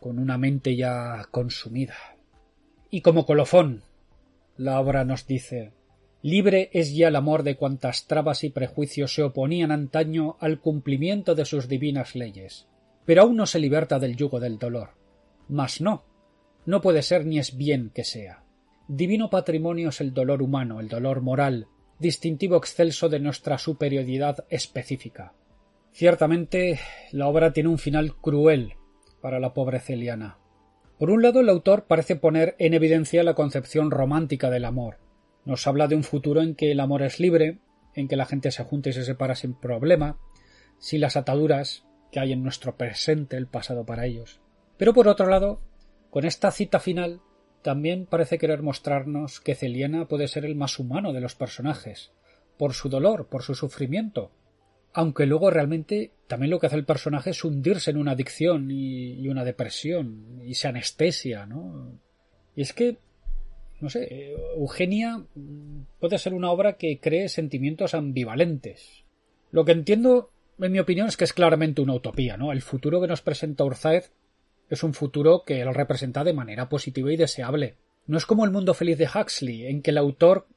con 0.06 0.20
una 0.20 0.38
mente 0.38 0.76
ya 0.76 1.26
consumida. 1.32 1.96
Y 2.92 3.02
como 3.02 3.26
colofón, 3.26 3.82
la 4.56 4.80
obra 4.80 5.04
nos 5.04 5.26
dice 5.26 5.74
Libre 6.22 6.70
es 6.74 6.94
ya 6.94 7.08
el 7.08 7.16
amor 7.16 7.42
de 7.42 7.56
cuantas 7.56 8.06
trabas 8.06 8.44
y 8.44 8.52
prejuicios 8.52 9.16
se 9.16 9.24
oponían 9.24 9.72
antaño 9.72 10.38
al 10.40 10.60
cumplimiento 10.60 11.34
de 11.34 11.46
sus 11.46 11.68
divinas 11.68 12.14
leyes 12.14 12.68
pero 13.04 13.24
aún 13.24 13.36
no 13.36 13.48
se 13.48 13.58
liberta 13.58 13.98
del 13.98 14.16
yugo 14.16 14.40
del 14.40 14.60
dolor. 14.60 14.90
Mas 15.48 15.82
no, 15.82 16.04
no 16.68 16.82
puede 16.82 17.02
ser 17.02 17.26
ni 17.26 17.40
es 17.40 17.58
bien 17.58 17.90
que 17.92 18.04
sea. 18.04 18.44
Divino 18.88 19.32
patrimonio 19.32 19.90
es 19.90 20.02
el 20.02 20.14
dolor 20.14 20.44
humano, 20.44 20.80
el 20.80 20.88
dolor 20.88 21.22
moral, 21.22 21.68
distintivo 21.98 22.58
excelso 22.58 23.10
de 23.10 23.20
nuestra 23.20 23.58
superioridad 23.58 24.46
específica. 24.50 25.34
Ciertamente, 25.94 26.80
la 27.12 27.28
obra 27.28 27.54
tiene 27.54 27.70
un 27.70 27.80
final 27.80 28.16
cruel 28.16 28.76
para 29.26 29.40
la 29.40 29.56
pobre 29.56 29.80
Celiana. 29.80 30.38
Por 31.00 31.10
un 31.10 31.24
lado, 31.24 31.40
el 31.40 31.50
autor 31.50 31.86
parece 31.86 32.16
poner 32.16 32.56
en 32.60 32.76
evidencia 32.76 33.24
la 33.24 33.34
concepción 33.34 33.90
romántica 33.90 34.52
del 34.52 34.66
amor. 34.66 35.00
Nos 35.46 35.66
habla 35.66 35.88
de 35.88 35.96
un 35.96 36.04
futuro 36.04 36.44
en 36.44 36.54
que 36.54 36.72
el 36.72 36.80
amor 36.80 37.02
es 37.02 37.20
libre, 37.20 37.58
en 37.96 38.08
que 38.08 38.18
la 38.18 38.28
gente 38.28 38.52
se 38.52 38.64
junta 38.64 38.90
y 38.90 38.94
se 38.94 39.04
separa 39.04 39.34
sin 39.34 39.56
problema, 39.56 40.20
si 40.78 41.00
las 41.00 41.18
ataduras 41.18 41.88
que 42.12 42.20
hay 42.20 42.34
en 42.34 42.44
nuestro 42.44 42.78
presente 42.78 43.36
el 43.36 43.48
pasado 43.48 43.84
para 43.84 44.06
ellos. 44.06 44.42
Pero 44.78 44.94
por 44.94 45.08
otro 45.08 45.26
lado, 45.26 45.60
con 46.12 46.24
esta 46.24 46.52
cita 46.52 46.80
final, 46.80 47.20
también 47.64 48.06
parece 48.06 48.38
querer 48.38 48.62
mostrarnos 48.62 49.42
que 49.42 49.56
Celiana 49.56 50.08
puede 50.08 50.28
ser 50.28 50.46
el 50.46 50.54
más 50.54 50.78
humano 50.78 51.14
de 51.14 51.22
los 51.22 51.34
personajes, 51.34 52.12
por 52.60 52.76
su 52.76 52.90
dolor, 52.90 53.26
por 53.26 53.42
su 53.42 53.56
sufrimiento, 53.56 54.30
aunque 54.96 55.26
luego 55.26 55.52
realmente 55.52 56.12
también 56.28 56.50
lo 56.50 56.60
que 56.60 56.68
hace 56.68 56.78
el 56.78 56.86
personaje 56.86 57.32
es 57.32 57.44
hundirse 57.44 57.92
en 57.92 57.98
una 57.98 58.12
adicción 58.12 58.72
y, 58.72 59.28
una 59.28 59.44
depresión 59.44 60.42
y 60.46 60.54
se 60.54 60.70
anestesia, 60.70 61.46
¿no? 61.46 62.00
Y 62.56 62.62
es 62.62 62.72
que 62.72 62.98
no 63.82 63.90
sé, 63.90 64.34
Eugenia 64.56 65.22
puede 66.00 66.18
ser 66.18 66.34
una 66.34 66.50
obra 66.50 66.78
que 66.78 67.00
cree 67.02 67.28
sentimientos 67.28 67.94
ambivalentes. 67.94 69.04
Lo 69.52 69.66
que 69.66 69.74
entiendo, 69.74 70.32
en 70.60 70.72
mi 70.72 70.80
opinión, 70.80 71.08
es 71.08 71.18
que 71.18 71.26
es 71.26 71.34
claramente 71.34 71.82
una 71.82 71.94
utopía, 71.94 72.38
¿no? 72.38 72.54
El 72.54 72.62
futuro 72.62 73.02
que 73.02 73.08
nos 73.08 73.22
presenta 73.22 73.66
Urzáez 73.66 74.14
es 74.70 74.82
un 74.82 74.94
futuro 74.94 75.44
que 75.46 75.60
él 75.60 75.74
representa 75.74 76.24
de 76.24 76.34
manera 76.34 76.70
positiva 76.70 77.12
y 77.12 77.18
deseable. 77.18 77.76
No 78.08 78.18
es 78.18 78.26
como 78.26 78.46
el 78.46 78.52
mundo 78.52 78.74
feliz 78.74 78.98
de 78.98 79.10
Huxley, 79.14 79.68
en 79.68 79.82
que 79.82 79.92
el 79.92 79.98
autor 79.98 80.48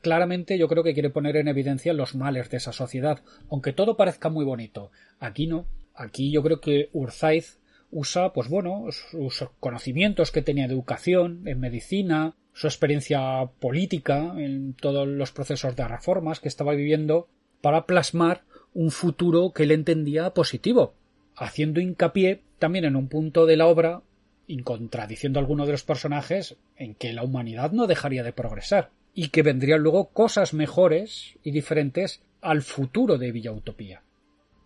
claramente 0.00 0.58
yo 0.58 0.68
creo 0.68 0.82
que 0.82 0.94
quiere 0.94 1.10
poner 1.10 1.36
en 1.36 1.48
evidencia 1.48 1.92
los 1.92 2.14
males 2.14 2.50
de 2.50 2.56
esa 2.56 2.72
sociedad, 2.72 3.20
aunque 3.50 3.72
todo 3.72 3.96
parezca 3.96 4.28
muy 4.28 4.44
bonito. 4.44 4.90
Aquí 5.18 5.46
no. 5.46 5.66
Aquí 5.94 6.30
yo 6.30 6.42
creo 6.42 6.60
que 6.60 6.88
Urzáez 6.92 7.58
usa, 7.90 8.32
pues 8.32 8.48
bueno, 8.48 8.86
sus 8.90 9.48
conocimientos 9.58 10.30
que 10.30 10.42
tenía 10.42 10.68
de 10.68 10.74
educación, 10.74 11.42
en 11.46 11.60
medicina, 11.60 12.36
su 12.52 12.66
experiencia 12.66 13.50
política, 13.58 14.34
en 14.36 14.74
todos 14.74 15.06
los 15.06 15.32
procesos 15.32 15.76
de 15.76 15.86
reformas 15.86 16.40
que 16.40 16.48
estaba 16.48 16.74
viviendo, 16.74 17.28
para 17.60 17.86
plasmar 17.86 18.42
un 18.74 18.90
futuro 18.90 19.52
que 19.52 19.64
él 19.64 19.72
entendía 19.72 20.30
positivo, 20.30 20.94
haciendo 21.36 21.80
hincapié 21.80 22.42
también 22.58 22.84
en 22.84 22.96
un 22.96 23.08
punto 23.08 23.46
de 23.46 23.56
la 23.56 23.66
obra, 23.66 24.02
y 24.46 24.62
contradiciendo 24.62 25.38
a 25.38 25.42
alguno 25.42 25.64
de 25.64 25.72
los 25.72 25.84
personajes, 25.84 26.56
en 26.76 26.94
que 26.94 27.12
la 27.12 27.22
humanidad 27.22 27.72
no 27.72 27.86
dejaría 27.86 28.24
de 28.24 28.32
progresar, 28.32 28.90
y 29.14 29.28
que 29.28 29.42
vendrían 29.42 29.82
luego 29.82 30.10
cosas 30.10 30.54
mejores 30.54 31.38
y 31.42 31.50
diferentes 31.50 32.22
al 32.40 32.62
futuro 32.62 33.18
de 33.18 33.32
Villa 33.32 33.52
Utopía. 33.52 34.02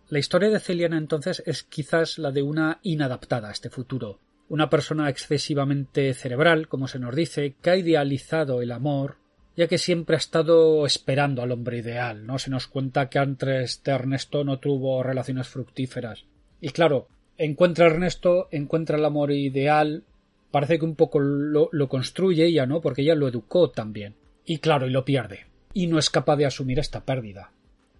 La 0.09 0.19
historia 0.19 0.49
de 0.49 0.59
Celiana 0.59 0.97
entonces 0.97 1.41
es 1.45 1.63
quizás 1.63 2.19
la 2.19 2.31
de 2.31 2.43
una 2.43 2.79
inadaptada 2.83 3.49
a 3.49 3.51
este 3.51 3.69
futuro, 3.69 4.19
una 4.49 4.69
persona 4.69 5.09
excesivamente 5.09 6.13
cerebral, 6.13 6.67
como 6.67 6.87
se 6.87 6.99
nos 6.99 7.15
dice, 7.15 7.55
que 7.61 7.69
ha 7.71 7.77
idealizado 7.77 8.61
el 8.61 8.71
amor, 8.71 9.17
ya 9.57 9.67
que 9.67 9.79
siempre 9.79 10.15
ha 10.15 10.19
estado 10.19 10.85
esperando 10.85 11.41
al 11.41 11.51
hombre 11.51 11.79
ideal, 11.79 12.25
¿no? 12.25 12.37
Se 12.37 12.51
nos 12.51 12.67
cuenta 12.67 13.09
que 13.09 13.17
antes 13.17 13.81
de 13.83 13.91
Ernesto 13.91 14.43
no 14.43 14.59
tuvo 14.59 15.01
relaciones 15.01 15.47
fructíferas. 15.47 16.25
Y 16.61 16.69
claro, 16.69 17.07
encuentra 17.37 17.85
a 17.85 17.89
Ernesto, 17.89 18.47
encuentra 18.51 18.97
el 18.97 19.05
amor 19.05 19.31
ideal, 19.31 20.03
parece 20.51 20.77
que 20.77 20.85
un 20.85 20.95
poco 20.95 21.19
lo, 21.19 21.69
lo 21.71 21.89
construye 21.89 22.45
ella, 22.45 22.67
¿no? 22.67 22.81
Porque 22.81 23.01
ella 23.01 23.15
lo 23.15 23.27
educó 23.27 23.71
también. 23.71 24.15
Y 24.45 24.59
claro, 24.59 24.87
y 24.87 24.91
lo 24.91 25.05
pierde. 25.05 25.45
Y 25.73 25.87
no 25.87 25.99
es 25.99 26.09
capaz 26.09 26.37
de 26.37 26.45
asumir 26.45 26.79
esta 26.79 27.05
pérdida. 27.05 27.51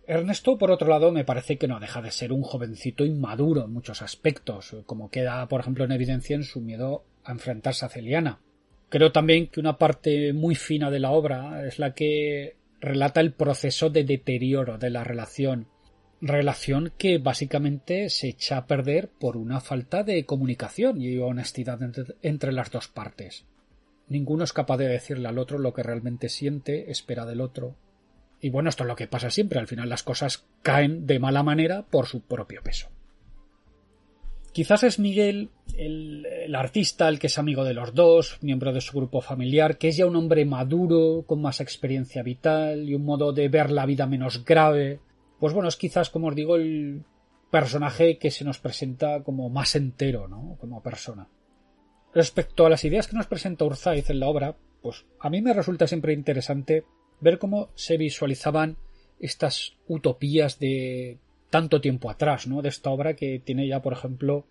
Ernesto, 0.07 0.57
por 0.57 0.69
otro 0.69 0.87
lado, 0.87 1.11
me 1.11 1.25
parece 1.25 1.57
que 1.57 1.67
no 1.67 1.79
deja 1.79 2.01
de 2.01 2.11
ser 2.11 2.31
un 2.31 2.43
jovencito 2.43 3.05
inmaduro 3.05 3.65
en 3.65 3.73
muchos 3.73 4.01
aspectos, 4.01 4.75
como 4.85 5.09
queda, 5.09 5.47
por 5.47 5.61
ejemplo, 5.61 5.83
en 5.83 5.91
evidencia 5.91 6.35
en 6.35 6.43
su 6.43 6.61
miedo 6.61 7.03
a 7.23 7.31
enfrentarse 7.31 7.85
a 7.85 7.89
Celiana. 7.89 8.39
Creo 8.89 9.11
también 9.11 9.47
que 9.47 9.59
una 9.59 9.77
parte 9.77 10.31
muy 10.31 10.55
fina 10.55 10.91
de 10.91 10.99
la 10.99 11.11
obra 11.11 11.65
es 11.65 11.79
la 11.79 11.93
que 11.93 12.55
relata 12.79 13.19
el 13.19 13.33
proceso 13.33 13.89
de 13.89 14.03
deterioro 14.03 14.77
de 14.77 14.91
la 14.91 15.03
relación, 15.03 15.67
relación 16.21 16.93
que 16.97 17.17
básicamente 17.17 18.09
se 18.09 18.29
echa 18.29 18.57
a 18.57 18.67
perder 18.67 19.09
por 19.09 19.37
una 19.37 19.59
falta 19.59 20.03
de 20.03 20.25
comunicación 20.25 21.01
y 21.01 21.17
honestidad 21.17 21.79
entre, 22.21 22.51
las 22.51 22.71
dos 22.71 22.87
partes. 22.87 23.45
Ninguno 24.07 24.43
es 24.43 24.53
capaz 24.53 24.77
de 24.77 24.87
decirle 24.87 25.27
al 25.27 25.39
otro 25.39 25.57
lo 25.57 25.73
que 25.73 25.83
realmente 25.83 26.29
siente, 26.29 26.91
espera 26.91 27.25
del 27.25 27.41
otro, 27.41 27.75
y 28.45 28.49
bueno, 28.49 28.69
esto 28.69 28.83
es 28.83 28.87
lo 28.87 28.95
que 28.95 29.07
pasa 29.07 29.31
siempre. 29.31 29.59
Al 29.59 29.67
final 29.67 29.89
las 29.89 30.03
cosas 30.03 30.45
caen 30.61 31.07
de 31.07 31.19
mala 31.19 31.43
manera 31.43 31.83
por 31.83 32.05
su 32.05 32.21
propio 32.21 32.61
peso. 32.61 32.89
Quizás 34.51 34.83
es 34.83 34.99
Miguel 34.99 35.49
el, 35.77 36.53
artista, 36.55 37.09
el 37.09 37.19
que 37.19 37.27
es 37.27 37.37
amigo 37.37 37.63
de 37.63 37.73
los 37.73 37.93
dos, 37.93 38.37
miembro 38.41 38.71
de 38.71 38.81
su 38.81 38.95
grupo 38.95 39.19
familiar, 39.19 39.77
que 39.77 39.89
es 39.89 39.97
ya 39.97 40.05
un 40.05 40.15
hombre 40.15 40.45
maduro, 40.45 41.25
con 41.25 41.41
más 41.41 41.59
experiencia 41.59 42.23
vital 42.23 42.87
y 42.87 42.93
un 42.93 43.03
modo 43.03 43.33
de 43.33 43.49
ver 43.49 43.71
la 43.71 43.85
vida 43.85 44.05
menos 44.05 44.45
grave. 44.45 44.99
Pues 45.39 45.53
bueno, 45.53 45.67
es 45.67 45.75
quizás, 45.75 46.09
como 46.09 46.27
os 46.27 46.35
digo, 46.35 46.55
el 46.55 47.03
personaje 47.51 48.17
que 48.17 48.31
se 48.31 48.45
nos 48.45 48.59
presenta 48.59 49.23
como 49.23 49.49
más 49.49 49.75
entero, 49.75 50.27
¿no? 50.27 50.55
Como 50.59 50.83
persona. 50.83 51.27
Respecto 52.15 52.65
a 52.65 52.69
las 52.69 52.85
ideas 52.85 53.07
que 53.07 53.17
nos 53.17 53.27
presenta 53.27 53.65
Urzáiz 53.65 54.09
en 54.09 54.21
la 54.21 54.29
obra, 54.29 54.55
pues 54.81 55.05
a 55.19 55.29
mí 55.29 55.41
me 55.41 55.51
resulta 55.51 55.85
siempre 55.85 56.13
interesante 56.13 56.85
ver 57.19 57.37
cómo 57.37 57.71
se 57.75 57.97
visualizaban 57.97 58.77
estas 59.19 59.73
utopías 59.89 60.57
de 60.57 61.17
tanto 61.49 61.81
tiempo 61.81 62.09
atrás, 62.09 62.47
¿no? 62.47 62.61
De 62.61 62.69
esta 62.69 62.89
obra 62.89 63.17
que 63.17 63.41
tiene 63.43 63.67
ya, 63.67 63.81
por 63.81 63.91
ejemplo, 63.91 64.45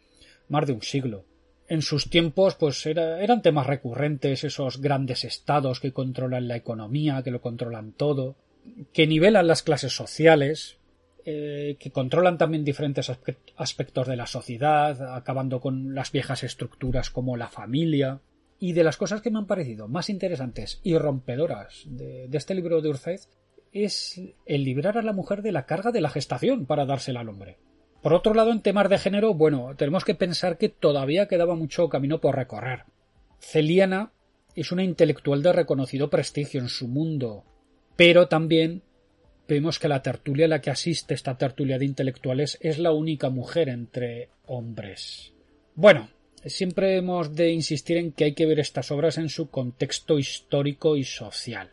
más 0.49 0.67
de 0.67 0.75
un 0.75 0.83
siglo. 0.83 1.25
En 1.67 1.81
sus 1.81 2.11
tiempos, 2.11 2.55
pues 2.55 2.85
eran 2.85 3.41
temas 3.41 3.67
recurrentes 3.67 4.45
esos 4.45 4.83
grandes 4.83 5.25
estados 5.25 5.81
que 5.81 5.93
controlan 5.93 6.49
la 6.49 6.57
economía, 6.57 7.23
que 7.23 7.31
lo 7.31 7.41
controlan 7.41 7.93
todo, 7.93 8.37
que 8.93 9.07
nivelan 9.07 9.47
las 9.47 9.62
clases 9.62 9.97
sociales, 9.97 10.77
eh, 11.25 11.77
que 11.79 11.91
controlan 11.91 12.37
también 12.37 12.64
diferentes 12.64 13.11
aspectos 13.57 14.07
de 14.07 14.16
la 14.16 14.27
sociedad, 14.27 15.14
acabando 15.14 15.61
con 15.61 15.95
las 15.95 16.12
viejas 16.12 16.45
estructuras 16.45 17.11
como 17.11 17.37
la 17.37 17.49
familia, 17.49 18.20
y 18.59 18.72
de 18.72 18.85
las 18.85 18.97
cosas 18.97 19.20
que 19.20 19.31
me 19.31 19.39
han 19.39 19.47
parecido 19.47 19.89
más 19.89 20.09
interesantes 20.09 20.81
y 20.83 20.97
rompedoras 20.97 21.83
de, 21.87 22.29
este 22.33 22.55
libro 22.55 22.81
de 22.81 22.91
Urzáez 22.91 23.29
es 23.72 24.20
el 24.47 24.64
librar 24.64 24.99
a 24.99 25.03
la 25.03 25.12
mujer 25.12 25.43
de 25.43 25.53
la 25.53 25.66
carga 25.66 25.93
de 25.93 26.01
la 26.01 26.11
gestación 26.11 26.64
para 26.66 26.87
dársela 26.87 27.20
al 27.20 27.29
hombre. 27.29 27.59
Por 28.03 28.14
otro 28.14 28.35
lado, 28.35 28.53
en 28.53 28.61
temas 28.61 28.89
de 28.89 28.99
género, 28.99 29.35
bueno, 29.35 29.75
tenemos 29.77 30.05
que 30.05 30.14
pensar 30.14 30.59
que 30.59 30.68
todavía 30.68 31.27
quedaba 31.27 31.55
mucho 31.57 31.89
camino 31.89 32.20
por 32.20 32.37
recorrer. 32.37 32.85
Celiana 33.39 34.12
es 34.55 34.72
una 34.72 34.85
intelectual 34.85 35.43
de 35.43 35.53
reconocido 35.53 36.11
prestigio 36.11 36.61
en 36.61 36.68
su 36.68 36.87
mundo, 36.87 37.45
pero 37.97 38.29
también 38.29 38.83
vemos 39.49 39.79
que 39.79 39.89
la 39.89 40.03
tertulia 40.03 40.47
a 40.47 40.49
la 40.49 40.61
que 40.61 40.71
asiste 40.71 41.15
esta 41.15 41.37
tertulia 41.37 41.79
de 41.79 41.85
intelectuales 41.85 42.59
es 42.61 42.79
la 42.79 42.93
única 42.93 43.31
mujer 43.31 43.69
entre 43.69 44.31
hombres. 44.47 45.33
Bueno, 45.75 46.09
siempre 46.45 46.97
hemos 46.97 47.35
de 47.35 47.51
insistir 47.51 47.97
en 47.97 48.13
que 48.13 48.25
hay 48.25 48.35
que 48.35 48.47
ver 48.47 48.61
estas 48.61 48.91
obras 48.91 49.19
en 49.19 49.29
su 49.29 49.51
contexto 49.51 50.19
histórico 50.19 50.97
y 50.97 51.05
social. 51.05 51.71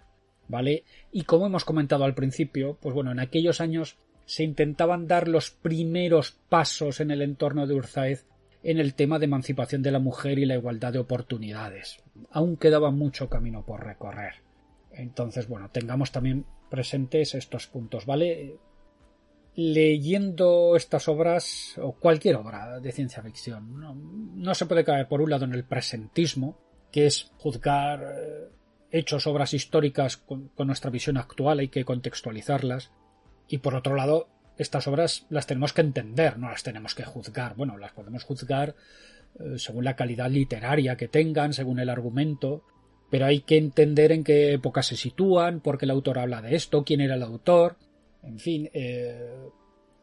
¿Vale? 0.48 0.84
Y 1.14 1.24
como 1.24 1.46
hemos 1.46 1.64
comentado 1.64 2.04
al 2.04 2.14
principio, 2.14 2.78
pues 2.82 2.94
bueno, 2.94 3.12
en 3.12 3.20
aquellos 3.20 3.62
años 3.62 3.96
se 4.26 4.44
intentaban 4.44 5.08
dar 5.08 5.30
los 5.30 5.52
primeros 5.52 6.38
pasos 6.50 7.00
en 7.00 7.12
el 7.12 7.22
entorno 7.22 7.68
de 7.68 7.74
Urzáez 7.74 8.26
en 8.64 8.80
el 8.80 8.94
tema 8.94 9.18
de 9.18 9.26
emancipación 9.26 9.82
de 9.82 9.92
la 9.92 10.00
mujer 10.00 10.40
y 10.40 10.46
la 10.46 10.56
igualdad 10.56 10.94
de 10.94 11.00
oportunidades. 11.00 11.98
Aún 12.32 12.58
quedaba 12.58 12.92
mucho 12.92 13.30
camino 13.30 13.66
por 13.66 13.84
recorrer. 13.86 14.36
Entonces, 15.02 15.48
bueno, 15.48 15.70
tengamos 15.70 16.12
también 16.12 16.46
presentes 16.70 17.36
estos 17.36 17.68
puntos, 17.68 18.06
¿vale? 18.06 18.60
leyendo 19.56 20.76
estas 20.76 21.08
obras 21.08 21.78
o 21.78 21.94
cualquier 21.94 22.36
obra 22.38 22.80
de 22.80 22.92
ciencia 22.92 23.22
ficción. 23.22 23.80
No, 24.38 24.56
se 24.56 24.66
puede 24.66 24.86
caer 24.86 25.08
por 25.08 25.22
un 25.22 25.30
lado 25.30 25.46
en 25.46 25.54
el 25.54 25.66
presentismo, 25.66 26.58
que 26.92 27.06
es 27.06 27.32
juzgar 27.38 28.02
eh, 28.02 28.50
hechos, 28.92 29.28
obras 29.28 29.54
históricas 29.54 30.18
con, 30.18 30.52
nuestra 30.58 30.92
visión 30.92 31.18
actual, 31.18 31.60
hay 31.60 31.68
que 31.68 31.86
contextualizarlas. 31.86 32.92
Y 33.48 33.58
por 33.58 33.76
otro 33.76 33.96
lado, 33.96 34.30
estas 34.58 34.88
obras 34.88 35.26
las 35.30 35.48
tenemos 35.48 35.74
que 35.74 35.82
entender, 35.82 36.38
no 36.38 36.50
las 36.50 36.64
tenemos 36.64 36.96
que 36.96 37.04
juzgar. 37.04 37.56
Bueno, 37.56 37.78
las 37.78 37.92
podemos 37.92 38.24
juzgar 38.24 38.76
eh, 39.40 39.58
según 39.58 39.84
la 39.84 39.96
calidad 39.96 40.30
literaria 40.30 40.96
que 40.96 41.10
tengan, 41.10 41.54
según 41.54 41.80
el 41.80 41.90
argumento, 41.90 42.64
pero 43.12 43.26
hay 43.26 43.42
que 43.42 43.58
entender 43.58 44.14
en 44.14 44.24
qué 44.24 44.54
época 44.54 44.82
se 44.82 44.96
sitúan, 44.96 45.60
por 45.60 45.78
qué 45.78 45.86
el 45.86 45.92
autor 45.92 46.18
habla 46.18 46.42
de 46.42 46.56
esto, 46.56 46.86
quién 46.86 47.02
era 47.02 47.16
el 47.16 47.24
autor, 47.24 47.76
en 48.24 48.40
fin, 48.40 48.70
eh, 48.74 49.36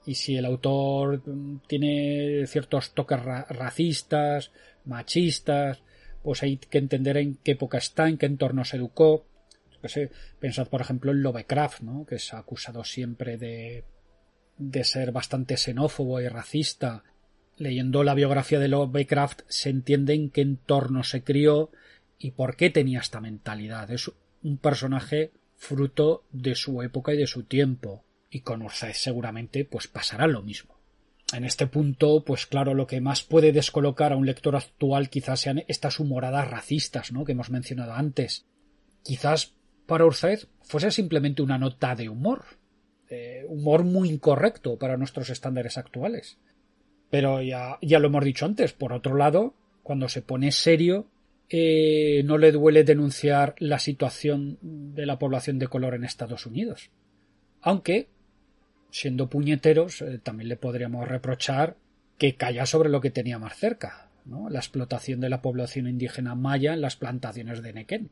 y 0.04 0.14
si 0.14 0.36
el 0.36 0.44
autor 0.44 1.22
tiene 1.66 2.46
ciertos 2.46 2.92
toques 2.92 3.18
racistas, 3.22 4.52
machistas, 4.84 5.82
pues 6.22 6.42
hay 6.42 6.58
que 6.58 6.78
entender 6.78 7.16
en 7.16 7.36
qué 7.36 7.52
época 7.52 7.78
está, 7.78 8.08
en 8.08 8.18
qué 8.18 8.26
entorno 8.26 8.64
se 8.64 8.76
educó. 8.76 9.24
pensad, 10.38 10.68
por 10.68 10.82
ejemplo, 10.82 11.10
en 11.10 11.22
Lovecraft, 11.22 11.80
¿no? 11.80 12.04
que 12.04 12.16
es 12.16 12.34
acusado 12.34 12.84
siempre 12.84 13.38
de, 13.38 13.84
de 14.58 14.84
ser 14.84 15.12
bastante 15.12 15.56
xenófobo 15.56 16.20
y 16.20 16.28
racista. 16.28 17.04
Leyendo 17.56 18.04
la 18.04 18.14
biografía 18.14 18.58
de 18.58 18.68
Lovecraft 18.68 19.42
se 19.48 19.70
entiende 19.70 20.12
en 20.12 20.30
qué 20.30 20.42
entorno 20.42 21.04
se 21.04 21.22
crió 21.24 21.70
y 22.18 22.32
por 22.32 22.56
qué 22.56 22.70
tenía 22.70 23.00
esta 23.00 23.20
mentalidad. 23.20 23.90
Es 23.90 24.10
un 24.42 24.58
personaje 24.58 25.32
fruto 25.56 26.24
de 26.30 26.54
su 26.54 26.82
época 26.82 27.14
y 27.14 27.16
de 27.16 27.26
su 27.26 27.44
tiempo 27.44 28.04
y 28.30 28.40
con 28.40 28.62
Urzáez 28.62 28.98
seguramente 28.98 29.64
pues 29.64 29.88
pasará 29.88 30.26
lo 30.26 30.42
mismo. 30.42 30.78
En 31.32 31.44
este 31.44 31.66
punto, 31.66 32.24
pues 32.24 32.46
claro, 32.46 32.74
lo 32.74 32.86
que 32.86 33.00
más 33.00 33.22
puede 33.22 33.52
descolocar 33.52 34.12
a 34.12 34.16
un 34.16 34.24
lector 34.24 34.56
actual 34.56 35.10
quizás 35.10 35.40
sean 35.40 35.62
estas 35.68 36.00
humoradas 36.00 36.50
racistas, 36.50 37.12
¿no? 37.12 37.24
que 37.24 37.32
hemos 37.32 37.50
mencionado 37.50 37.92
antes. 37.92 38.46
Quizás 39.02 39.54
para 39.86 40.06
Urzáez 40.06 40.48
fuese 40.62 40.90
simplemente 40.90 41.42
una 41.42 41.58
nota 41.58 41.94
de 41.94 42.08
humor, 42.08 42.44
humor 43.48 43.84
muy 43.84 44.10
incorrecto 44.10 44.78
para 44.78 44.96
nuestros 44.96 45.30
estándares 45.30 45.78
actuales. 45.78 46.38
Pero 47.10 47.40
ya, 47.42 47.78
ya 47.80 47.98
lo 47.98 48.08
hemos 48.08 48.24
dicho 48.24 48.44
antes, 48.44 48.72
por 48.72 48.92
otro 48.92 49.16
lado, 49.16 49.54
cuando 49.82 50.08
se 50.08 50.22
pone 50.22 50.52
serio, 50.52 51.06
eh, 51.50 52.22
no 52.24 52.36
le 52.38 52.52
duele 52.52 52.84
denunciar 52.84 53.54
la 53.58 53.78
situación 53.78 54.58
de 54.60 55.06
la 55.06 55.18
población 55.18 55.58
de 55.58 55.68
color 55.68 55.94
en 55.94 56.04
Estados 56.04 56.46
Unidos. 56.46 56.90
Aunque, 57.62 58.08
siendo 58.90 59.30
puñeteros, 59.30 60.02
eh, 60.02 60.18
también 60.22 60.48
le 60.48 60.56
podríamos 60.56 61.08
reprochar 61.08 61.76
que 62.18 62.34
calla 62.36 62.66
sobre 62.66 62.90
lo 62.90 63.00
que 63.00 63.10
tenía 63.10 63.38
más 63.38 63.56
cerca, 63.56 64.10
¿no? 64.24 64.50
la 64.50 64.58
explotación 64.58 65.20
de 65.20 65.30
la 65.30 65.40
población 65.40 65.86
indígena 65.86 66.34
maya 66.34 66.74
en 66.74 66.80
las 66.80 66.96
plantaciones 66.96 67.62
de 67.62 67.72
Nequén. 67.72 68.10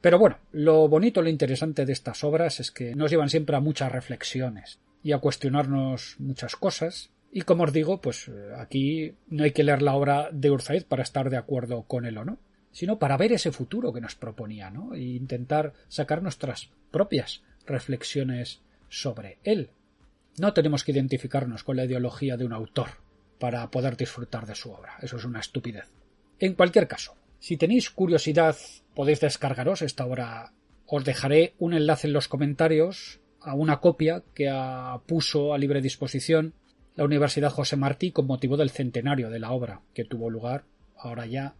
Pero 0.00 0.18
bueno, 0.18 0.38
lo 0.52 0.86
bonito, 0.86 1.22
lo 1.22 1.30
interesante 1.30 1.86
de 1.86 1.94
estas 1.94 2.22
obras 2.24 2.60
es 2.60 2.70
que 2.70 2.94
nos 2.94 3.10
llevan 3.10 3.30
siempre 3.30 3.56
a 3.56 3.60
muchas 3.60 3.90
reflexiones 3.90 4.78
y 5.02 5.12
a 5.12 5.18
cuestionarnos 5.18 6.16
muchas 6.18 6.56
cosas, 6.56 7.10
y 7.36 7.42
como 7.42 7.64
os 7.64 7.72
digo, 7.72 8.00
pues 8.00 8.28
eh, 8.28 8.52
aquí 8.56 9.12
no 9.26 9.42
hay 9.42 9.50
que 9.50 9.64
leer 9.64 9.82
la 9.82 9.94
obra 9.94 10.28
de 10.32 10.52
Urzaid 10.52 10.84
para 10.84 11.02
estar 11.02 11.30
de 11.30 11.36
acuerdo 11.36 11.82
con 11.82 12.06
él 12.06 12.16
o 12.16 12.24
no, 12.24 12.38
sino 12.70 13.00
para 13.00 13.16
ver 13.16 13.32
ese 13.32 13.50
futuro 13.50 13.92
que 13.92 14.00
nos 14.00 14.14
proponía, 14.14 14.70
¿no? 14.70 14.94
E 14.94 15.00
intentar 15.00 15.72
sacar 15.88 16.22
nuestras 16.22 16.70
propias 16.92 17.42
reflexiones 17.66 18.60
sobre 18.88 19.38
él. 19.42 19.70
No 20.38 20.52
tenemos 20.52 20.84
que 20.84 20.92
identificarnos 20.92 21.64
con 21.64 21.76
la 21.76 21.84
ideología 21.86 22.36
de 22.36 22.44
un 22.44 22.52
autor 22.52 22.90
para 23.40 23.68
poder 23.68 23.96
disfrutar 23.96 24.46
de 24.46 24.54
su 24.54 24.70
obra. 24.70 24.92
Eso 25.02 25.16
es 25.16 25.24
una 25.24 25.40
estupidez. 25.40 25.90
En 26.38 26.54
cualquier 26.54 26.86
caso, 26.86 27.16
si 27.40 27.56
tenéis 27.56 27.90
curiosidad, 27.90 28.56
podéis 28.94 29.18
descargaros 29.18 29.82
esta 29.82 30.06
obra. 30.06 30.52
Os 30.86 31.04
dejaré 31.04 31.54
un 31.58 31.74
enlace 31.74 32.06
en 32.06 32.12
los 32.12 32.28
comentarios 32.28 33.18
a 33.40 33.54
una 33.54 33.80
copia 33.80 34.22
que 34.34 34.48
puso 35.06 35.52
a 35.52 35.58
libre 35.58 35.80
disposición 35.82 36.54
la 36.96 37.04
Universidad 37.04 37.50
José 37.50 37.76
Martí 37.76 38.12
con 38.12 38.26
motivo 38.26 38.56
del 38.56 38.70
centenario 38.70 39.30
de 39.30 39.40
la 39.40 39.52
obra, 39.52 39.82
que 39.94 40.04
tuvo 40.04 40.30
lugar 40.30 40.64
ahora 40.96 41.26
ya 41.26 41.54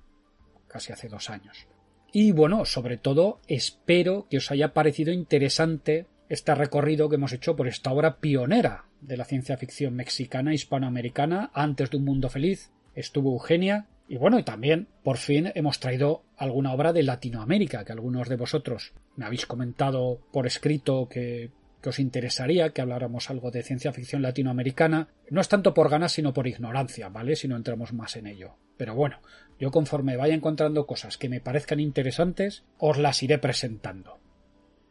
casi 0.68 0.92
hace 0.92 1.08
dos 1.08 1.30
años. 1.30 1.66
Y 2.12 2.32
bueno, 2.32 2.64
sobre 2.64 2.96
todo, 2.96 3.40
espero 3.48 4.26
que 4.30 4.36
os 4.36 4.50
haya 4.50 4.72
parecido 4.72 5.12
interesante 5.12 6.06
este 6.28 6.54
recorrido 6.54 7.08
que 7.08 7.16
hemos 7.16 7.32
hecho 7.32 7.56
por 7.56 7.66
esta 7.66 7.92
obra 7.92 8.18
pionera 8.18 8.84
de 9.00 9.16
la 9.16 9.24
ciencia 9.24 9.56
ficción 9.56 9.94
mexicana 9.94 10.54
hispanoamericana 10.54 11.50
antes 11.52 11.90
de 11.90 11.96
un 11.96 12.04
mundo 12.04 12.28
feliz. 12.28 12.70
Estuvo 12.94 13.32
Eugenia 13.32 13.86
y 14.08 14.16
bueno, 14.16 14.38
y 14.38 14.44
también 14.44 14.88
por 15.02 15.16
fin 15.16 15.50
hemos 15.54 15.80
traído 15.80 16.22
alguna 16.36 16.72
obra 16.72 16.92
de 16.92 17.02
Latinoamérica 17.02 17.84
que 17.84 17.92
algunos 17.92 18.28
de 18.28 18.36
vosotros 18.36 18.92
me 19.16 19.24
habéis 19.24 19.46
comentado 19.46 20.20
por 20.32 20.46
escrito 20.46 21.08
que 21.08 21.50
que 21.84 21.90
os 21.90 21.98
interesaría 21.98 22.70
que 22.70 22.80
habláramos 22.80 23.28
algo 23.28 23.50
de 23.50 23.62
ciencia 23.62 23.92
ficción 23.92 24.22
latinoamericana, 24.22 25.08
no 25.28 25.42
es 25.42 25.48
tanto 25.50 25.74
por 25.74 25.90
ganas 25.90 26.12
sino 26.12 26.32
por 26.32 26.46
ignorancia, 26.46 27.10
¿vale? 27.10 27.36
Si 27.36 27.46
no 27.46 27.56
entramos 27.56 27.92
más 27.92 28.16
en 28.16 28.26
ello. 28.26 28.54
Pero 28.78 28.94
bueno, 28.94 29.18
yo 29.60 29.70
conforme 29.70 30.16
vaya 30.16 30.32
encontrando 30.32 30.86
cosas 30.86 31.18
que 31.18 31.28
me 31.28 31.42
parezcan 31.42 31.80
interesantes, 31.80 32.64
os 32.78 32.96
las 32.96 33.22
iré 33.22 33.36
presentando. 33.36 34.18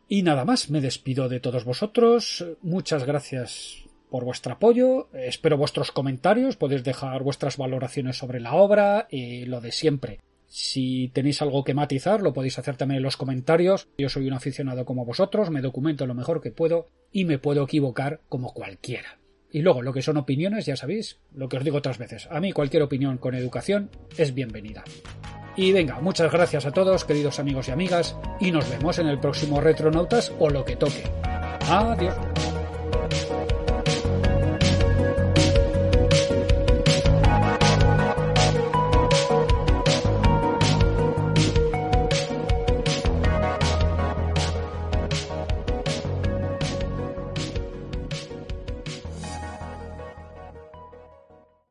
Y 0.08 0.22
nada 0.22 0.46
más, 0.46 0.70
me 0.70 0.82
despido 0.82 1.30
de 1.30 1.40
todos 1.40 1.66
vosotros, 1.66 2.46
muchas 2.62 3.06
gracias 3.06 3.86
por 4.12 4.24
vuestro 4.24 4.54
apoyo, 4.54 5.10
espero 5.14 5.58
vuestros 5.58 5.92
comentarios, 5.92 6.58
podéis 6.58 6.84
dejar 6.84 7.24
vuestras 7.24 7.58
valoraciones 7.58 8.18
sobre 8.18 8.40
la 8.40 8.54
obra 8.54 9.08
y 9.10 9.46
lo 9.46 9.62
de 9.62 9.72
siempre. 9.72 10.20
Si 10.56 11.10
tenéis 11.16 11.42
algo 11.42 11.64
que 11.64 11.74
matizar, 11.74 12.22
lo 12.22 12.32
podéis 12.32 12.60
hacer 12.60 12.78
también 12.78 12.98
en 12.98 13.04
los 13.04 13.18
comentarios. 13.18 13.88
Yo 13.98 14.08
soy 14.08 14.28
un 14.28 14.34
aficionado 14.34 14.86
como 14.86 15.04
vosotros, 15.04 15.50
me 15.50 15.62
documento 15.62 16.06
lo 16.06 16.14
mejor 16.14 16.42
que 16.42 16.52
puedo 16.52 16.86
y 17.12 17.26
me 17.26 17.40
puedo 17.40 17.64
equivocar 17.64 18.22
como 18.30 18.54
cualquiera. 18.54 19.18
Y 19.52 19.64
luego, 19.64 19.82
lo 19.82 19.94
que 19.94 20.04
son 20.04 20.18
opiniones, 20.18 20.68
ya 20.68 20.76
sabéis, 20.76 21.18
lo 21.34 21.50
que 21.50 21.58
os 21.58 21.64
digo 21.64 21.78
otras 21.78 21.98
veces, 21.98 22.28
a 22.30 22.40
mí 22.40 22.52
cualquier 22.52 22.84
opinión 22.84 23.18
con 23.18 23.34
educación 23.34 23.90
es 24.16 24.36
bienvenida. 24.36 24.84
Y 25.56 25.72
venga, 25.72 26.00
muchas 26.02 26.32
gracias 26.32 26.68
a 26.68 26.72
todos, 26.72 27.04
queridos 27.04 27.40
amigos 27.40 27.70
y 27.70 27.72
amigas, 27.72 28.16
y 28.40 28.52
nos 28.52 28.70
vemos 28.70 29.00
en 29.00 29.08
el 29.08 29.20
próximo 29.20 29.60
Retronautas 29.60 30.32
o 30.38 30.52
lo 30.52 30.64
que 30.64 30.76
toque. 30.76 31.04
Adiós. 31.68 32.53